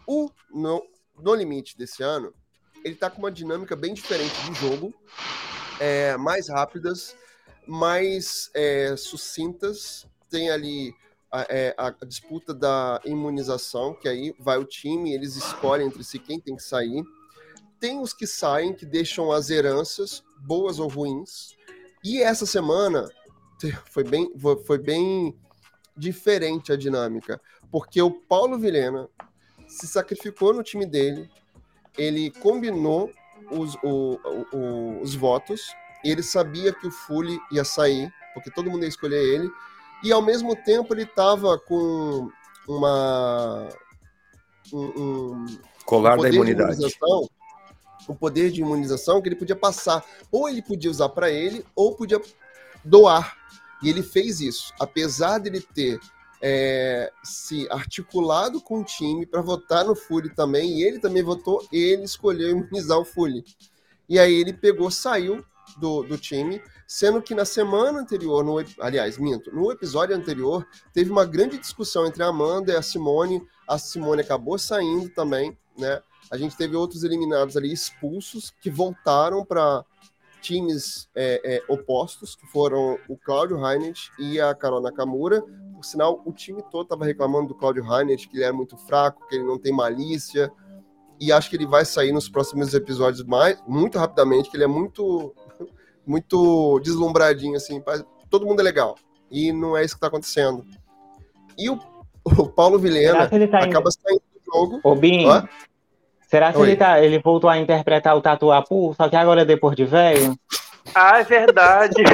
[0.08, 0.84] O No,
[1.18, 2.34] no Limite desse ano,
[2.84, 4.94] ele tá com uma dinâmica bem diferente de jogo,
[5.80, 7.16] é, mais rápidas
[7.70, 10.08] mais é, sucintas.
[10.30, 10.94] Tem ali
[11.32, 16.18] a, é, a, disputa da imunização, que aí vai o time, eles escolhem entre si
[16.18, 17.04] quem tem que sair.
[17.80, 21.56] Tem os que saem, que deixam as heranças, boas ou ruins.
[22.04, 23.08] E essa semana
[23.86, 24.32] foi bem,
[24.66, 25.36] foi bem
[25.96, 27.42] diferente a dinâmica,
[27.72, 29.10] porque o Paulo Vilhena
[29.68, 31.30] se sacrificou no time dele,
[31.98, 33.12] ele combinou
[33.52, 34.20] os, o,
[34.54, 39.22] o, os votos, ele sabia que o Fully ia sair, porque todo mundo ia escolher
[39.22, 39.52] ele,
[40.04, 42.32] e ao mesmo tempo ele estava com
[42.68, 43.68] uma.
[44.72, 45.46] Um, um
[45.86, 46.78] colar um da imunidade.
[48.08, 50.04] Um poder de imunização que ele podia passar.
[50.32, 52.20] Ou ele podia usar para ele, ou podia
[52.84, 53.38] doar.
[53.82, 54.74] E ele fez isso.
[54.80, 56.00] Apesar dele ter
[56.42, 61.66] é, se articulado com o time para votar no Fully também, e ele também votou,
[61.72, 63.44] ele escolheu imunizar o Fully.
[64.08, 65.44] E aí ele pegou, saiu
[65.78, 71.12] do, do time, sendo que na semana anterior, no, aliás, minto, no episódio anterior, teve
[71.12, 73.46] uma grande discussão entre a Amanda e a Simone.
[73.68, 76.02] A Simone acabou saindo também, né?
[76.32, 79.84] A gente teve outros eliminados ali expulsos que voltaram para
[80.42, 85.42] times é, é, opostos, que foram o Claudio Heinrich e a Carol Nakamura.
[85.74, 89.28] Por sinal, o time todo estava reclamando do Claudio Heinrich, que ele era muito fraco,
[89.28, 90.52] que ele não tem malícia.
[91.20, 94.68] e acho que ele vai sair nos próximos episódios mais, muito rapidamente, que ele é
[94.68, 95.34] muito,
[96.06, 97.84] muito deslumbradinho, assim,
[98.30, 98.96] todo mundo é legal.
[99.30, 100.66] E não é isso que tá acontecendo.
[101.58, 101.80] E o,
[102.24, 104.80] o Paulo Vilhena tá acaba saindo do jogo.
[104.84, 105.26] Ô, Bim,
[106.30, 109.76] será que ele, tá, ele voltou a interpretar o Tatuapu, só que agora é depois
[109.76, 110.38] de velho?
[110.94, 112.04] Ah, é verdade.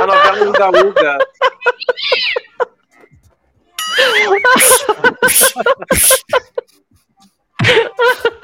[0.00, 1.18] a novela Uga Uga.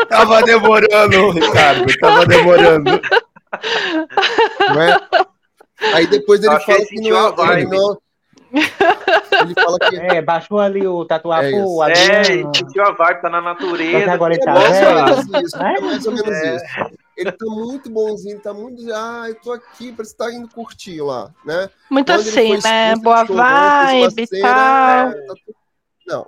[0.08, 3.00] tava demorando, Ricardo, tava demorando.
[4.68, 4.96] Não é?
[5.94, 7.98] Aí depois ele fala que não, é, ele não,
[8.52, 9.96] ele fala que.
[9.96, 11.84] É, baixou ali o tatuapu.
[11.84, 14.12] É, é sentiu a vibe, tá na natureza.
[14.12, 15.56] agora ele tá é mais ou menos isso.
[15.56, 16.56] É mais ou menos é.
[16.56, 16.64] isso.
[17.16, 18.82] Ele tá muito bonzinho, tá muito.
[18.92, 21.68] Ah, eu tô aqui, parece que tá indo curtir lá, né?
[21.90, 22.96] Muito Quando assim, né?
[22.96, 25.10] Boa vibe e tal.
[25.10, 25.34] É, tá
[26.06, 26.26] Não.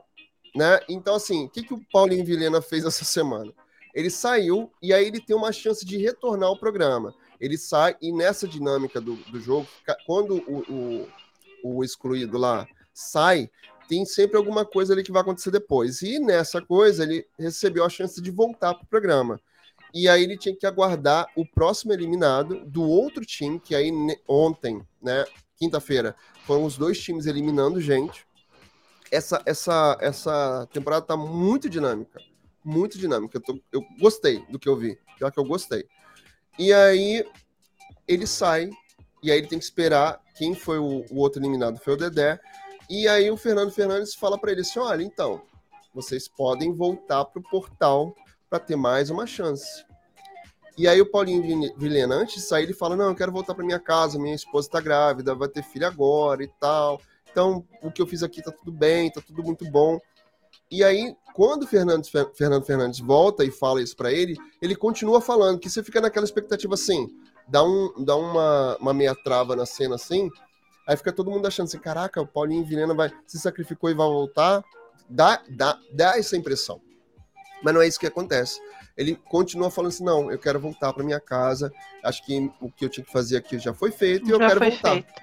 [0.55, 0.81] Né?
[0.89, 3.51] Então, assim, o que, que o Paulinho Vilhena fez essa semana?
[3.95, 7.15] Ele saiu e aí ele tem uma chance de retornar ao programa.
[7.41, 9.67] Ele sai e nessa dinâmica do, do jogo,
[10.07, 11.09] quando o, o
[11.63, 13.51] o excluído lá sai,
[13.89, 16.03] tem sempre alguma coisa ali que vai acontecer depois.
[16.03, 19.41] E nessa coisa, ele recebeu a chance de voltar para o programa.
[19.95, 23.93] E aí ele tinha que aguardar o próximo eliminado do outro time, que aí
[24.27, 25.25] ontem, né,
[25.57, 28.27] quinta-feira, foram os dois times eliminando gente.
[29.11, 32.21] Essa, essa, essa temporada tá muito dinâmica.
[32.65, 33.37] Muito dinâmica.
[33.37, 34.99] Eu, tô, eu gostei do que eu vi.
[35.21, 35.85] Já que eu gostei.
[36.59, 37.27] E aí
[38.09, 38.71] ele sai
[39.23, 42.41] e aí ele tem que esperar quem foi o, o outro eliminado foi o Dedé.
[42.91, 45.43] E aí o Fernando Fernandes fala para ele assim: olha, então,
[45.95, 48.15] vocês podem voltar pro portal
[48.51, 49.85] para ter mais uma chance.
[50.77, 53.65] E aí o Paulinho Vilhena, antes de sair, ele fala: Não, eu quero voltar para
[53.65, 57.01] minha casa, minha esposa está grávida, vai ter filho agora e tal.
[57.31, 59.99] Então, o que eu fiz aqui tá tudo bem, tá tudo muito bom.
[60.71, 62.05] E aí, quando Fernando,
[62.35, 66.25] Fernando Fernandes volta e fala isso para ele, ele continua falando que você fica naquela
[66.25, 67.09] expectativa assim:
[67.49, 70.31] dá, um, dá uma, uma meia trava na cena assim,
[70.87, 74.07] aí fica todo mundo achando assim, caraca, o Paulinho Vilhena vai se sacrificou e vai
[74.07, 74.65] voltar.
[75.09, 76.81] Dá, dá, dá essa impressão.
[77.63, 78.61] Mas não é isso que acontece.
[78.97, 81.73] Ele continua falando assim, não, eu quero voltar para minha casa,
[82.03, 84.39] acho que o que eu tinha que fazer aqui já foi feito e já eu
[84.39, 84.93] quero voltar.
[84.93, 85.23] Feito.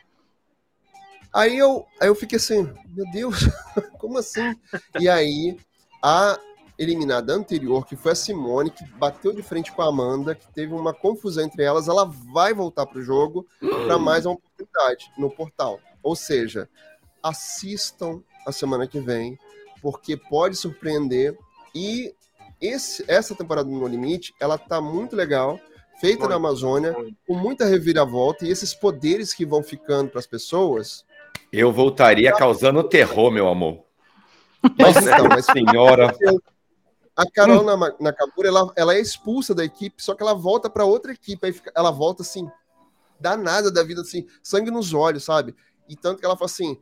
[1.34, 3.48] Aí eu, aí eu fiquei assim, meu Deus,
[4.00, 4.56] como assim?
[5.00, 5.58] E aí
[6.02, 6.40] a
[6.80, 10.74] eliminada anterior, que foi a Simone, que bateu de frente com a Amanda, que teve
[10.74, 14.00] uma confusão entre elas, ela vai voltar para o jogo para hum.
[14.00, 15.78] mais uma oportunidade no portal.
[16.02, 16.70] Ou seja,
[17.22, 19.38] assistam a semana que vem,
[19.82, 21.38] porque pode surpreender.
[21.76, 22.16] E
[22.62, 25.60] esse, essa temporada do No Limite, ela tá muito legal,
[26.00, 26.96] feita na Amazônia,
[27.28, 31.04] com muita reviravolta, e esses poderes que vão ficando para as pessoas.
[31.52, 33.84] Eu voltaria causando terror, meu amor.
[34.78, 36.16] Mas então, mas senhora.
[37.20, 37.96] A Carol hum.
[38.00, 41.52] Nakamura, ela, ela é expulsa da equipe, só que ela volta para outra equipe, aí
[41.52, 42.50] fica, ela volta assim,
[43.20, 45.54] danada da vida, assim, sangue nos olhos, sabe?
[45.90, 46.80] E tanto que ela fala assim,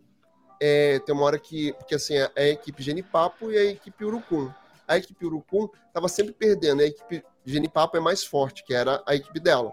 [0.61, 4.05] é, tem uma hora que, porque assim, é, é a equipe Genipapo e a equipe
[4.05, 4.53] Urucum.
[4.87, 9.15] A equipe Urucum tava sempre perdendo, a equipe Genipapo é mais forte, que era a
[9.15, 9.71] equipe dela.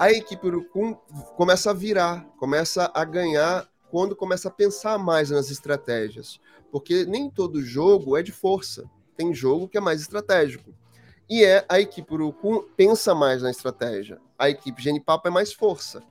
[0.00, 0.94] A equipe Urucum
[1.36, 6.40] começa a virar, começa a ganhar quando começa a pensar mais nas estratégias.
[6.72, 10.74] Porque nem todo jogo é de força tem jogo que é mais estratégico.
[11.28, 14.20] E é a equipe Urucum pensa mais na estratégia.
[14.38, 16.02] A equipe Genipapo é mais força.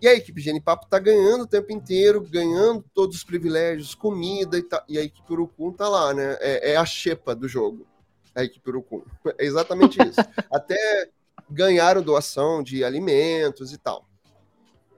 [0.00, 4.62] E a equipe Genipapo está ganhando o tempo inteiro, ganhando todos os privilégios, comida e,
[4.62, 6.36] tá, e a equipe Urucum tá lá, né?
[6.40, 7.86] É, é, a xepa do jogo.
[8.34, 9.02] A equipe Urucum.
[9.36, 10.20] É exatamente isso.
[10.52, 11.10] Até
[11.50, 14.06] ganharam doação de alimentos e tal.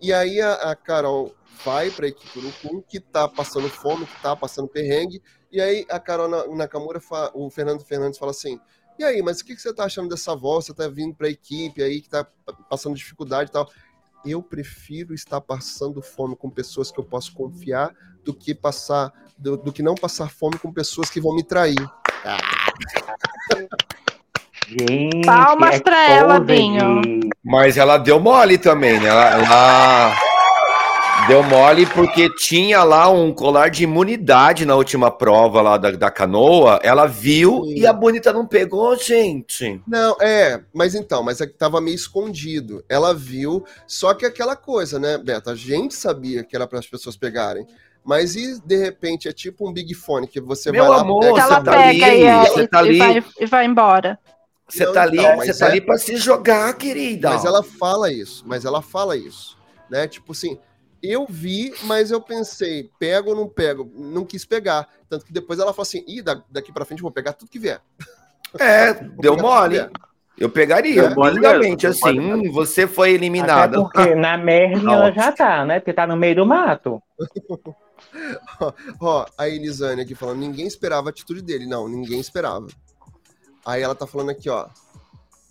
[0.03, 1.35] E aí a, a Carol
[1.65, 5.87] vai para a equipe Urucum, que está passando fome, que está passando perrengue, e aí
[5.91, 7.01] a Carol Nakamura,
[7.35, 8.61] o Fernando Fernandes fala assim:
[9.01, 10.67] e aí, mas o que, você tá achando dessa voz?
[10.67, 12.27] Você tá vindo pra equipe aí que tá
[12.69, 13.67] passando dificuldade e tal.
[14.27, 19.57] Eu prefiro estar passando fome com pessoas que eu posso confiar do que passar, do,
[19.57, 21.81] do que não passar fome com pessoas que vão me trair.
[22.27, 22.37] Ah.
[24.69, 27.01] Gente, Palmas é pra ela, Binho.
[27.43, 29.09] Mas ela deu mole também, né?
[29.09, 30.15] Ela, ela,
[31.31, 36.11] Deu mole porque tinha lá um colar de imunidade na última prova lá da, da
[36.11, 36.81] canoa.
[36.83, 37.75] Ela viu Sim.
[37.77, 39.81] e a bonita não pegou, gente.
[39.87, 42.85] Não, é, mas então, mas é que tava meio escondido.
[42.89, 45.51] Ela viu, só que aquela coisa, né, Beto?
[45.51, 47.65] A gente sabia que era para as pessoas pegarem.
[48.05, 51.21] Mas e de repente é tipo um Big Fone que você Meu vai lá, amor,
[51.21, 54.19] pega, ela tá pega ali, e, você tá ali, e, vai, e vai embora.
[54.69, 55.71] Você tá ali, então, você tá é...
[55.71, 57.31] ali para se jogar, querida.
[57.31, 59.57] Mas ela fala isso, mas ela fala isso,
[59.89, 60.09] né?
[60.09, 60.59] Tipo assim,
[61.03, 63.91] eu vi, mas eu pensei, pego ou não pego?
[63.95, 64.89] Não quis pegar.
[65.09, 67.59] Tanto que depois ela falou assim: ih, daqui pra frente eu vou pegar tudo que
[67.59, 67.81] vier.
[68.59, 69.89] É, deu mole.
[70.39, 73.79] Eu pegaria, é, basicamente, assim, hum, você foi eliminada.
[73.79, 75.81] Até porque na Merlin ela já tá, né?
[75.81, 77.03] Porque tá no meio do mato.
[78.99, 81.67] Ó, a Elisane aqui falando, ninguém esperava a atitude dele.
[81.67, 82.67] Não, ninguém esperava.
[83.67, 84.67] Aí ela tá falando aqui, ó.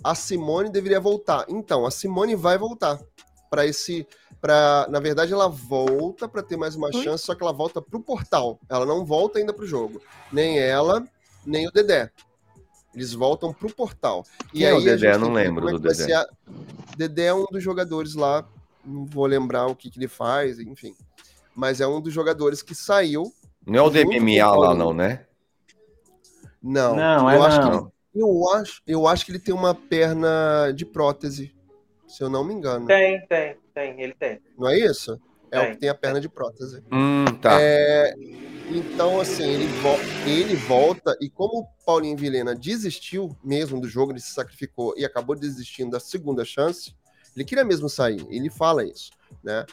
[0.04, 1.46] A Simone deveria voltar.
[1.48, 3.00] Então, a Simone vai voltar
[3.50, 4.08] para esse
[4.42, 8.00] para na verdade ela volta para ter mais uma chance, só que ela volta pro
[8.00, 8.60] portal.
[8.70, 10.02] Ela não volta ainda pro jogo.
[10.32, 11.04] Nem ela,
[11.46, 12.12] nem o Dedé.
[12.94, 14.26] Eles voltam pro portal.
[14.52, 15.18] Quem e é aí o Dedé?
[15.18, 16.14] Não lembro é do Dedé.
[16.14, 16.28] A...
[16.98, 18.46] Dedé é um dos jogadores lá,
[18.84, 20.96] não vou lembrar o que, que ele faz, enfim.
[21.56, 23.32] Mas é um dos jogadores que saiu.
[23.66, 25.26] Não é o DMA lá, não, né?
[26.62, 27.70] Não, não eu é acho não.
[27.72, 27.78] que
[28.18, 31.56] ele, eu acho, eu acho que ele tem uma perna de prótese,
[32.08, 32.86] se eu não me engano.
[32.86, 34.42] Tem, tem, tem, ele tem.
[34.58, 35.20] Não é isso?
[35.52, 35.70] É tem.
[35.70, 36.84] o que tem a perna de prótese.
[36.92, 37.58] Hum, tá.
[37.62, 38.14] É,
[38.70, 39.96] então, assim, ele, vo
[40.28, 45.06] ele volta, e como o Paulinho Vilena desistiu mesmo do jogo, ele se sacrificou e
[45.06, 46.94] acabou desistindo da segunda chance,
[47.36, 49.12] ele queria mesmo sair, ele fala isso,
[49.42, 49.66] né?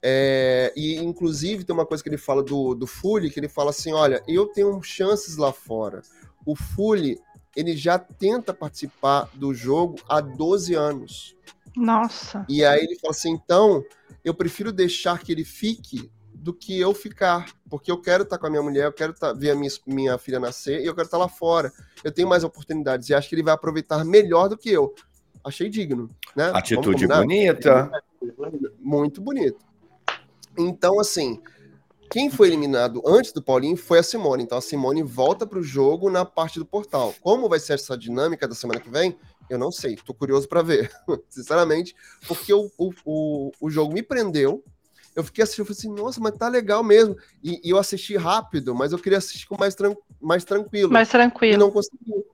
[0.00, 3.70] É, e inclusive tem uma coisa que ele fala do, do Fully, que ele fala
[3.70, 6.02] assim: olha, eu tenho chances lá fora.
[6.46, 7.18] O Fully,
[7.56, 11.36] ele já tenta participar do jogo há 12 anos.
[11.78, 12.44] Nossa.
[12.48, 13.84] E aí ele fala assim: então,
[14.24, 18.46] eu prefiro deixar que ele fique do que eu ficar, porque eu quero estar com
[18.46, 21.06] a minha mulher, eu quero tá, ver a minha, minha filha nascer e eu quero
[21.06, 21.72] estar lá fora.
[22.02, 24.94] Eu tenho mais oportunidades e acho que ele vai aproveitar melhor do que eu.
[25.44, 26.50] Achei digno, né?
[26.54, 27.90] Atitude bonita.
[28.80, 29.64] Muito bonito.
[30.56, 31.40] Então, assim,
[32.10, 34.42] quem foi eliminado antes do Paulinho foi a Simone.
[34.42, 37.14] Então a Simone volta para o jogo na parte do portal.
[37.20, 39.16] Como vai ser essa dinâmica da semana que vem?
[39.48, 39.96] Eu não sei.
[39.96, 40.90] Tô curioso para ver,
[41.28, 41.94] sinceramente,
[42.26, 44.62] porque o, o, o, o jogo me prendeu
[45.18, 47.16] eu fiquei assistindo, eu falei assim, nossa, mas tá legal mesmo.
[47.42, 50.92] E, e eu assisti rápido, mas eu queria assistir com mais, tran mais tranquilo.
[50.92, 51.54] Mais tranquilo.
[51.54, 52.24] E não consegui.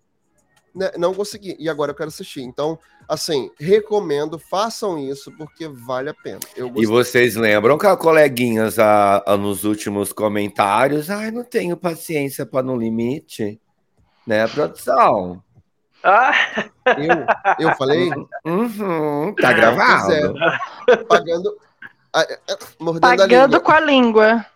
[0.74, 0.90] Né?
[0.98, 1.56] Não consegui.
[1.58, 2.42] E agora eu quero assistir.
[2.42, 2.78] Então,
[3.08, 6.40] assim, recomendo, façam isso, porque vale a pena.
[6.76, 12.44] e vocês lembram que a coleguinhas a, a, nos últimos comentários, ai, não tenho paciência
[12.44, 13.60] para no limite,
[14.26, 15.43] né, produção?
[16.04, 16.32] Ah.
[17.58, 18.10] Eu, eu falei?
[18.44, 20.12] Uhum, tá gravado.
[20.12, 21.56] É, pagando,
[22.78, 24.46] Mordendo Pagando a com a língua.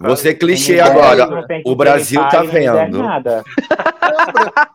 [0.00, 1.46] Você é clichê agora.
[1.64, 2.98] O Brasil tá vendo.
[2.98, 3.20] Não,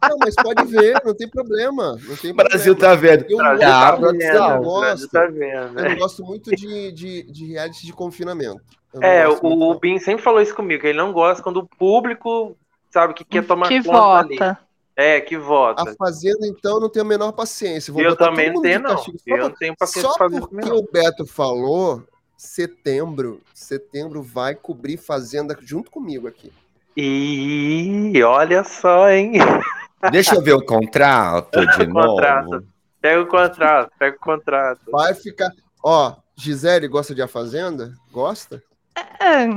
[0.10, 1.98] não, mas pode ver, não tem problema.
[2.24, 3.26] O Brasil tá vendo.
[3.30, 7.94] Eu, tá, eu, eu, gosto, tá vendo, eu gosto muito de, de, de reality de
[7.94, 8.60] confinamento.
[9.00, 12.58] É, o, o Bin sempre falou isso comigo, que ele não gosta quando o público
[12.90, 14.46] sabe que quer tomar que conta vota.
[14.46, 14.58] ali.
[14.98, 15.92] É, que vota.
[15.92, 17.94] A Fazenda, então, não tenho a menor paciência.
[17.94, 19.06] Vou eu também não tenho, não.
[19.28, 22.04] Eu não tenho paciência Só porque o Beto falou,
[22.36, 26.52] setembro, setembro vai cobrir Fazenda junto comigo aqui.
[26.96, 29.34] E olha só, hein?
[30.12, 32.16] Deixa eu ver o contrato de o novo.
[32.16, 32.68] Contrato.
[33.00, 34.82] Pega o contrato, pega o contrato.
[34.92, 35.52] Vai ficar.
[35.84, 37.94] Ó, Gisele gosta de A Fazenda?
[38.12, 38.64] Gosta?
[39.20, 39.48] É.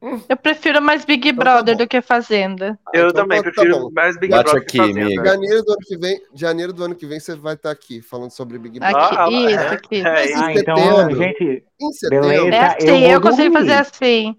[0.00, 2.78] Eu prefiro mais Big então, tá Brother tá do que Fazenda.
[2.94, 5.24] Eu então, também tá, prefiro tá mais Big Bate Brother aqui, que Fazenda.
[5.24, 8.30] Janeiro do ano que vem, janeiro do ano que vem você vai estar aqui falando
[8.30, 8.96] sobre Big Brother.
[8.96, 10.00] Aqui, ah, isso, é, aqui.
[10.00, 12.28] É, ah, então, setembro, gente, em setembro.
[12.28, 14.36] Beleza, é assim, eu, eu consigo fazer assim.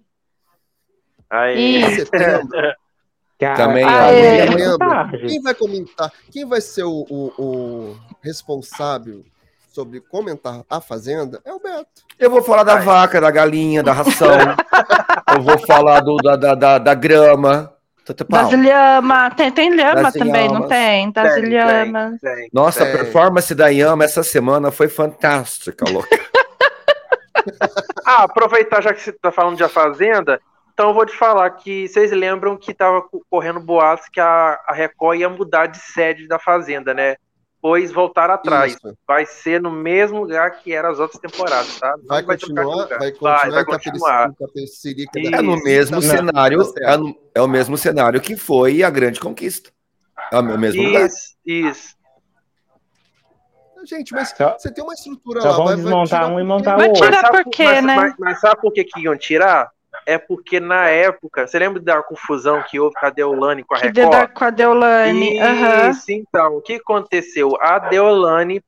[1.30, 1.84] Aí.
[1.84, 2.50] Em setembro.
[3.56, 4.48] Também ah, é.
[5.28, 6.12] Quem vai comentar?
[6.32, 9.24] Quem vai ser o, o, o responsável
[9.80, 12.04] sobre comentar a Fazenda é o Beto.
[12.20, 12.82] Eu vou falar da Ai.
[12.82, 14.28] vaca, da galinha, da ração.
[15.34, 17.74] eu vou falar do, da, da, da, da grama.
[18.28, 20.60] Das lhama, tem, tem lhama das também, lhamas.
[20.60, 21.12] não tem?
[21.12, 22.20] Das tem, lhamas.
[22.20, 26.10] Tem, tem, Nossa, a performance da Yama essa semana foi fantástica, louca.
[28.04, 30.42] ah, aproveitar já que você tá falando de A Fazenda,
[30.74, 34.74] então eu vou te falar que vocês lembram que tava correndo boatos que a, a
[34.74, 37.16] Record ia mudar de sede da Fazenda, né?
[37.60, 38.74] Depois voltar atrás.
[38.74, 38.98] Isso.
[39.06, 41.96] Vai ser no mesmo lugar que era as outras temporadas, tá?
[41.98, 44.32] Não vai, vai continuar, vai continuar, vai, vai continuar.
[45.34, 49.72] É no mesmo cenário, é, no, é, o mesmo cenário que foi a grande conquista.
[50.32, 51.10] É o mesmo isso, lugar.
[51.46, 52.00] Isso.
[53.86, 55.52] Gente, mas você tem uma estrutura lá.
[55.52, 57.00] Vamos desmontar um e montar o outro.
[57.00, 57.96] Vai tirar por quê, né?
[57.96, 59.70] Mas, mas sabe por que, que iam tirar?
[60.06, 63.78] É porque na época, você lembra da confusão que houve com a Deolane com a
[63.78, 63.96] Record?
[63.96, 66.18] Que da, com a Deolane, Isso, uhum.
[66.18, 67.58] então, o que aconteceu?
[67.60, 68.62] A Deolane,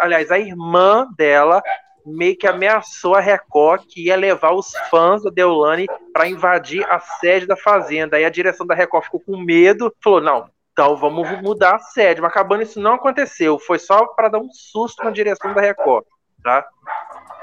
[0.00, 1.62] aliás, a irmã dela
[2.04, 7.00] meio que ameaçou a Record que ia levar os fãs da Deolane para invadir a
[7.00, 8.16] sede da Fazenda.
[8.16, 12.20] Aí a direção da Record ficou com medo, falou: não, então vamos mudar a sede.
[12.20, 16.04] Mas acabando isso não aconteceu, foi só para dar um susto na direção da Record,
[16.42, 16.66] tá?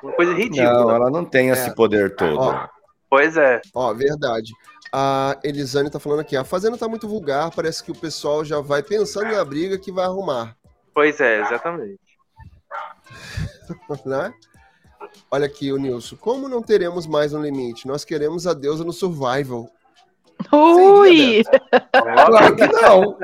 [0.03, 0.73] Uma coisa ridícula.
[0.73, 1.73] Não, ela não tem esse é.
[1.73, 2.39] poder todo.
[2.39, 2.67] Ó,
[3.11, 3.61] pois é.
[3.75, 4.51] Ó, verdade.
[4.91, 8.59] A Elisane tá falando aqui, a Fazenda tá muito vulgar, parece que o pessoal já
[8.59, 10.57] vai pensando na briga que vai arrumar.
[10.93, 11.99] Pois é, exatamente.
[14.05, 14.33] né?
[15.29, 16.15] Olha aqui o Nilson.
[16.17, 17.87] Como não teremos mais um limite?
[17.87, 19.69] Nós queremos a deusa no survival.
[20.51, 21.43] Ui!
[21.91, 23.17] Claro que não.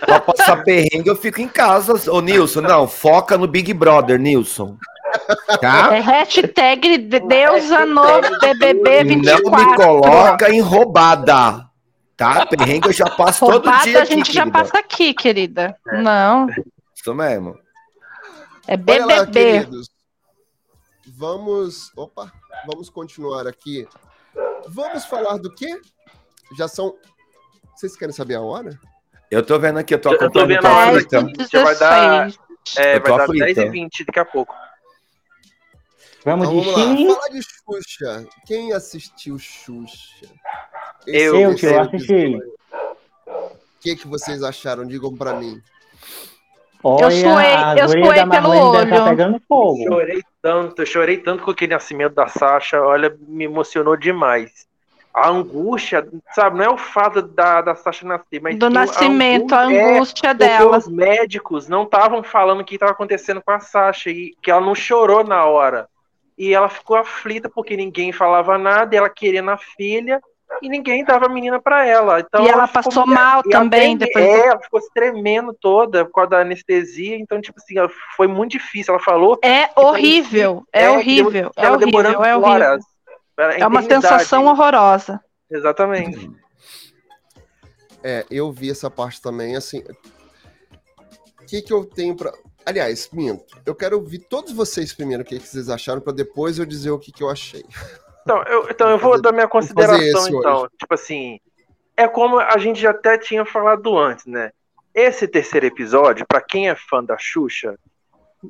[0.00, 2.10] Pra passar perrengue, eu fico em casa.
[2.10, 4.76] Ô, Nilson, não, foca no Big Brother, Nilson.
[5.60, 5.94] Tá?
[5.94, 8.02] É hashtag deusa no
[8.40, 9.50] BBB 24.
[9.50, 11.68] Não me coloca em roubada.
[12.16, 12.44] Tá?
[12.44, 14.02] Perrengue eu já passo roubada todo dia.
[14.02, 14.58] a gente aqui, já querida.
[14.58, 15.76] passa aqui, querida.
[15.86, 16.48] Não.
[16.94, 17.58] Isso mesmo.
[18.66, 19.60] É BBB.
[19.60, 19.66] Lá,
[21.16, 21.90] vamos.
[21.96, 22.30] Opa,
[22.66, 23.88] vamos continuar aqui.
[24.68, 25.80] Vamos falar do quê?
[26.56, 26.94] Já são.
[27.74, 28.78] Vocês querem saber a hora?
[29.30, 30.50] Eu tô vendo aqui, eu tô acompanhando.
[30.50, 31.50] Eu tô vendo a hora aqui.
[31.50, 32.30] Já vai dar,
[32.76, 34.54] é, vai dar 10 e 20 daqui a pouco.
[36.24, 37.14] Vamos, então, de vamos lá.
[37.14, 38.26] Fala de Xuxa.
[38.46, 40.26] Quem assistiu Xuxa?
[41.06, 42.36] Esse eu, eu, eu assisti.
[43.26, 44.84] O que, que vocês acharam?
[44.86, 45.60] Digam pra mim.
[46.82, 48.90] Olha, eu suei, eu suei pelo tá olho.
[48.90, 49.84] Tá pegando fogo.
[49.84, 52.80] Chorei tanto, eu chorei tanto com aquele nascimento da Sasha.
[52.82, 54.68] Olha, me emocionou demais
[55.12, 59.62] a angústia, sabe, não é o fato da, da Sasha nascer, mas do nascimento, a
[59.62, 60.78] angústia, a angústia é, dela.
[60.78, 64.60] Os médicos não estavam falando o que estava acontecendo com a Sasha e que ela
[64.60, 65.88] não chorou na hora.
[66.40, 70.18] E ela ficou aflita porque ninguém falava nada, e ela queria na filha
[70.62, 72.20] e ninguém dava a menina para ela.
[72.20, 74.24] Então e ela, ela passou mal também depois.
[74.24, 77.74] É, ela ficou se tremendo toda por causa da anestesia, então tipo assim,
[78.16, 78.94] foi muito difícil.
[78.94, 79.38] Ela falou.
[79.42, 82.42] É horrível, é, é horrível, é horrível, é horrível.
[82.42, 82.84] Horas
[83.58, 85.20] é uma sensação horrorosa.
[85.50, 86.30] Exatamente.
[88.02, 89.82] É, eu vi essa parte também, assim.
[91.40, 92.32] O que, que eu tenho para.
[92.70, 93.60] Aliás, minto.
[93.66, 96.92] Eu quero ouvir todos vocês primeiro o que, que vocês acharam, para depois eu dizer
[96.92, 97.64] o que, que eu achei.
[98.22, 100.58] Então, eu, então eu vou dar minha consideração, então.
[100.58, 100.70] Hoje.
[100.78, 101.40] Tipo assim,
[101.96, 104.52] é como a gente já até tinha falado antes, né?
[104.94, 107.76] Esse terceiro episódio, para quem é fã da Xuxa,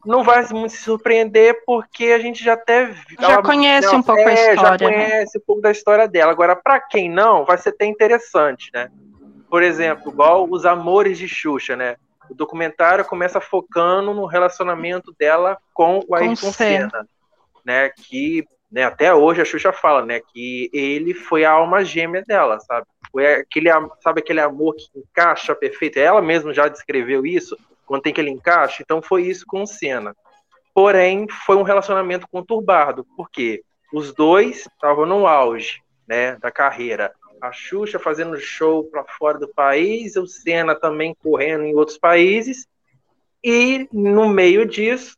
[0.04, 4.02] não vai muito se surpreender porque a gente já até já ela, conhece ela, um
[4.02, 4.78] pouco é, a história, já né?
[4.78, 5.40] conhece né?
[5.42, 6.32] um pouco da história dela.
[6.32, 8.90] Agora, para quem não, vai ser até interessante, né?
[9.48, 11.96] Por exemplo, igual os amores de Xuxa, né?
[12.30, 17.06] O documentário começa focando no relacionamento dela com o Ayrton Senna,
[17.64, 17.90] né?
[17.90, 20.20] Que né, até hoje a Xuxa fala, né?
[20.20, 22.86] Que ele foi a alma gêmea dela, sabe?
[23.10, 23.68] Foi aquele,
[24.00, 25.98] sabe aquele amor que encaixa perfeito.
[25.98, 28.82] Ela mesma já descreveu isso quando tem aquele encaixe.
[28.82, 30.14] Então foi isso com o Senna.
[30.72, 33.62] Porém, foi um relacionamento conturbado, porque
[33.92, 37.12] os dois estavam no auge né, da carreira.
[37.40, 42.66] A Xuxa fazendo show para fora do país, o Senna também correndo em outros países.
[43.42, 45.16] E no meio disso,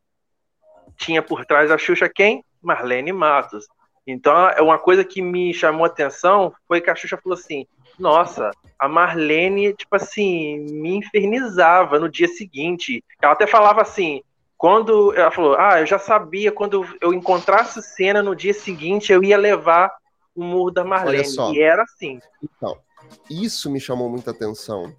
[0.97, 2.45] tinha por trás a Xuxa quem?
[2.61, 3.67] Marlene Matos.
[4.07, 7.67] Então, é uma coisa que me chamou a atenção foi que a Xuxa falou assim:
[7.99, 13.05] nossa, a Marlene, tipo assim, me infernizava no dia seguinte.
[13.21, 14.23] Ela até falava assim,
[14.57, 19.23] quando ela falou, ah, eu já sabia quando eu encontrasse cena no dia seguinte, eu
[19.23, 19.93] ia levar
[20.35, 21.29] o murro da Marlene.
[21.55, 22.21] E era assim.
[22.43, 22.79] Então,
[23.31, 24.95] isso me chamou muita atenção,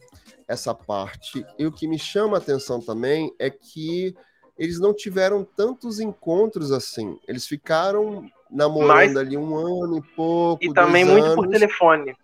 [0.47, 1.45] essa parte.
[1.57, 4.15] E o que me chama a atenção também é que
[4.57, 7.19] eles não tiveram tantos encontros assim.
[7.27, 9.18] Eles ficaram namorando Mas...
[9.18, 10.64] ali um ano e pouco.
[10.64, 11.35] E também muito anos.
[11.35, 12.15] por telefone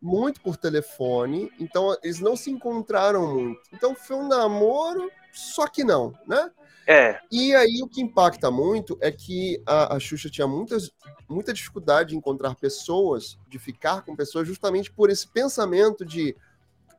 [0.00, 3.60] muito por telefone, então eles não se encontraram muito.
[3.72, 6.50] Então foi um namoro, só que não, né?
[6.90, 7.20] É.
[7.30, 10.90] E aí o que impacta muito é que a, a Xuxa tinha muitas,
[11.28, 16.34] muita dificuldade de encontrar pessoas, de ficar com pessoas, justamente por esse pensamento de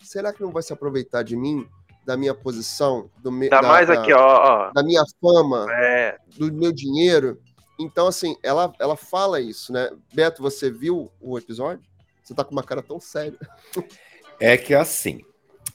[0.04, 1.68] será que não vai se aproveitar de mim,
[2.06, 4.72] da minha posição, do meu, da, mais aqui, ó, ó.
[4.72, 6.18] da minha fama, é.
[6.38, 7.42] do meu dinheiro.
[7.80, 9.90] Então, assim, ela, ela fala isso, né?
[10.14, 11.84] Beto, você viu o episódio?
[12.22, 13.40] Você tá com uma cara tão séria.
[14.40, 15.22] É que assim,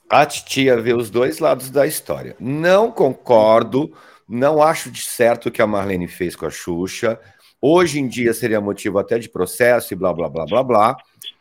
[0.09, 2.37] a titia vê os dois lados da história.
[2.39, 3.93] Não concordo,
[4.29, 7.19] não acho de certo o que a Marlene fez com a Xuxa.
[7.61, 10.97] Hoje em dia seria motivo até de processo e blá blá blá blá blá.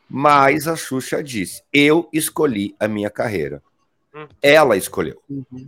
[0.10, 3.62] Mas a Xuxa disse: eu escolhi a minha carreira.
[4.42, 5.20] Ela escolheu.
[5.30, 5.66] Uhum.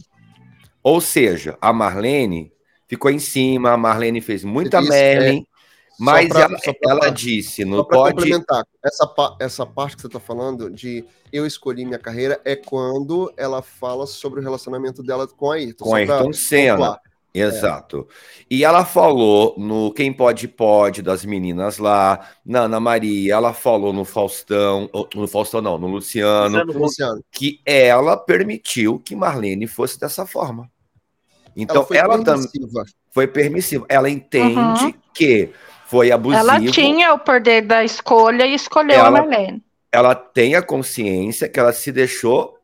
[0.84, 2.54] Ou seja, a Marlene
[2.88, 5.46] ficou em cima, a Marlene fez muita Merlin,
[6.00, 8.16] mas pra, ela, pra, ela, disse, não pode.
[8.16, 13.34] Complementar, essa, essa parte que você está falando de eu escolhi minha carreira é quando
[13.38, 15.86] ela fala sobre o relacionamento dela com a Ayrton.
[15.86, 17.00] Com a Ayrton Senna.
[17.34, 18.08] Exato.
[18.10, 18.46] É.
[18.50, 23.92] E ela falou no Quem Pode Pode das meninas lá, na Ana Maria, ela falou
[23.92, 30.26] no Faustão, no Faustão não, no Luciano, Luciano, que ela permitiu que Marlene fosse dessa
[30.26, 30.72] forma.
[31.58, 32.48] Então ela, ela também
[33.12, 33.86] foi permissivo.
[33.90, 34.94] Ela entende uhum.
[35.14, 35.52] que
[35.86, 36.42] foi abusivo.
[36.42, 39.64] Ela tinha o poder da escolha e escolheu ela, a Marlene.
[39.92, 42.58] Ela tem a consciência que ela se deixou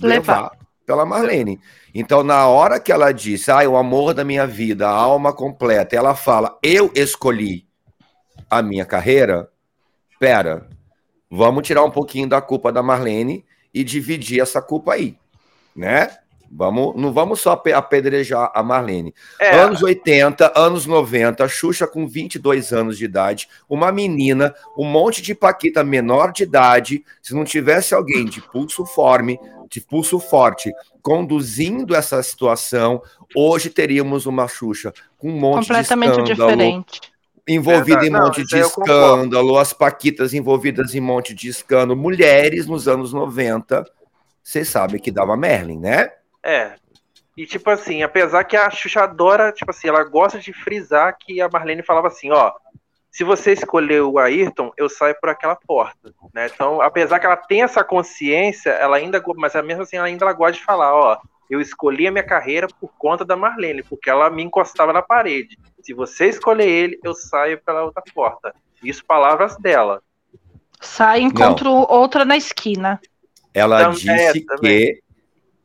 [0.00, 0.52] levar, levar
[0.84, 1.60] pela Marlene.
[1.94, 5.96] Então, na hora que ela disse, ah, o amor da minha vida, a alma completa,
[5.96, 7.66] ela fala, eu escolhi
[8.50, 9.48] a minha carreira,
[10.18, 10.68] pera,
[11.30, 15.16] vamos tirar um pouquinho da culpa da Marlene e dividir essa culpa aí,
[15.74, 16.10] né?
[16.50, 19.14] Vamos, não vamos só apedrejar a Marlene.
[19.40, 19.58] É.
[19.58, 25.34] Anos 80, anos 90, Xuxa com 22 anos de idade, uma menina, um monte de
[25.34, 27.04] Paquita menor de idade.
[27.20, 29.38] Se não tivesse alguém de pulso forme,
[29.70, 33.02] de pulso forte, conduzindo essa situação,
[33.34, 36.56] hoje teríamos uma Xuxa com um monte Completamente de escândalo.
[36.56, 37.00] Diferente.
[37.48, 42.66] Envolvida em um monte de escândalo, as Paquitas envolvidas em um monte de escândalo, mulheres
[42.66, 43.84] nos anos 90,
[44.42, 46.10] você sabe que dava Merlin, né?
[46.46, 46.76] É.
[47.36, 51.40] E tipo assim, apesar que a Xuxa adora, tipo assim, ela gosta de frisar que
[51.40, 52.52] a Marlene falava assim, ó,
[53.10, 56.48] se você escolher o Ayrton, eu saio por aquela porta, né?
[56.52, 60.32] Então, apesar que ela tem essa consciência, ela ainda, mas mesmo assim, ela ainda ela
[60.32, 61.18] gosta de falar, ó,
[61.50, 65.58] eu escolhi a minha carreira por conta da Marlene, porque ela me encostava na parede.
[65.82, 68.54] Se você escolher ele, eu saio pela outra porta.
[68.82, 70.02] Isso palavras dela.
[70.80, 71.86] Sai encontro Não.
[71.88, 73.00] outra na esquina.
[73.52, 75.02] Ela também, disse é, que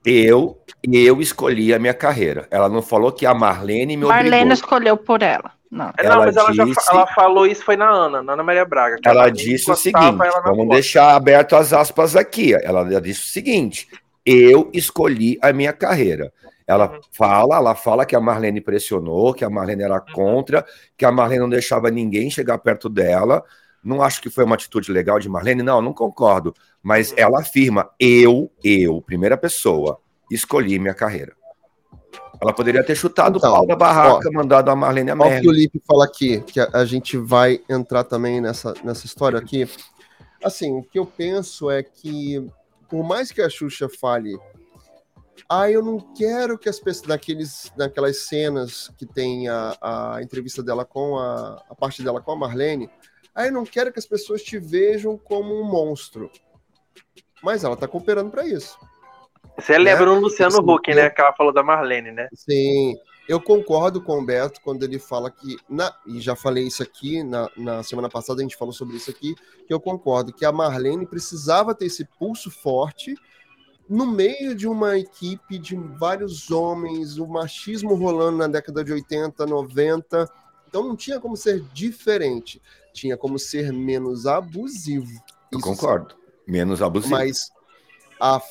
[0.05, 2.47] eu eu escolhi a minha carreira.
[2.49, 4.53] Ela não falou que a Marlene me Marlene obrigou.
[4.53, 5.51] escolheu por ela.
[5.69, 6.85] Não, ela não mas ela, disse...
[6.85, 8.97] já, ela falou isso foi na Ana, na Ana Maria Braga.
[9.05, 10.73] Ela disse o seguinte: vamos porta.
[10.73, 12.53] deixar aberto as aspas aqui.
[12.53, 13.87] Ela disse o seguinte:
[14.25, 16.31] eu escolhi a minha carreira.
[16.67, 16.99] Ela uhum.
[17.11, 20.13] fala, ela fala que a Marlene pressionou, que a Marlene era uhum.
[20.13, 20.65] contra,
[20.97, 23.43] que a Marlene não deixava ninguém chegar perto dela.
[23.83, 26.53] Não acho que foi uma atitude legal de Marlene, não, não concordo.
[26.81, 27.17] Mas uhum.
[27.17, 29.99] ela afirma: eu, eu, primeira pessoa,
[30.29, 31.35] escolhi minha carreira.
[32.41, 35.37] Ela poderia ter chutado então, o pau da barraca, ó, mandado a Marlene a merda.
[35.37, 39.05] O que o Lipe fala aqui, que a, a, gente vai entrar também nessa, nessa
[39.05, 39.69] história aqui.
[40.43, 42.43] Assim, o que eu penso é que,
[42.89, 44.39] por mais que a Xuxa fale,
[45.47, 50.63] ah, eu não quero que as pessoas, naqueles, naquelas cenas que tem a, a entrevista
[50.63, 52.89] dela com a, a parte dela com a Marlene,
[53.33, 56.29] ah, eu não quero que as pessoas te vejam como um monstro.
[57.41, 58.77] Mas ela tá cooperando para isso.
[59.57, 60.19] Você lembra né?
[60.19, 61.09] Luciano assim, Huck, né?
[61.09, 62.27] Que ela falou da Marlene, né?
[62.33, 62.95] Sim.
[63.27, 67.23] Eu concordo com o Beto quando ele fala que, na, e já falei isso aqui,
[67.23, 69.35] na, na semana passada a gente falou sobre isso aqui,
[69.65, 73.15] que eu concordo que a Marlene precisava ter esse pulso forte
[73.87, 79.45] no meio de uma equipe de vários homens, o machismo rolando na década de 80,
[79.45, 80.29] 90.
[80.67, 82.61] Então não tinha como ser diferente,
[82.93, 85.21] tinha como ser menos abusivo.
[85.51, 86.15] Eu concordo,
[86.47, 87.11] menos abusivo.
[87.11, 87.49] Mas
[88.19, 88.41] a,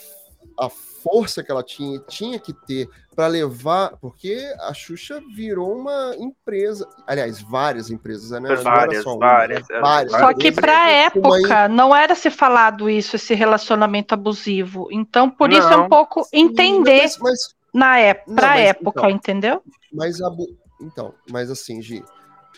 [0.58, 6.14] a força que ela tinha, tinha que ter para levar, porque a Xuxa virou uma
[6.18, 8.54] empresa, aliás, várias empresas, né?
[8.56, 9.80] Várias, só, várias, né?
[9.80, 10.12] várias.
[10.12, 11.68] Só que para época uma...
[11.68, 14.88] não era se falado isso, esse relacionamento abusivo.
[14.90, 15.58] Então, por não.
[15.58, 19.62] isso é um pouco entender mas, mas, na época, para época, então, entendeu?
[19.92, 20.46] Mas abu...
[20.80, 22.04] então, mas assim, Gi,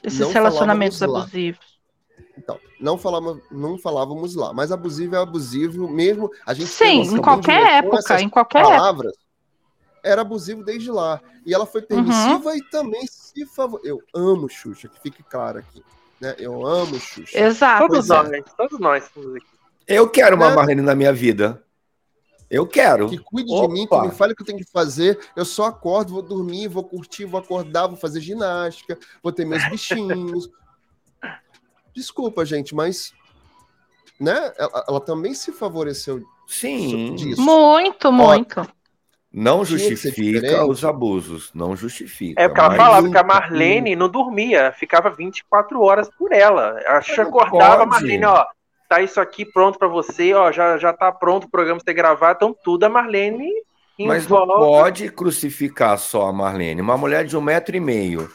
[0.02, 1.71] esses relacionamentos abusivos.
[2.36, 6.30] Então, não falávamos, não falávamos lá, mas abusivo é abusivo mesmo.
[6.46, 9.12] A gente Sim, em qualquer época, em qualquer palavras.
[9.12, 9.22] Época.
[10.04, 11.20] Era abusivo desde lá.
[11.46, 12.56] E ela foi permissiva uhum.
[12.56, 13.80] e também se favor.
[13.84, 15.82] Eu amo Xuxa, que fique claro aqui.
[16.20, 16.34] Né?
[16.38, 17.38] Eu amo Xuxa.
[17.38, 17.86] Exato.
[17.86, 18.42] Todos nós, é.
[18.56, 19.10] todos nós
[19.86, 20.54] Eu quero uma é.
[20.54, 21.62] Marlene na minha vida.
[22.52, 23.08] Eu quero.
[23.08, 23.66] Que cuide Opa.
[23.66, 25.18] de mim, que me fale o que eu tenho que fazer.
[25.34, 29.66] Eu só acordo, vou dormir, vou curtir, vou acordar, vou fazer ginástica, vou ter meus
[29.70, 30.50] bichinhos,
[31.94, 33.12] Desculpa, gente, mas
[34.22, 34.52] né?
[34.56, 37.14] Ela, ela também se favoreceu Sim.
[37.14, 37.42] disso.
[37.42, 38.66] Muito, muito.
[39.32, 42.40] Não justifica os abusos, não justifica.
[42.40, 46.78] É porque ela falava que a Marlene não dormia, ficava 24 horas por ela.
[46.86, 48.44] A Xuxa acordava, a Marlene, ó,
[48.88, 51.94] tá isso aqui pronto para você, ó, já, já tá pronto o programa pra você
[51.94, 53.50] gravar, então tudo a Marlene
[53.98, 56.82] Mas não pode crucificar só a Marlene.
[56.82, 58.30] Uma mulher de um metro e meio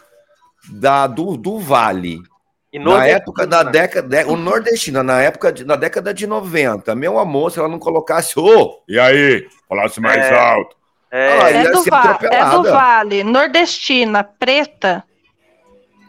[0.68, 2.24] da, do, do Vale,
[2.74, 7.52] na época da década, o nordestino, na época de, na década de 90, meu amor,
[7.52, 9.48] se ela não colocasse, ô, oh, e aí?
[9.70, 10.76] Falasse mais é, alto.
[11.10, 15.04] É, é, do va é do Vale, nordestina, preta.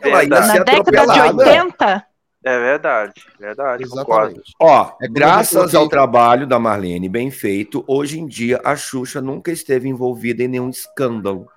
[0.01, 2.07] Ela ia na década de 80.
[2.45, 4.53] É verdade, verdade, Exatamente.
[4.61, 9.51] Ó, é graças ao trabalho da Marlene, bem feito, hoje em dia a Xuxa nunca
[9.51, 11.49] esteve envolvida em nenhum escândalo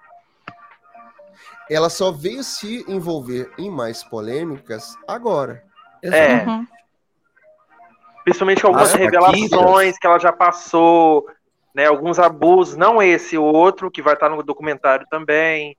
[1.73, 5.63] ela só veio se envolver em mais polêmicas agora.
[6.03, 6.45] É.
[6.45, 6.67] Uhum.
[8.25, 11.25] Principalmente com algumas As revelações que ela já passou,
[11.73, 11.85] né?
[11.85, 15.77] Alguns abusos, não esse, o outro, que vai estar no documentário também.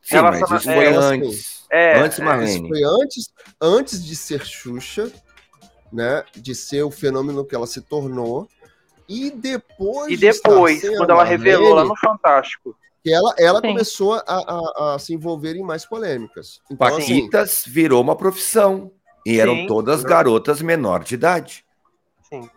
[0.00, 1.66] Sim, mas isso foi é, antes.
[1.70, 2.68] É, antes Marlene.
[2.68, 5.10] Foi antes, antes de ser Xuxa,
[5.92, 6.22] né?
[6.36, 8.48] De ser o fenômeno que ela se tornou.
[9.08, 10.12] E depois.
[10.12, 12.76] E depois, de quando ela Marlene, revelou lá no Fantástico.
[13.06, 16.60] Que ela, ela começou a, a, a, se envolver em mais polêmicas.
[16.68, 18.90] Então, Paquitas assim, virou uma profissão.
[19.24, 21.64] E sim, eram todas garotas menor de idade.
[22.28, 22.50] Sim.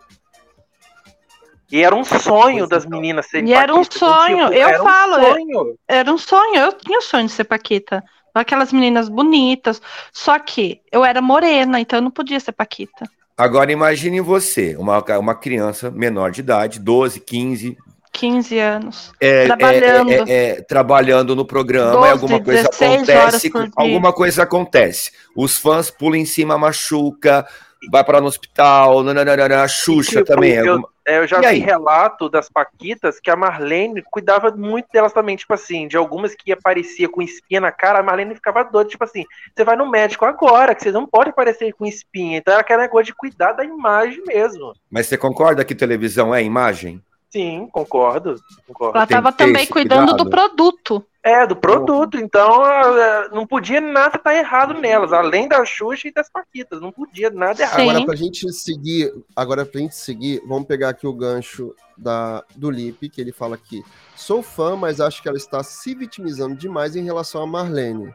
[1.70, 5.18] E era um sonho das meninas serem E era um sonho, tipo, eu era falo,
[5.18, 5.78] um sonho.
[5.86, 8.02] era um sonho, eu tinha sonho de ser Paquita.
[8.34, 9.80] Aquelas meninas bonitas,
[10.12, 13.08] só que eu era morena, então eu não podia ser Paquita.
[13.38, 17.78] Agora imagine você, uma, uma criança menor de idade, 12, 15,
[18.12, 19.12] 15 anos.
[19.20, 20.10] É, trabalhando.
[20.10, 23.52] É, é, é trabalhando no programa, 12, alguma coisa acontece.
[23.76, 25.12] Alguma coisa acontece.
[25.36, 27.46] Os fãs pulam em cima, machuca,
[27.90, 30.54] vai para no hospital, nananana, Xuxa tipo, também.
[30.54, 30.88] Eu, alguma...
[31.06, 31.58] É, eu já e vi aí?
[31.60, 36.52] relato das Paquitas que a Marlene cuidava muito delas também, tipo assim, de algumas que
[36.52, 39.24] aparecia com espinha na cara, a Marlene ficava doida, tipo assim,
[39.56, 42.38] você vai no médico agora, que você não pode aparecer com espinha.
[42.38, 44.74] Então era aquele negócio de cuidar da imagem mesmo.
[44.90, 47.02] Mas você concorda que televisão é imagem?
[47.30, 48.34] Sim, concordo.
[48.66, 48.96] concordo.
[48.96, 50.24] Ela estava também cuidando cuidado.
[50.24, 51.06] do produto.
[51.22, 52.18] É, do produto.
[52.18, 56.80] Então, é, não podia nada estar errado nelas, além da Xuxa e das Paquitas.
[56.80, 57.80] Não podia nada errado.
[57.80, 62.70] Agora, pra gente seguir, agora pra gente seguir, vamos pegar aqui o gancho da, do
[62.70, 63.84] Lipe, que ele fala aqui.
[64.16, 68.12] Sou fã, mas acho que ela está se vitimizando demais em relação a Marlene.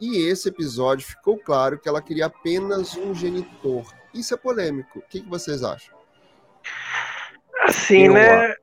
[0.00, 3.84] E esse episódio ficou claro que ela queria apenas um genitor.
[4.14, 5.00] Isso é polêmico.
[5.00, 5.97] O que, que vocês acham?
[7.68, 8.54] Assim, eu, né?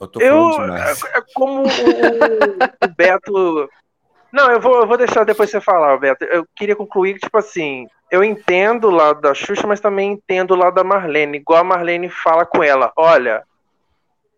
[0.00, 3.68] Eu, tô eu é, é como o, o, Beto.
[4.32, 6.24] Não, eu vou, eu vou deixar depois você falar, Beto.
[6.24, 10.52] Eu queria concluir que, tipo assim, eu entendo o lado da Xuxa, mas também entendo
[10.52, 11.38] o lado da Marlene.
[11.38, 13.42] Igual a Marlene fala com ela: olha,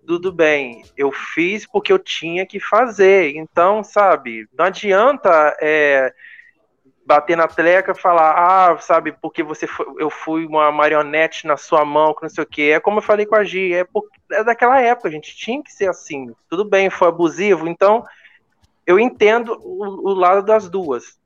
[0.06, 3.36] tudo bem, eu fiz porque eu tinha que fazer.
[3.36, 6.12] Então, sabe, não adianta é,
[7.06, 11.84] bater na treca falar, ah, sabe, porque você foi, eu fui uma marionete na sua
[11.84, 12.72] mão, que não sei o que.
[12.72, 15.62] É como eu falei com a Gi, é, por, é daquela época, a gente tinha
[15.62, 16.34] que ser assim.
[16.50, 18.04] Tudo bem, foi abusivo, então
[18.84, 21.16] eu entendo o, o lado das duas.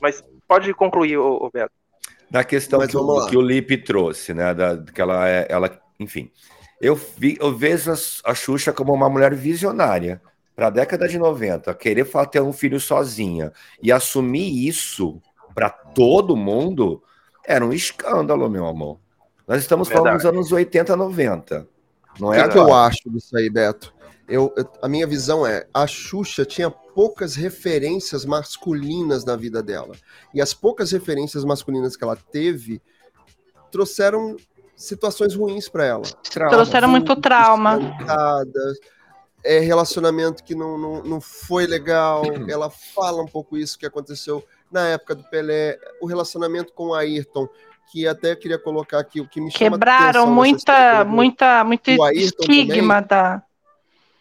[0.00, 1.72] Mas pode concluir, Roberto.
[2.28, 4.52] Da questão que, o, que o Lipe trouxe, né?
[4.52, 6.32] Da, que ela, é, ela, enfim.
[6.80, 10.20] Eu, vi, eu vejo a, a Xuxa como uma mulher visionária
[10.56, 13.52] para a década de 90, querer ter um filho sozinha
[13.82, 15.20] e assumir isso
[15.54, 17.02] para todo mundo,
[17.44, 18.98] era um escândalo, meu amor.
[19.46, 20.22] Nós estamos Verdade.
[20.22, 21.68] falando dos anos 80, 90.
[22.18, 23.94] Não é o que, eu acho disso aí, Beto?
[24.26, 29.94] Eu, eu, a minha visão é, a Xuxa tinha poucas referências masculinas na vida dela.
[30.32, 32.80] E as poucas referências masculinas que ela teve
[33.70, 34.36] trouxeram
[34.74, 36.02] situações ruins para ela.
[36.30, 37.78] Trauma, trouxeram muito trauma
[39.46, 42.22] é, relacionamento que não, não, não foi legal.
[42.48, 46.94] Ela fala um pouco isso que aconteceu na época do Pelé, o relacionamento com o
[46.94, 47.48] Ayrton,
[47.90, 53.08] que até queria colocar aqui o que me chama Quebraram muita, muita, muito estigma também.
[53.08, 53.42] da.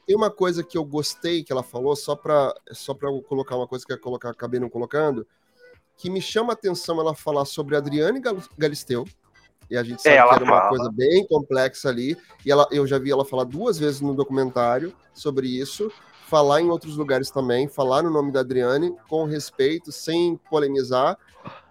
[0.06, 3.68] Tem uma coisa que eu gostei que ela falou, só para só pra colocar uma
[3.68, 5.26] coisa que eu colocar, acabei não colocando,
[5.98, 8.22] que me chama a atenção ela falar sobre Adriane
[8.56, 9.04] Galisteu,
[9.70, 10.70] e a gente sabe é, que era uma fala.
[10.70, 12.18] coisa bem complexa ali.
[12.46, 15.92] E ela, eu já vi ela falar duas vezes no documentário sobre isso,
[16.28, 21.18] falar em outros lugares também, falar no nome da Adriane com respeito, sem polemizar,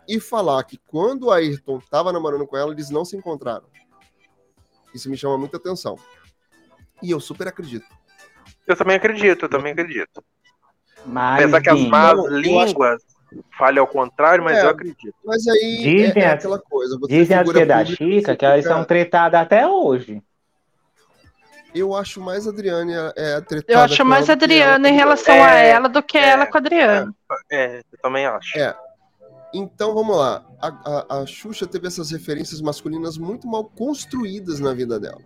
[0.08, 3.64] e falar que quando o Ayrton estava namorando com ela, eles não se encontraram.
[4.94, 5.96] Isso me chama muita atenção.
[7.02, 7.86] E eu super acredito.
[8.66, 10.24] Eu também acredito, eu também acredito.
[11.06, 13.02] Mas, Apesar que as más línguas
[13.56, 15.14] fale ao contrário, mas é, eu acredito.
[15.24, 16.98] Mas aí dizem é, é aquela coisa.
[17.08, 20.22] dizem as que da Chica que elas são tretadas até hoje.
[21.74, 23.72] Eu acho mais a Adriane é, tretada.
[23.72, 26.56] Eu acho mais a Adriana em relação a é, ela do que é, ela com
[26.56, 27.12] a Adriana.
[27.50, 28.56] É, eu também acho.
[28.56, 28.76] É.
[29.52, 30.44] Então vamos lá.
[30.60, 35.20] A, a, a Xuxa teve essas referências masculinas muito mal construídas na vida dela.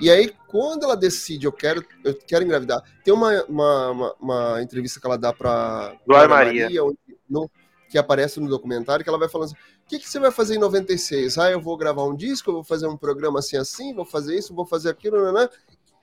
[0.00, 4.62] E aí, quando ela decide, eu quero, eu quero engravidar, tem uma, uma, uma, uma
[4.62, 6.98] entrevista que ela dá para Glória Maria, Maria onde,
[7.32, 7.50] no,
[7.88, 10.56] que aparece no documentário, que ela vai falando assim: o que, que você vai fazer
[10.56, 11.38] em 96?
[11.38, 14.38] Ah, eu vou gravar um disco, eu vou fazer um programa assim, assim, vou fazer
[14.38, 15.48] isso, vou fazer aquilo, né, né?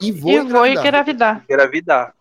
[0.01, 0.73] e vou e engravidar.
[0.73, 1.43] Vou engravidar.
[1.49, 2.13] engravidar.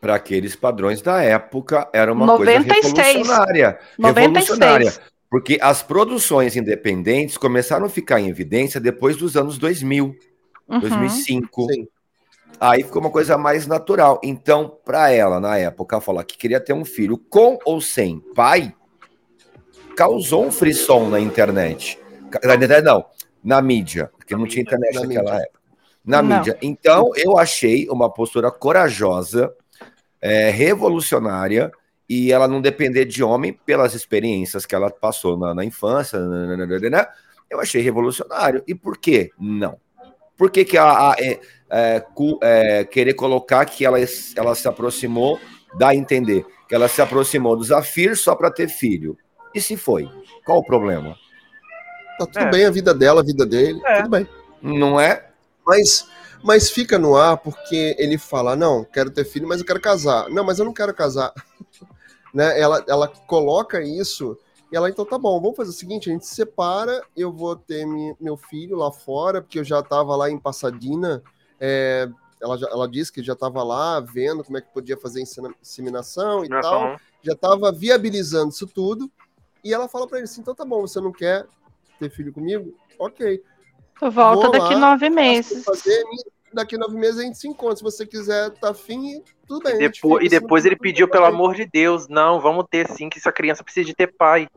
[0.00, 2.80] Para aqueles padrões da época, era uma 96.
[2.80, 3.78] coisa revolucionária.
[3.98, 4.48] 96.
[4.48, 5.10] Revolucionária.
[5.30, 10.16] Porque as produções independentes começaram a ficar em evidência depois dos anos 2000,
[10.68, 10.80] uhum.
[10.80, 11.66] 2005.
[11.72, 11.86] Sim.
[12.60, 14.20] Aí ficou uma coisa mais natural.
[14.22, 18.74] Então, para ela, na época, falar que queria ter um filho com ou sem pai,
[19.96, 21.98] causou um frisson na internet.
[22.44, 23.06] Na internet, não,
[23.42, 25.44] na mídia, porque não tinha internet na naquela mídia.
[25.44, 25.60] época.
[26.04, 26.36] Na não.
[26.36, 26.58] mídia.
[26.60, 29.50] Então, eu achei uma postura corajosa,
[30.20, 31.72] é, revolucionária
[32.06, 37.06] e ela não depender de homem pelas experiências que ela passou na, na infância, né?
[37.48, 38.62] eu achei revolucionário.
[38.66, 39.78] E por que não?
[40.36, 42.04] Por que, que a, a é, é,
[42.42, 43.98] é, querer colocar que ela,
[44.36, 45.38] ela se aproximou,
[45.78, 49.16] dá a entender, que ela se aproximou do Zafir só para ter filho?
[49.54, 50.08] E se foi?
[50.44, 51.16] Qual o problema?
[52.18, 52.50] Tá tudo é.
[52.50, 53.96] bem, a vida dela, a vida dele, é.
[53.98, 54.28] tudo bem.
[54.62, 55.28] Não é?
[55.66, 56.08] Mas
[56.42, 60.28] mas fica no ar porque ele fala: não, quero ter filho, mas eu quero casar.
[60.30, 61.32] Não, mas eu não quero casar.
[62.32, 62.58] né?
[62.58, 64.38] ela, ela coloca isso
[64.72, 67.56] e ela, então tá bom, vamos fazer o seguinte: a gente se separa, eu vou
[67.56, 71.22] ter mi, meu filho lá fora, porque eu já estava lá em Passadina.
[71.60, 72.08] É,
[72.40, 75.22] ela, já, ela disse que já estava lá vendo como é que podia fazer
[75.60, 79.10] inseminação e tal, já estava viabilizando isso tudo.
[79.62, 81.46] E ela fala para ele assim: então tá bom, você não quer
[81.98, 82.74] ter filho comigo?
[82.98, 83.42] Ok.
[84.00, 85.62] Volta Vou daqui lá, nove meses.
[85.62, 86.02] Fazer,
[86.52, 87.76] daqui nove meses a gente se encontra.
[87.76, 89.74] Se você quiser, tá afim, tudo bem.
[89.74, 93.18] E depois, e depois ele pediu, pelo amor de Deus, não, vamos ter sim, que
[93.18, 94.48] essa criança precisa de ter pai.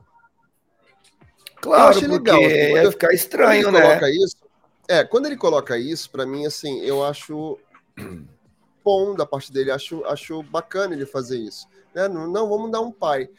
[1.58, 2.42] Claro, porque legal.
[2.42, 3.82] ia ficar estranho, né?
[3.82, 4.38] Coloca isso,
[4.88, 7.58] é, quando ele coloca isso, para mim, assim, eu acho
[8.84, 11.68] bom da parte dele, acho, acho bacana ele fazer isso.
[11.94, 12.08] Né?
[12.08, 13.30] Não, não, vamos dar um pai.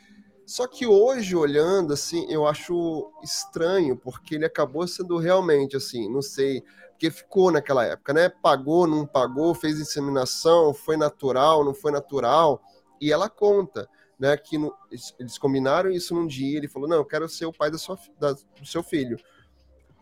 [0.47, 6.21] Só que hoje, olhando, assim, eu acho estranho, porque ele acabou sendo realmente, assim, não
[6.21, 8.29] sei, porque ficou naquela época, né?
[8.29, 12.63] Pagou, não pagou, fez inseminação, foi natural, não foi natural,
[13.01, 13.89] e ela conta,
[14.19, 14.75] né, que no,
[15.19, 17.99] eles combinaram isso num dia, ele falou, não, eu quero ser o pai da sua,
[18.19, 19.19] da, do seu filho.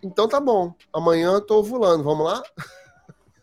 [0.03, 2.43] Então tá bom, amanhã eu tô ovulando, vamos lá?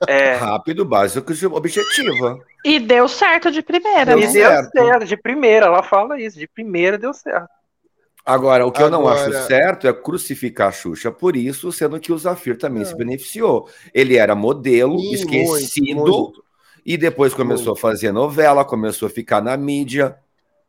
[0.08, 0.36] É.
[0.36, 2.42] Rápido, básico, objetivo.
[2.64, 4.14] E deu certo de primeira.
[4.14, 4.22] E né?
[4.22, 4.72] deu certo.
[4.72, 5.06] certo.
[5.06, 7.50] de primeira, ela fala isso, de primeira deu certo.
[8.26, 8.96] Agora, o que Agora...
[8.96, 12.86] eu não acho certo é crucificar a Xuxa por isso, sendo que o Zafir também
[12.86, 13.68] se beneficiou.
[13.94, 16.44] Ele era modelo, Sim, esquecido, muito, muito.
[16.86, 17.80] e depois começou muito.
[17.80, 20.18] a fazer novela, começou a ficar na mídia.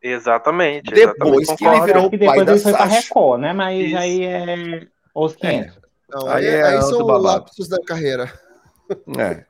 [0.01, 0.91] Exatamente.
[0.91, 2.87] Depois exatamente, que ele virou o pai depois da ele foi Sasha.
[2.87, 3.53] pra Record, né?
[3.53, 3.97] Mas isso.
[3.97, 5.77] aí é os 500.
[5.77, 5.80] É.
[6.11, 8.31] Não, aí, aí, é aí são lapsos da carreira.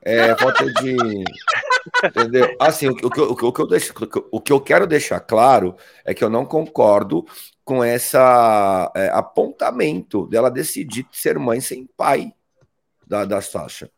[0.04, 0.96] É, é falta de.
[2.04, 2.56] Entendeu?
[2.60, 3.92] Assim, o, o, o, o, que eu deixo,
[4.30, 7.26] o que eu quero deixar claro é que eu não concordo
[7.64, 12.32] com essa é, apontamento dela decidir ser mãe sem pai
[13.06, 13.90] da, da Sasha.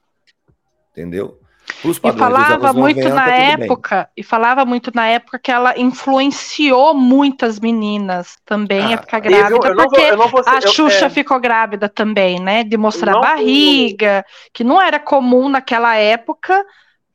[0.93, 1.41] Entendeu?
[1.85, 4.07] E falava muito 90, na época, bem.
[4.17, 9.69] e falava muito na época que ela influenciou muitas meninas também ah, a ficar grávida,
[9.69, 11.11] eu, eu porque vou, a Xuxa é...
[11.11, 12.65] ficou grávida também, né?
[12.65, 16.65] De mostrar a barriga, que não era comum naquela época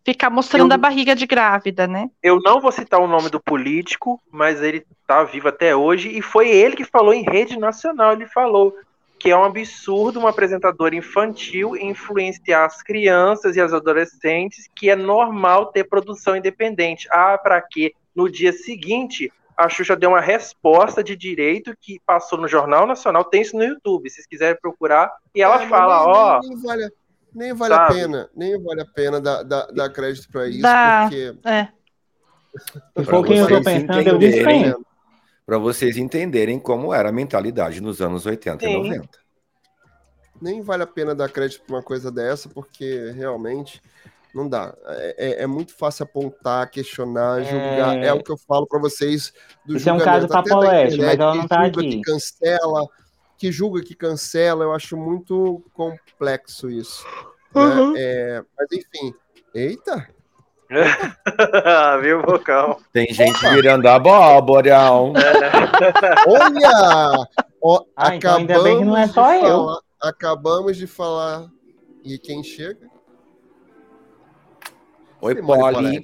[0.04, 2.10] ficar mostrando a barriga de grávida, né?
[2.24, 6.22] Eu não vou citar o nome do político, mas ele tá vivo até hoje, e
[6.22, 8.74] foi ele que falou em rede nacional, ele falou
[9.20, 14.96] que é um absurdo uma apresentadora infantil influenciar as crianças e as adolescentes, que é
[14.96, 17.08] normal ter produção independente.
[17.12, 17.94] Ah, para quê?
[18.16, 23.26] No dia seguinte, a Xuxa deu uma resposta de direito que passou no Jornal Nacional,
[23.26, 26.40] tem isso no YouTube, se vocês quiserem procurar, e ela é, fala, ó...
[26.40, 26.92] Nem, nem, vale,
[27.36, 31.02] nem vale a pena, nem vale a pena dar, dar, dar crédito para isso, da,
[31.04, 31.36] porque...
[31.46, 31.68] É.
[32.96, 34.44] Um pouquinho eu tô pensando, eu disse
[35.50, 38.72] para vocês entenderem como era a mentalidade nos anos 80 Sim.
[38.72, 39.10] e 90.
[40.40, 43.82] Nem vale a pena dar crédito para uma coisa dessa, porque realmente
[44.32, 44.78] não dá.
[44.86, 47.98] É, é, é muito fácil apontar, questionar, julgar.
[47.98, 49.34] É, é o que eu falo para vocês
[49.66, 50.08] do Isso julgamento.
[50.08, 51.90] é um caso papolete, mas ela não está aqui.
[51.90, 52.88] Que cancela,
[53.36, 54.64] que julga, que cancela.
[54.64, 57.04] Eu acho muito complexo isso.
[57.56, 57.62] Né?
[57.64, 57.94] Uhum.
[57.94, 58.46] Né?
[58.56, 59.16] mas enfim.
[59.52, 60.08] Eita!
[62.02, 62.80] Viu o vocal?
[62.94, 63.56] Tem gente Opa.
[63.56, 64.70] virando abóbora.
[65.20, 66.30] É.
[66.30, 67.28] Olha!
[67.62, 69.42] Ó, ah, então ainda bem que não é só eu.
[69.42, 71.48] Falar, acabamos de falar.
[72.04, 72.88] E quem chega?
[75.22, 76.04] Oi, Poli.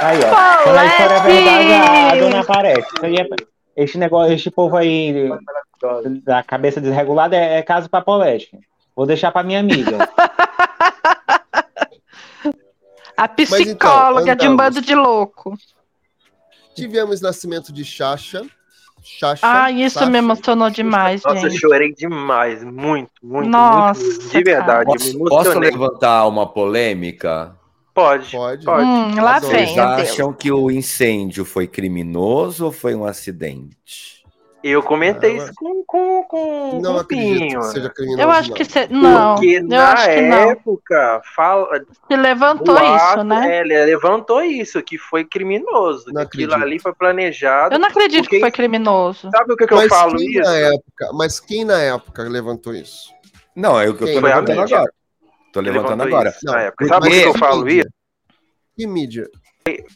[0.00, 0.62] Aí, ó.
[0.64, 2.88] Quando a história é verdade, a dona aparece.
[3.02, 5.30] É, este negócio, este povo aí
[6.24, 8.50] da cabeça desregulada é, é caso pra Polete.
[8.94, 10.08] Vou deixar pra minha amiga.
[13.16, 15.56] A psicóloga então, de um bando de louco.
[16.74, 18.44] Tivemos nascimento de Xaxa.
[19.02, 21.54] Xaxa ah, isso me emocionou demais, Nossa, gente.
[21.54, 22.62] eu chorei demais.
[22.62, 24.28] Muito, muito, Nossa, muito.
[24.28, 24.84] De verdade.
[24.84, 27.56] Posso, posso levantar uma polêmica?
[27.92, 28.30] Pode.
[28.30, 28.64] Pode.
[28.64, 28.84] pode.
[28.84, 29.50] Hum, lá vem.
[29.50, 34.21] Vocês acham que o incêndio foi criminoso ou foi um acidente?
[34.62, 37.60] Eu comentei ah, isso com, com, com não com Pinho.
[37.60, 38.56] Que seja criminoso, eu acho não.
[38.56, 38.86] que se...
[38.88, 39.34] não.
[39.34, 41.84] Porque eu na acho que época fala.
[42.10, 43.56] Se levantou isso, né?
[43.56, 46.12] É, ele levantou isso, que foi criminoso.
[46.12, 46.66] Não aquilo acredito.
[46.66, 47.74] ali foi planejado.
[47.74, 48.36] Eu não acredito porque...
[48.36, 49.30] que foi criminoso.
[49.30, 50.40] Sabe o que, que eu falo isso?
[50.40, 53.12] Na época, mas quem na época levantou isso?
[53.56, 54.22] Não, é o que eu tô quem?
[54.22, 54.92] levantando agora.
[55.52, 56.34] Tô levantando agora.
[56.44, 56.52] Não,
[56.88, 57.88] Sabe por que eu falo isso?
[58.76, 59.28] Que mídia?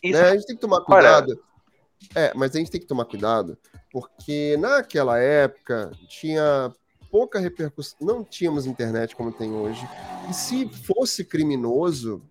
[0.03, 0.21] Isso...
[0.21, 0.29] Né?
[0.29, 1.31] A gente tem que tomar cuidado.
[1.31, 3.57] Olha, É, mas a gente tem que tomar cuidado,
[3.97, 6.71] porque naquela época tinha
[7.11, 9.89] pouca repercussão, não tínhamos internet como tem hoje.
[10.29, 12.23] E se fosse criminoso,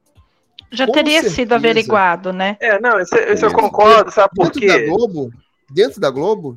[0.71, 2.55] já teria certeza, sido averiguado, né?
[2.59, 4.67] É, não, isso, isso eu concordo, sabe por quê?
[4.67, 5.33] Da Globo,
[5.71, 6.55] dentro da Globo,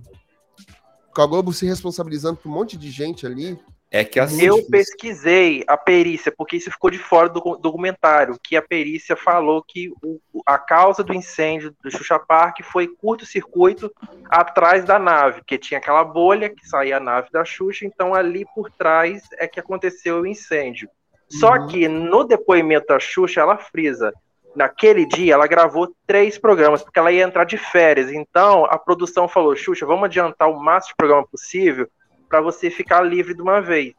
[1.14, 3.58] com a Globo se responsabilizando por um monte de gente ali,
[3.90, 8.54] é que assim, eu pesquisei a perícia, porque isso ficou de fora do documentário, que
[8.54, 13.90] a perícia falou que o, a causa do incêndio do Xuxa Park foi curto-circuito
[14.28, 18.44] atrás da nave, que tinha aquela bolha que saía a nave da Xuxa, então ali
[18.54, 20.90] por trás é que aconteceu o incêndio.
[21.30, 21.66] Só uhum.
[21.68, 24.12] que no depoimento da Xuxa, ela frisa.
[24.56, 28.10] Naquele dia, ela gravou três programas, porque ela ia entrar de férias.
[28.10, 31.88] Então, a produção falou: Xuxa, vamos adiantar o máximo de programa possível
[32.28, 33.94] para você ficar livre de uma vez.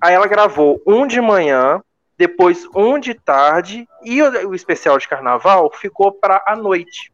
[0.00, 1.82] Aí ela gravou um de manhã,
[2.16, 7.12] depois um de tarde e o, especial de carnaval ficou para a noite.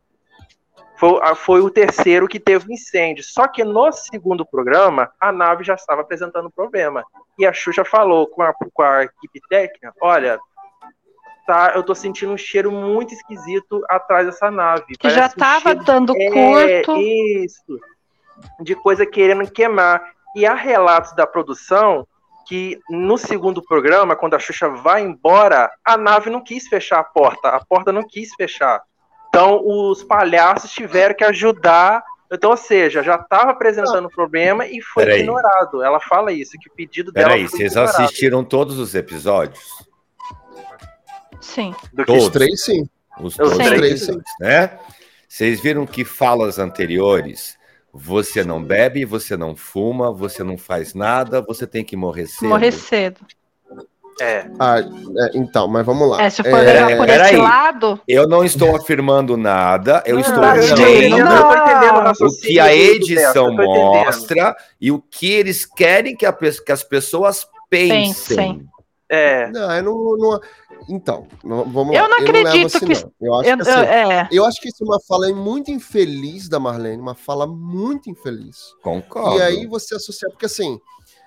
[0.97, 3.25] Foi, foi, o terceiro que teve incêndio.
[3.25, 7.05] Só que no segundo programa, a nave já estava apresentando problema.
[7.39, 10.39] E a Xuxa falou com a, com a equipe técnica: olha,
[11.47, 14.95] tá, eu tô sentindo um cheiro muito esquisito atrás dessa nave.
[14.97, 17.01] Que Parece já estava um dando é, curto.
[17.01, 17.81] Isso.
[18.61, 20.15] De coisa querendo queimar.
[20.35, 22.07] E há relatos da produção
[22.47, 27.05] que no segundo programa, quando a Xuxa vai embora, a nave não quis fechar a
[27.05, 28.83] porta, a porta não quis fechar.
[29.29, 32.03] Então os palhaços tiveram que ajudar.
[32.33, 35.21] Então, ou seja, já estava apresentando o problema e foi Peraí.
[35.21, 35.83] ignorado.
[35.83, 37.29] Ela fala isso, que o pedido dela.
[37.29, 38.03] Peraí, vocês ignorado.
[38.03, 39.65] assistiram todos os episódios?
[41.41, 41.75] Sim.
[41.93, 42.89] Do que os três, sim.
[43.21, 44.21] Os, os três, sim.
[44.41, 44.79] Né?
[45.29, 47.57] Vocês viram que falas anteriores
[47.95, 52.49] você não bebe, você não fuma, você não faz nada, você tem que morrer cedo.
[52.49, 53.21] Morrer cedo.
[54.21, 54.47] É.
[54.59, 56.23] Ah, é, então, mas vamos lá.
[56.23, 57.37] É, se for é, por esse aí.
[57.37, 58.01] lado.
[58.07, 61.17] Eu não estou afirmando nada, eu estou dizendo
[62.21, 67.47] o que a edição mostra e o que eles querem que, a, que as pessoas
[67.71, 68.37] pensem.
[68.37, 68.69] pensem.
[69.09, 69.49] É.
[69.51, 70.41] Não, eu não, não,
[70.89, 72.09] então, vamos eu lá.
[72.09, 72.95] Não eu acredito não assim, que.
[72.95, 73.13] Não.
[73.21, 74.29] Eu, acho eu, que assim, é.
[74.31, 78.75] eu acho que isso é uma fala muito infeliz da Marlene, uma fala muito infeliz.
[78.83, 79.39] Concordo.
[79.39, 80.81] E aí você associa, porque assim.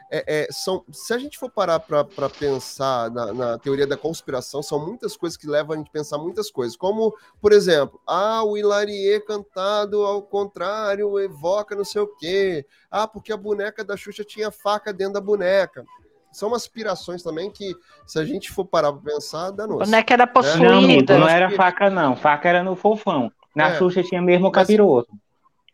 [0.10, 4.64] É, é, são, se a gente for parar para pensar na, na, teoria da conspiração,
[4.64, 6.78] são muitas coisas que levam a gente a pensar muitas coisas.
[6.78, 12.66] Como, por exemplo, ah, o Hilarie cantado ao contrário evoca não sei o quê.
[12.90, 15.84] Ah, porque a boneca da Xuxa tinha faca dentro da boneca
[16.32, 17.76] são aspirações também que,
[18.06, 19.86] se a gente for parar para pensar, dá nossa.
[19.86, 20.70] Boneca era possuída.
[20.70, 22.16] Não, amigo, não era faca, não.
[22.16, 23.32] Faca era no fofão.
[23.56, 25.12] Na é, Xuxa tinha mesmo o capiroto.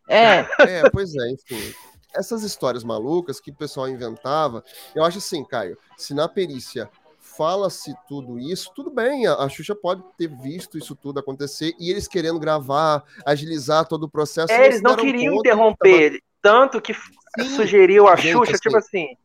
[0.08, 0.46] É.
[0.60, 1.74] É, pois é, enfim.
[2.16, 4.64] Essas histórias malucas que o pessoal inventava,
[4.96, 6.90] eu acho assim, Caio, se na perícia
[7.20, 11.90] fala-se tudo isso, tudo bem, a, a Xuxa pode ter visto isso tudo acontecer e
[11.90, 14.54] eles querendo gravar, agilizar todo o processo.
[14.54, 16.22] É, eles não queriam interromper, tava...
[16.42, 19.18] tanto que Sim, sugeriu a Xuxa, assim, tipo assim,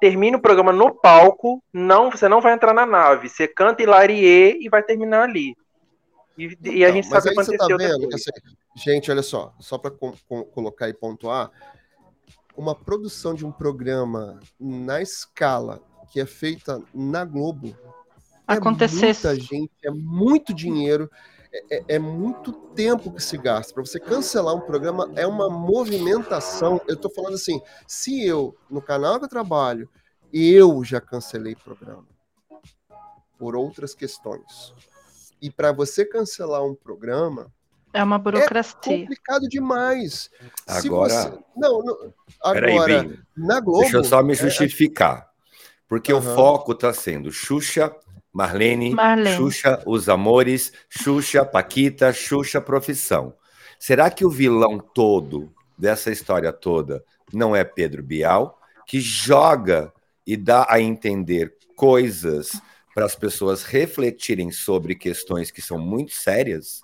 [0.00, 4.58] termina o programa no palco, não, você não vai entrar na nave, você canta Hilarie
[4.60, 5.56] e vai terminar ali.
[6.36, 7.58] E, então, e a então, gente sabe o que aconteceu.
[7.58, 8.30] Tá vendo, assim,
[8.76, 9.90] gente, olha só, só para
[10.52, 11.50] colocar e pontuar,
[12.56, 15.80] uma produção de um programa na escala
[16.10, 17.76] que é feita na Globo,
[18.46, 19.26] acontecesse.
[19.26, 21.10] É muita gente, é muito dinheiro.
[21.52, 23.74] É, é, é, muito tempo que se gasta.
[23.74, 26.80] Para você cancelar um programa é uma movimentação.
[26.88, 29.88] Eu estou falando assim, se eu, no canal que eu trabalho,
[30.32, 32.06] eu já cancelei programa
[33.38, 34.72] por outras questões.
[35.42, 37.52] E para você cancelar um programa,
[37.92, 38.74] é uma burocracia.
[38.86, 40.30] É complicado demais.
[40.66, 41.38] Agora, você...
[41.54, 43.80] não, não, agora aí, na Globo.
[43.80, 45.28] Deixa eu só me é, justificar,
[45.86, 46.20] porque uhum.
[46.20, 47.94] o foco está sendo Xuxa
[48.32, 53.34] Marlene, Marlene, Xuxa, Os Amores, Xuxa, Paquita, Xuxa, Profissão.
[53.78, 59.92] Será que o vilão todo dessa história toda não é Pedro Bial, que joga
[60.26, 62.60] e dá a entender coisas
[62.94, 66.82] para as pessoas refletirem sobre questões que são muito sérias?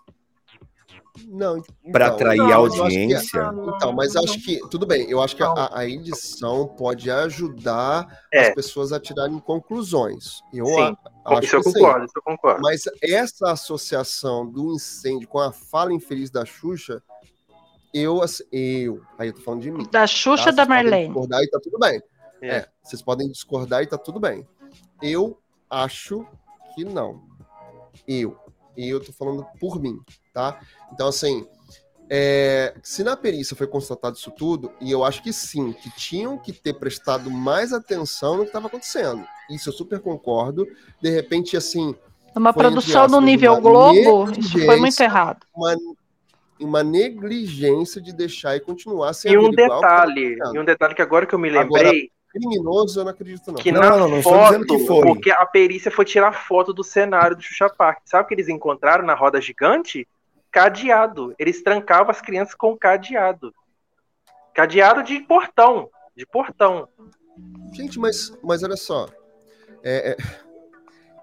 [1.27, 3.51] Não, então, para atrair não, audiência.
[3.51, 5.11] Que, então, mas acho que tudo bem.
[5.11, 8.49] Eu acho que a, a edição pode ajudar é.
[8.49, 10.40] as pessoas a tirarem conclusões.
[10.53, 12.62] Eu sim, acho isso eu concordo, isso eu concordo.
[12.62, 17.03] Mas essa associação do incêndio com a fala infeliz da Xuxa,
[17.93, 18.20] eu,
[18.53, 19.86] eu, aí eu tô falando de mim.
[19.90, 20.51] Da Xuxa tá?
[20.51, 21.07] da Marlene.
[21.07, 22.03] Discordar e tá tudo bem.
[22.40, 22.49] É.
[22.49, 24.47] é, vocês podem discordar e tá tudo bem.
[25.03, 25.39] Eu
[25.69, 26.27] acho
[26.74, 27.23] que não.
[28.07, 28.36] Eu.
[28.79, 29.99] E eu tô falando por mim
[30.33, 30.61] tá?
[30.93, 31.45] Então, assim,
[32.09, 36.39] é, se na perícia foi constatado isso tudo, e eu acho que sim, que tinham
[36.39, 39.27] que ter prestado mais atenção no que estava acontecendo.
[39.51, 40.65] Isso eu super concordo.
[41.03, 41.93] De repente, assim.
[42.37, 45.45] Uma produção no nível Globo, isso foi muito errado.
[45.53, 45.77] Uma,
[46.61, 51.27] uma negligência de deixar e continuar sem E um detalhe, e um detalhe que agora
[51.27, 51.83] que eu me lembrei.
[51.83, 51.93] Agora,
[52.31, 53.55] criminoso, eu não acredito, não.
[53.55, 55.07] Que não, na não, não foto, que foi.
[55.07, 58.01] porque a perícia foi tirar foto do cenário do Xuxa Park.
[58.05, 60.07] Sabe o que eles encontraram na roda gigante?
[60.51, 61.35] Cadeado.
[61.39, 63.53] Eles trancavam as crianças com cadeado.
[64.55, 65.89] Cadeado de portão.
[66.17, 66.89] De portão.
[67.73, 69.09] Gente, mas, mas olha só.
[69.83, 70.17] É, é,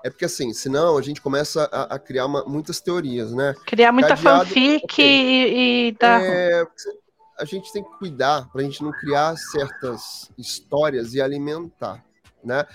[0.05, 3.53] é porque assim, senão a gente começa a, a criar uma, muitas teorias, né?
[3.65, 5.05] Criar muita Cadeado, fanfic okay.
[5.05, 6.21] e, e dar.
[6.23, 6.65] É,
[7.39, 12.03] a gente tem que cuidar para a gente não criar certas histórias e alimentar,
[12.43, 12.65] né?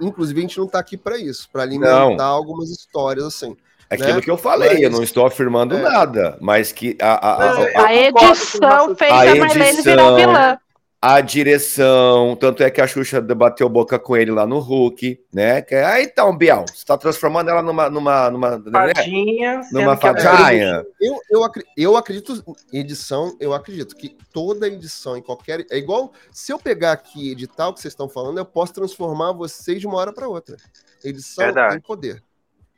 [0.00, 2.24] Inclusive, a gente não está aqui para isso, para alimentar não.
[2.24, 3.56] algumas histórias assim.
[3.88, 4.20] É aquilo né?
[4.20, 5.82] que eu falei, mas, eu não estou afirmando é.
[5.82, 10.58] nada, mas que a, a, a, a edição fez a, Marlene virar vilã
[11.02, 15.62] a direção, tanto é que a Xuxa debateu boca com ele lá no Hulk, né?
[15.62, 17.88] Que, ah, então, Biel, você tá transformando ela numa.
[17.88, 18.92] numa, numa né?
[18.94, 19.58] fadinha.
[19.60, 19.68] Né?
[19.72, 20.84] Numa fadinha.
[21.00, 25.64] Eu, eu, eu acredito, edição, eu acredito que toda edição em qualquer.
[25.70, 28.74] É igual, se eu pegar aqui e editar o que vocês estão falando, eu posso
[28.74, 30.58] transformar vocês de uma hora para outra.
[31.02, 31.72] Edição Verdade.
[31.72, 32.22] tem poder.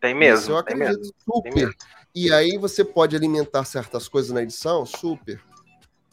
[0.00, 0.38] Tem mesmo.
[0.38, 1.74] Isso eu acredito super.
[2.14, 4.86] E aí você pode alimentar certas coisas na edição?
[4.86, 5.40] Super.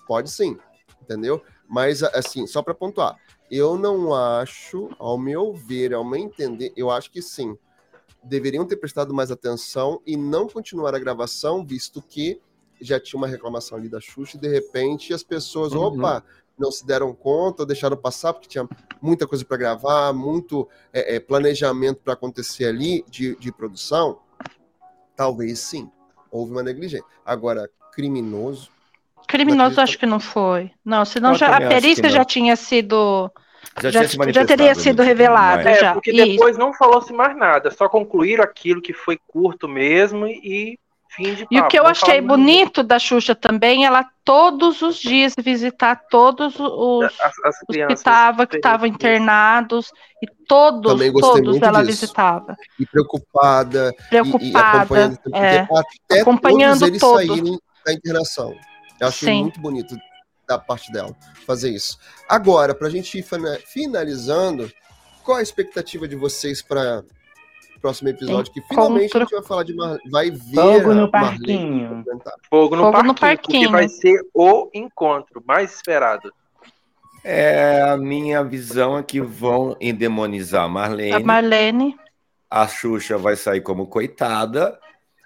[0.07, 0.57] Pode sim.
[1.03, 1.43] Entendeu?
[1.69, 3.15] Mas, assim, só para pontuar,
[3.49, 7.55] eu não acho, ao meu ver, ao meu entender, eu acho que sim,
[8.23, 12.41] deveriam ter prestado mais atenção e não continuar a gravação, visto que
[12.81, 15.81] já tinha uma reclamação ali da Xuxa e de repente as pessoas, uhum.
[15.81, 16.23] opa,
[16.57, 18.67] não se deram conta, deixaram passar porque tinha
[19.01, 24.19] muita coisa para gravar, muito é, é, planejamento para acontecer ali de, de produção.
[25.15, 25.89] Talvez sim,
[26.31, 27.05] houve uma negligência.
[27.25, 28.69] Agora, criminoso,
[29.29, 30.71] Criminoso acho que não foi.
[30.83, 33.31] Não, senão já, a perícia já tinha sido.
[33.79, 35.69] Já, já, já teria sido revelada.
[35.69, 35.93] É, já.
[35.93, 36.59] porque depois Isso.
[36.59, 40.79] não falou-se mais nada, só concluíram aquilo que foi curto mesmo e
[41.15, 41.53] fim de papo.
[41.53, 46.55] E o que eu achei bonito da Xuxa também, ela todos os dias visitar todos
[46.59, 49.91] os, as, as os que estavam que estavam internados
[50.23, 50.91] e todos,
[51.21, 52.01] todos ela disso.
[52.01, 52.57] visitava.
[52.79, 55.67] E preocupada, preocupada, e, e acompanhando, é,
[56.07, 57.27] até acompanhando todos, todos.
[57.27, 58.55] saírem da internação.
[58.99, 59.41] Eu achei Sim.
[59.41, 59.95] muito bonito
[60.47, 61.15] da parte dela
[61.45, 61.97] fazer isso.
[62.27, 63.25] Agora, para a gente ir
[63.65, 64.69] finalizando,
[65.23, 67.03] qual a expectativa de vocês para
[67.79, 68.51] próximo episódio?
[68.51, 69.97] Que finalmente a gente vai falar de Mar...
[70.11, 72.03] vai ver Fogo no parquinho.
[72.49, 76.33] Fogo, no, Fogo parquinho, no parquinho, que vai ser o encontro mais esperado.
[77.23, 81.13] É, a minha visão é que vão endemonizar a Marlene.
[81.13, 81.95] A Marlene.
[82.49, 84.79] A Xuxa vai sair como coitada.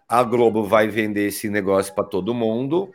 [0.09, 2.93] A Globo vai vender esse negócio para todo mundo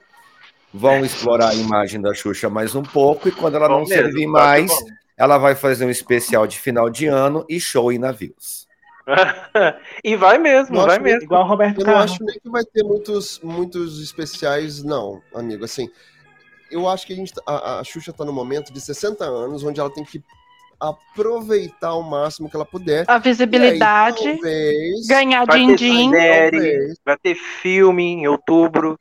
[0.73, 3.95] vão explorar a imagem da Xuxa mais um pouco, e quando ela bom não mesmo,
[3.95, 4.71] servir mais,
[5.17, 8.67] ela vai fazer um especial de final de ano e show em navios.
[10.05, 11.23] e vai mesmo, não vai mesmo.
[11.23, 12.11] Igual Roberto Eu Carlos.
[12.11, 15.65] não acho nem que vai ter muitos, muitos especiais, não, amigo.
[15.65, 15.89] Assim,
[16.71, 19.81] eu acho que a, gente, a, a Xuxa está no momento de 60 anos, onde
[19.81, 20.23] ela tem que
[20.79, 23.05] aproveitar o máximo que ela puder.
[23.09, 26.11] A visibilidade, aí, talvez, ganhar din-din.
[27.05, 28.99] Vai ter filme em outubro.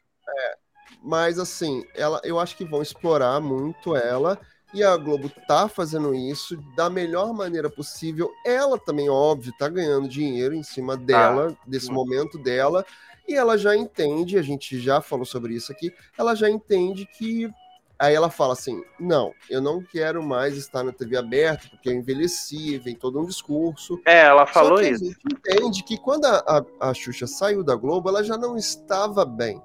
[1.08, 4.38] Mas assim, ela, eu acho que vão explorar muito ela.
[4.74, 8.30] E a Globo tá fazendo isso da melhor maneira possível.
[8.46, 12.86] Ela também, óbvio, tá ganhando dinheiro em cima dela, ah, desse momento dela.
[13.26, 17.50] E ela já entende, a gente já falou sobre isso aqui, ela já entende que.
[17.98, 21.94] Aí ela fala assim: não, eu não quero mais estar na TV aberta, porque eu
[21.94, 23.98] envelheci, vem todo um discurso.
[24.06, 25.06] É, ela falou isso.
[25.06, 28.58] A gente entende que quando a, a, a Xuxa saiu da Globo, ela já não
[28.58, 29.64] estava bem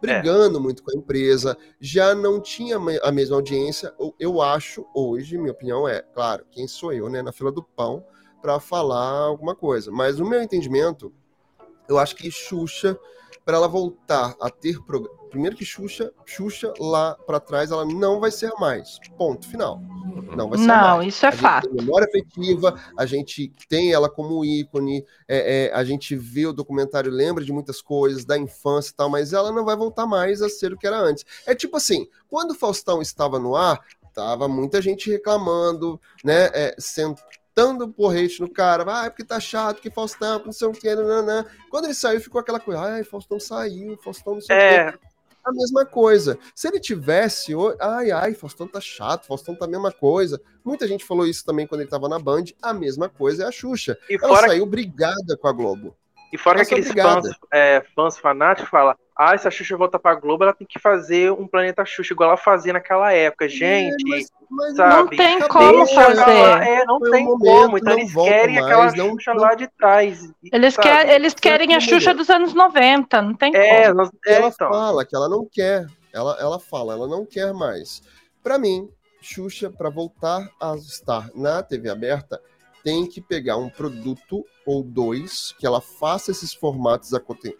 [0.00, 0.60] brigando é.
[0.60, 3.92] muito com a empresa, já não tinha a mesma audiência.
[4.18, 8.04] Eu acho, hoje, minha opinião é, claro, quem sou eu, né, na fila do pão,
[8.40, 9.90] para falar alguma coisa.
[9.90, 11.12] Mas no meu entendimento,
[11.88, 12.98] eu acho que Xuxa,
[13.44, 18.20] para ela voltar a ter programa Primeiro que Xuxa, Xuxa lá para trás, ela não
[18.20, 18.98] vai ser mais.
[19.16, 19.80] Ponto final.
[20.36, 21.14] Não vai ser Não, mais.
[21.14, 21.64] isso é a fato.
[21.64, 26.46] Gente tem memória afetiva, a gente tem ela como ícone, é, é, a gente vê
[26.46, 30.06] o documentário, lembra de muitas coisas da infância e tal, mas ela não vai voltar
[30.06, 31.24] mais a ser o que era antes.
[31.46, 33.80] É tipo assim, quando o Faustão estava no ar,
[34.12, 36.50] tava muita gente reclamando, né?
[36.52, 36.74] É,
[37.54, 40.94] dando porrete no cara, ah, é porque tá chato, que Faustão, não sei o que,
[40.94, 41.44] nananã.
[41.70, 45.09] Quando ele saiu, ficou aquela coisa, ai, Faustão saiu, Faustão não sei é, o que
[45.44, 46.38] a mesma coisa.
[46.54, 50.40] Se ele tivesse, ai, ai, Faustão tá chato, Faustão tá a mesma coisa.
[50.64, 53.52] Muita gente falou isso também quando ele tava na Band, a mesma coisa é a
[53.52, 53.98] Xuxa.
[54.08, 54.48] E Ela fora...
[54.48, 55.96] saiu brigada com a Globo.
[56.32, 60.14] E fora que aqueles fãs, é, fãs fanáticos falam, ah, se a Xuxa voltar pra
[60.14, 63.44] Globo, ela tem que fazer um Planeta Xuxa igual ela fazia naquela época.
[63.44, 64.94] É, Gente, é, mas, mas sabe?
[64.94, 66.62] Não tem como fazer.
[66.62, 67.78] É, não Foi tem um momento, como.
[67.78, 70.32] Então eles querem mais, aquela não, Xuxa não, lá de trás.
[70.52, 74.10] Eles, quer, eles querem a Xuxa dos anos 90, não tem é, como.
[74.26, 74.70] É, ela então.
[74.70, 75.86] fala que ela não quer.
[76.12, 78.02] Ela, ela fala, ela não quer mais.
[78.42, 78.88] Para mim,
[79.20, 82.40] Xuxa, para voltar a estar na TV aberta,
[82.82, 87.12] tem que pegar um produto ou dois que ela faça esses formatos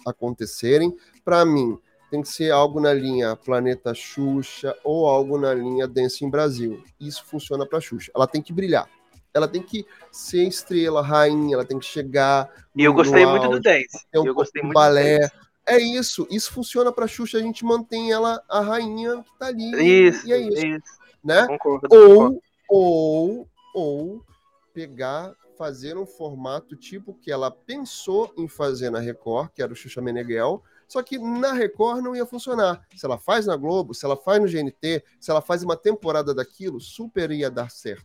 [0.07, 0.97] acontecerem.
[1.25, 1.79] Para mim,
[2.11, 6.83] tem que ser algo na linha Planeta Xuxa ou algo na linha Dance em Brasil.
[6.99, 8.11] Isso funciona para Xuxa.
[8.15, 8.89] Ela tem que brilhar.
[9.33, 12.51] Ela tem que ser estrela, rainha, ela tem que chegar.
[12.75, 14.05] E eu gostei muito do Dance.
[14.13, 15.31] É um eu gostei muito balé.
[15.67, 20.09] É isso, isso funciona para Xuxa, a gente mantém ela a rainha que tá ali.
[20.09, 20.67] Isso, e é isso.
[20.67, 21.01] isso.
[21.23, 21.47] Né?
[21.47, 22.43] Concordo, ou, concordo.
[22.69, 24.25] ou, ou
[24.73, 29.77] pegar, fazer um formato tipo que ela pensou em fazer na Record, que era o
[29.77, 32.85] Xuxa Meneghel, só que na Record não ia funcionar.
[32.97, 36.35] Se ela faz na Globo, se ela faz no GNT, se ela faz uma temporada
[36.35, 38.05] daquilo, super ia dar certo.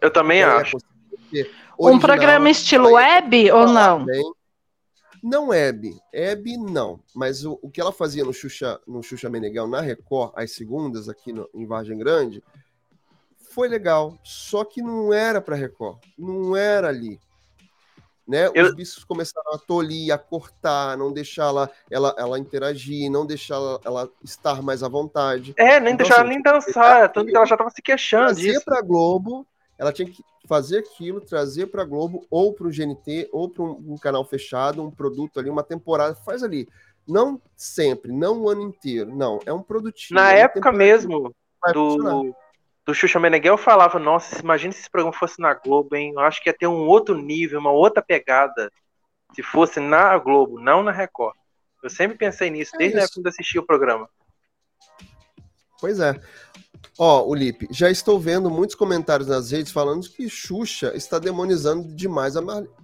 [0.00, 0.76] Eu também acho.
[1.78, 4.04] Um programa estilo web ou não?
[4.04, 4.22] Bem.
[5.22, 7.00] Não web, web não.
[7.14, 11.08] Mas o, o que ela fazia no Xuxa, no Xuxa Meneghel na Record, às segundas,
[11.08, 12.42] aqui no, em Vargem Grande,
[13.50, 17.18] foi legal, só que não era para Record, não era ali.
[18.26, 18.48] Né?
[18.54, 18.66] Eu...
[18.66, 23.56] Os bichos começaram a tolir, a cortar, não deixar ela, ela, ela interagir, não deixar
[23.56, 25.52] ela, ela estar mais à vontade.
[25.56, 28.26] É, nem então, deixar assim, ela nem dançar, tanto que ela já estava se queixando
[28.26, 28.64] trazer disso.
[28.64, 29.44] para Globo,
[29.76, 33.94] ela tinha que fazer aquilo, trazer para Globo ou para o GNT ou para um,
[33.94, 36.68] um, canal fechado, um produto ali, uma temporada, faz ali.
[37.08, 40.20] Não sempre, não o ano inteiro, não, é um produtinho.
[40.20, 41.34] Na é época mesmo
[41.72, 42.34] do
[42.90, 46.12] do Xuxa Meneghel falava, nossa, imagina se esse programa fosse na Globo, hein?
[46.12, 48.68] Eu acho que ia ter um outro nível, uma outra pegada,
[49.32, 51.36] se fosse na Globo, não na Record.
[51.84, 54.08] Eu sempre pensei nisso, é desde a época que assisti o programa.
[55.80, 56.20] Pois é.
[56.98, 61.94] Ó, oh, Ulipe, já estou vendo muitos comentários nas redes falando que Xuxa está demonizando
[61.94, 62.74] demais a Marlene.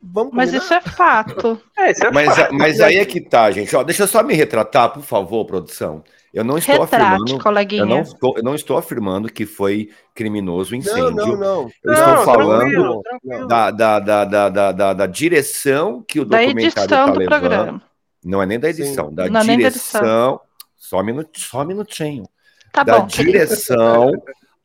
[0.00, 1.60] Vamos mas isso é fato.
[1.76, 2.54] é, isso é mas, fato.
[2.54, 3.74] mas aí é que tá, gente.
[3.74, 6.04] Ó, deixa eu só me retratar, por favor, produção.
[6.36, 7.42] Eu não estou Retrate, afirmando.
[7.42, 7.80] Coleguinha.
[7.80, 11.10] Eu não, estou, eu não estou afirmando que foi criminoso o incêndio.
[11.12, 11.70] Não, não, não.
[11.82, 13.48] Eu não, estou falando tranquilo, tranquilo.
[13.48, 17.26] Da, da, da, da, da, da, direção que o da documentário está levando.
[17.26, 17.82] Programa.
[18.22, 19.14] Não é nem da edição, Sim.
[19.14, 19.56] da não direção.
[19.62, 20.40] Da edição.
[20.76, 22.28] Só, um só minutinho.
[22.70, 24.12] Tá da bom, direção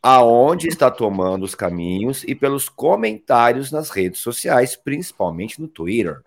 [0.03, 6.21] aonde está tomando os caminhos e pelos comentários nas redes sociais, principalmente no Twitter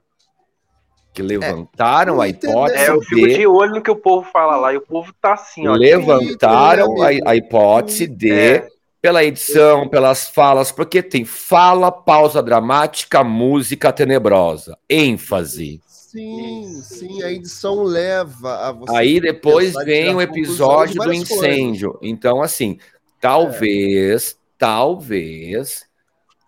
[1.14, 2.84] que levantaram é, a hipótese.
[2.84, 3.34] É, eu fico de...
[3.36, 5.74] de olho no que o povo fala lá, e o povo tá assim, ó.
[5.74, 8.68] Levantaram a, a hipótese de, é.
[9.00, 15.80] pela edição, pelas falas, porque tem fala, pausa dramática, música tenebrosa, ênfase.
[15.86, 18.96] Sim, sim, a edição leva a você.
[18.96, 21.92] Aí depois vem o episódio do incêndio.
[21.92, 22.08] Coisas.
[22.08, 22.78] Então, assim,
[23.20, 24.34] talvez, é.
[24.58, 25.86] talvez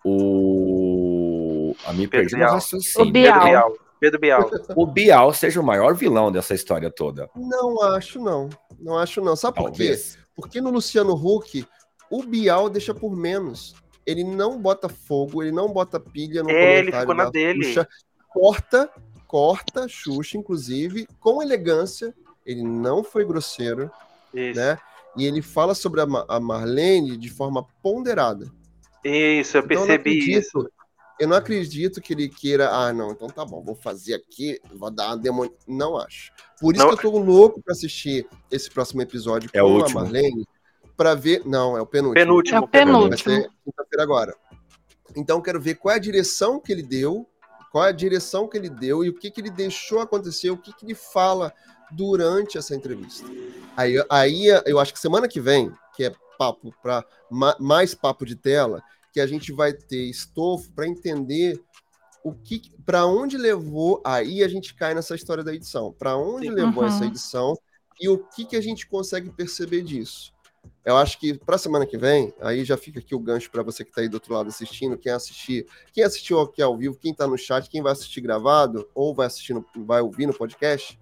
[0.05, 1.75] o.
[1.85, 3.09] A me perdi no raciocínio.
[3.09, 3.86] O Bial.
[3.99, 4.49] Pedro Bial.
[4.75, 7.29] O Bial seja o maior vilão dessa história toda.
[7.35, 8.49] Não acho, não.
[8.79, 9.35] Não acho, não.
[9.35, 10.15] Sabe Talvez.
[10.15, 10.27] por quê?
[10.35, 11.65] Porque no Luciano Huck,
[12.09, 13.75] o Bial deixa por menos.
[14.05, 17.63] Ele não bota fogo, ele não bota pilha no é, ele ficou na dele.
[17.63, 17.87] Xuxa.
[18.29, 18.89] Corta,
[19.25, 22.13] corta Xuxa, inclusive, com elegância.
[22.45, 23.91] Ele não foi grosseiro,
[24.33, 24.59] Isso.
[24.59, 24.77] né?
[25.17, 28.49] E ele fala sobre a, a Marlene de forma ponderada.
[29.03, 30.69] Isso, eu então, percebi eu isso
[31.19, 34.91] eu não acredito que ele queira, ah, não, então tá bom, vou fazer aqui, vou
[34.91, 35.53] dar uma demônio.
[35.67, 36.31] Não acho.
[36.59, 36.95] Por isso não.
[36.95, 40.47] que eu tô louco pra assistir esse próximo episódio é com a Marlene,
[40.95, 41.43] pra ver.
[41.45, 42.25] Não, é o penúltimo.
[42.25, 42.57] Penúltimo.
[42.57, 43.09] É o penúltimo.
[43.09, 44.35] Vai ser quinta-feira agora.
[45.15, 47.27] Então, quero ver qual é a direção que ele deu,
[47.71, 50.57] qual é a direção que ele deu e o que, que ele deixou acontecer, o
[50.57, 51.53] que, que ele fala
[51.91, 53.27] durante essa entrevista.
[53.75, 57.05] Aí, aí eu acho que semana que vem, que é papo para
[57.59, 58.83] mais papo de tela,
[59.17, 61.59] que a gente vai ter estofo para entender
[62.23, 63.99] o que, para onde levou.
[64.05, 65.91] Aí a gente cai nessa história da edição.
[65.91, 66.53] Para onde Sim.
[66.53, 66.87] levou uhum.
[66.89, 67.57] essa edição
[67.99, 70.31] e o que, que a gente consegue perceber disso.
[70.85, 73.83] Eu acho que para semana que vem, aí já fica aqui o gancho para você
[73.83, 77.11] que está aí do outro lado assistindo, quem assistir, quem assistiu aqui ao vivo, quem
[77.11, 80.99] está no chat, quem vai assistir gravado ou vai assistir, vai ouvir no podcast.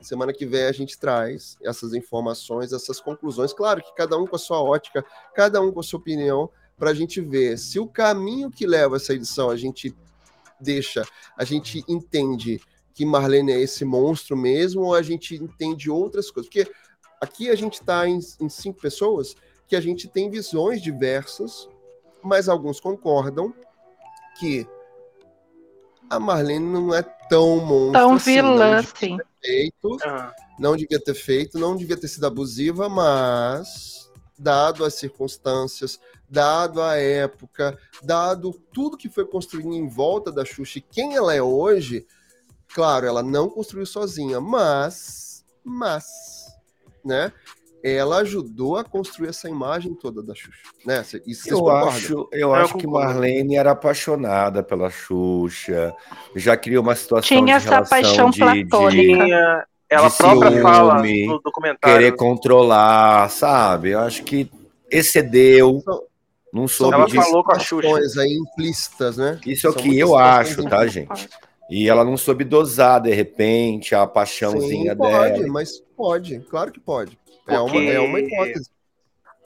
[0.00, 3.52] Semana que vem a gente traz essas informações, essas conclusões.
[3.52, 5.04] Claro que cada um com a sua ótica,
[5.34, 6.48] cada um com a sua opinião,
[6.80, 9.94] para a gente ver se o caminho que leva essa edição a gente
[10.58, 12.58] deixa, a gente entende
[12.94, 16.50] que Marlene é esse monstro mesmo, ou a gente entende outras coisas.
[16.50, 16.70] Porque
[17.20, 19.36] aqui a gente está em, em cinco pessoas
[19.68, 21.68] que a gente tem visões diversas,
[22.22, 23.54] mas alguns concordam
[24.38, 24.66] que
[26.08, 27.92] a Marlene não é tão monstro.
[27.92, 29.18] Tão assim, vilã, assim.
[29.42, 30.34] Feito, ah.
[30.58, 36.00] Não devia ter feito, não devia ter sido abusiva, mas dado as circunstâncias,
[36.30, 41.34] dado a época, dado tudo que foi construído em volta da Xuxa e quem ela
[41.34, 42.06] é hoje,
[42.72, 46.06] claro, ela não construiu sozinha, mas, mas,
[47.04, 47.32] né?
[47.82, 51.02] ela ajudou a construir essa imagem toda da Xuxa, né?
[51.26, 55.94] Isso eu acho, eu acho que Marlene era apaixonada pela Xuxa,
[56.36, 59.24] já criou uma situação Tinha de essa paixão de, platônica.
[59.24, 59.32] De,
[59.88, 61.96] ela de própria ciúme, fala no documentário.
[61.96, 63.90] Querer controlar, sabe?
[63.90, 64.50] Eu acho que
[64.90, 65.82] excedeu.
[66.52, 68.20] Não soube ela falou com a Xuxa.
[68.20, 69.38] aí implícitas, né?
[69.46, 71.28] Isso é o que eu acho, tá, gente?
[71.70, 75.52] E ela não soube dosar, de repente, a paixãozinha Sim, pode, dela.
[75.52, 77.16] mas pode, claro que pode.
[77.46, 78.70] É uma, é uma hipótese.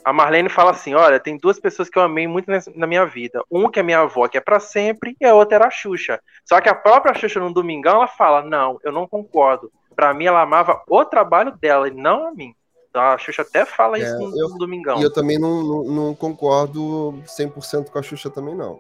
[0.03, 3.43] A Marlene fala assim: olha, tem duas pessoas que eu amei muito na minha vida.
[3.51, 6.19] Um que é minha avó, que é para sempre, e a outra era a Xuxa.
[6.45, 9.71] Só que a própria Xuxa no Domingão, ela fala: não, eu não concordo.
[9.95, 12.55] Para mim, ela amava o trabalho dela e não a mim.
[12.95, 15.01] Então, a Xuxa até fala isso é, no, eu, no Domingão.
[15.01, 18.79] E eu também não, não, não concordo 100% com a Xuxa também, não.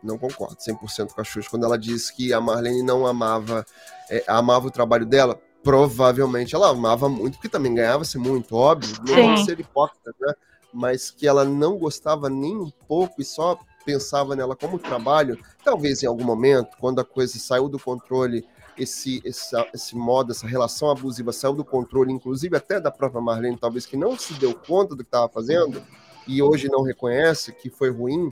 [0.00, 1.50] Não concordo 100% com a Xuxa.
[1.50, 3.66] Quando ela disse que a Marlene não amava,
[4.08, 9.16] é, amava o trabalho dela, provavelmente ela amava muito, porque também ganhava-se muito, óbvio, não
[9.16, 10.32] vamos ser hipócrita, né?
[10.72, 16.04] Mas que ela não gostava nem um pouco e só pensava nela como trabalho, talvez
[16.04, 18.46] em algum momento, quando a coisa saiu do controle,
[18.78, 23.58] esse, esse, esse modo, essa relação abusiva saiu do controle, inclusive até da própria Marlene,
[23.58, 25.82] talvez que não se deu conta do que estava fazendo
[26.26, 28.30] e hoje não reconhece que foi ruim,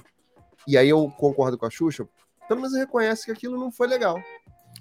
[0.67, 2.07] e aí eu concordo com a Xuxa,
[2.47, 4.21] pelo menos reconhece que aquilo não foi legal.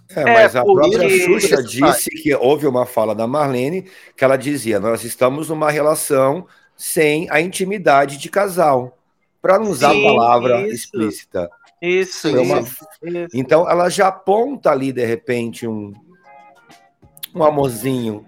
[0.10, 4.38] É, mas é, a própria Xuxa disse que houve uma fala da Marlene que ela
[4.38, 8.98] dizia: nós estamos numa relação sem a intimidade de casal,
[9.42, 10.76] para não usar Sim, a palavra isso.
[10.76, 11.50] explícita.
[11.82, 12.60] Isso, uma...
[12.60, 12.86] isso,
[13.34, 15.94] Então ela já aponta ali de repente um
[17.36, 18.26] um amorzinho.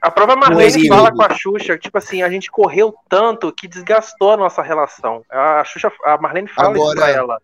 [0.00, 4.32] A própria Marlene fala com a Xuxa, tipo assim, a gente correu tanto que desgastou
[4.32, 5.24] a nossa relação.
[5.30, 7.42] A Xuxa, a Marlene fala Agora, isso pra ela.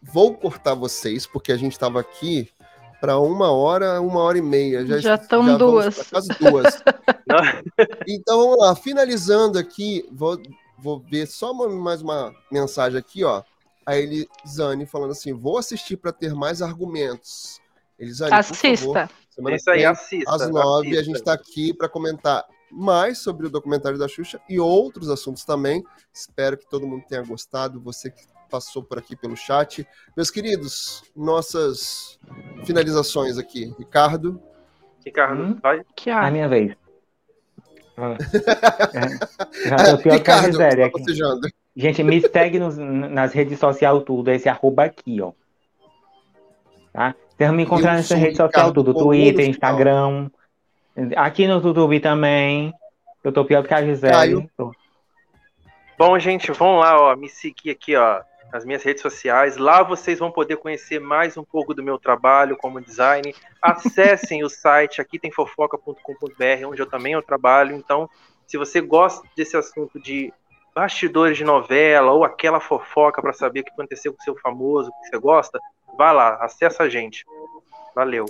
[0.00, 2.50] Vou cortar vocês, porque a gente estava aqui
[3.00, 4.84] para uma hora, uma hora e meia.
[5.00, 6.10] Já estão duas.
[6.10, 6.82] Quase duas.
[8.06, 10.38] então vamos lá, finalizando aqui, vou,
[10.78, 13.42] vou ver só uma, mais uma mensagem aqui, ó.
[13.88, 17.58] A Elisane falando assim: vou assistir para ter mais argumentos.
[17.98, 19.08] Elisane, assista.
[19.34, 20.30] Favor, Isso aí, assista.
[20.30, 21.00] Às nove, assista.
[21.00, 25.42] a gente está aqui para comentar mais sobre o documentário da Xuxa e outros assuntos
[25.42, 25.82] também.
[26.12, 27.80] Espero que todo mundo tenha gostado.
[27.80, 29.88] Você que passou por aqui pelo chat.
[30.14, 32.18] Meus queridos, nossas
[32.66, 33.74] finalizações aqui.
[33.78, 34.38] Ricardo.
[35.02, 35.58] Ricardo, hum?
[35.62, 35.80] vai.
[35.96, 36.76] Que a minha vez.
[38.00, 38.16] Ah.
[39.66, 41.02] Já tô pior Ricardo, que a miséria aqui.
[41.78, 45.30] Gente, me segue nos, nas redes sociais tudo, esse arroba aqui, ó.
[46.92, 47.14] Tá?
[47.28, 50.28] Vocês me encontrar nessa rede social tudo, Twitter, Instagram.
[51.14, 52.74] Aqui no YouTube também.
[53.22, 54.50] Eu tô pior do que a Gisele.
[55.96, 57.14] Bom, gente, vamos lá, ó.
[57.14, 58.22] Me seguir aqui, ó
[58.52, 59.56] nas minhas redes sociais.
[59.56, 63.32] Lá vocês vão poder conhecer mais um pouco do meu trabalho como design.
[63.62, 67.76] Acessem o site aqui tem fofoca.com.br, onde eu também eu trabalho.
[67.76, 68.08] Então,
[68.46, 70.32] se você gosta desse assunto de
[70.78, 74.92] bastidores de novela ou aquela fofoca para saber o que aconteceu com o seu famoso,
[75.02, 75.58] que você gosta,
[75.98, 77.24] vá lá, acessa a gente.
[77.96, 78.26] Valeu.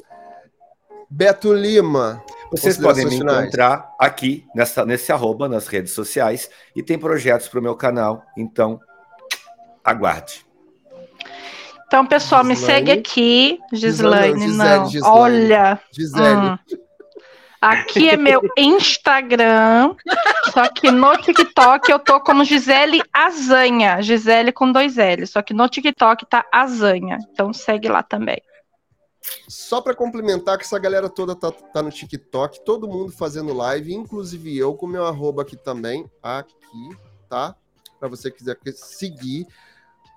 [1.11, 2.23] Beto Lima.
[2.51, 7.61] Vocês podem me encontrar aqui nessa, nesse arroba nas redes sociais e tem projetos para
[7.61, 8.23] o meu canal.
[8.35, 8.81] Então,
[9.85, 10.47] Aguarde.
[11.87, 12.61] Então, pessoal, Gislaine.
[12.61, 13.61] me segue aqui.
[13.75, 14.87] Gislaine, Gisele, não.
[14.87, 15.81] Gisele, Olha.
[15.93, 16.47] Gisele.
[16.47, 16.59] Hum.
[17.61, 19.97] Aqui é meu Instagram,
[20.53, 25.53] só que no TikTok eu tô como Gisele Azanha, Gisele com dois L, só que
[25.53, 28.41] no TikTok tá Azanha, então segue lá também.
[29.49, 33.93] Só para complementar que essa galera toda tá, tá, no TikTok, todo mundo fazendo live,
[33.93, 36.97] inclusive eu com meu arroba aqui também, aqui,
[37.29, 37.55] tá?
[37.99, 39.47] Para você quiser seguir.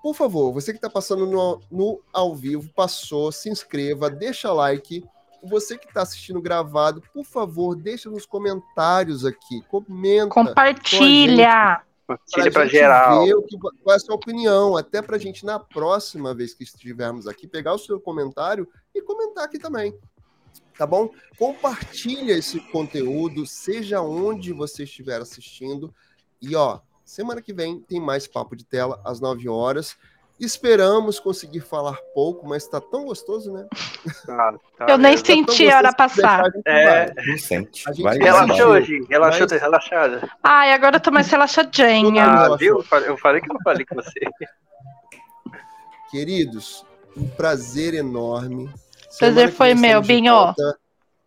[0.02, 5.04] Por favor, você que está passando no, no ao vivo, passou, se inscreva, deixa like.
[5.42, 10.28] Você que está assistindo gravado, por favor, deixa nos comentários aqui, comenta.
[10.28, 11.82] Compartilha.
[12.06, 13.24] Compartilha para geral.
[13.24, 16.54] Ver o que, qual é a sua opinião, até para a gente, na próxima vez
[16.54, 19.98] que estivermos aqui, pegar o seu comentário e comentar aqui também.
[20.76, 21.10] Tá bom?
[21.38, 25.94] Compartilha esse conteúdo, seja onde você estiver assistindo.
[26.40, 26.80] E ó,
[27.12, 29.96] Semana que vem tem mais papo de tela às 9 horas.
[30.44, 33.64] Esperamos conseguir falar pouco, mas tá tão gostoso, né?
[34.26, 36.50] Tá, tá, eu nem tá senti a hora passar.
[36.66, 37.84] É, não sente.
[38.02, 39.60] Vai, relaxou hoje, relaxou, mas...
[39.60, 40.28] relaxada.
[40.42, 42.24] Ai, agora eu tô mais relaxadinha.
[42.24, 42.84] Ah, viu?
[43.06, 44.20] Eu falei que eu falei com você.
[46.10, 46.84] Queridos,
[47.16, 48.68] Um prazer enorme.
[49.16, 50.52] Prazer foi meu, Binho.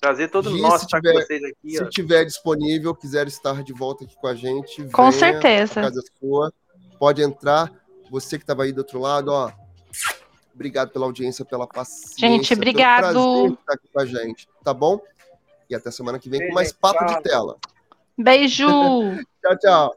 [0.02, 1.78] Prazer todo Diz, nosso estar tiver, com vocês aqui.
[1.78, 1.90] Se ó.
[1.90, 5.82] tiver disponível, quiser estar de volta aqui com a gente, com venha, certeza.
[5.82, 6.52] Casa sua,
[7.00, 7.72] pode entrar.
[8.10, 9.52] Você que estava aí do outro lado, ó.
[10.54, 12.28] Obrigado pela audiência, pela paciência.
[12.28, 13.48] Gente, obrigado.
[13.48, 15.02] Estar aqui com a gente, tá bom?
[15.70, 17.58] E até semana que vem com mais papo de tela.
[18.18, 18.66] Beijo.
[19.44, 19.94] tchau, tchau.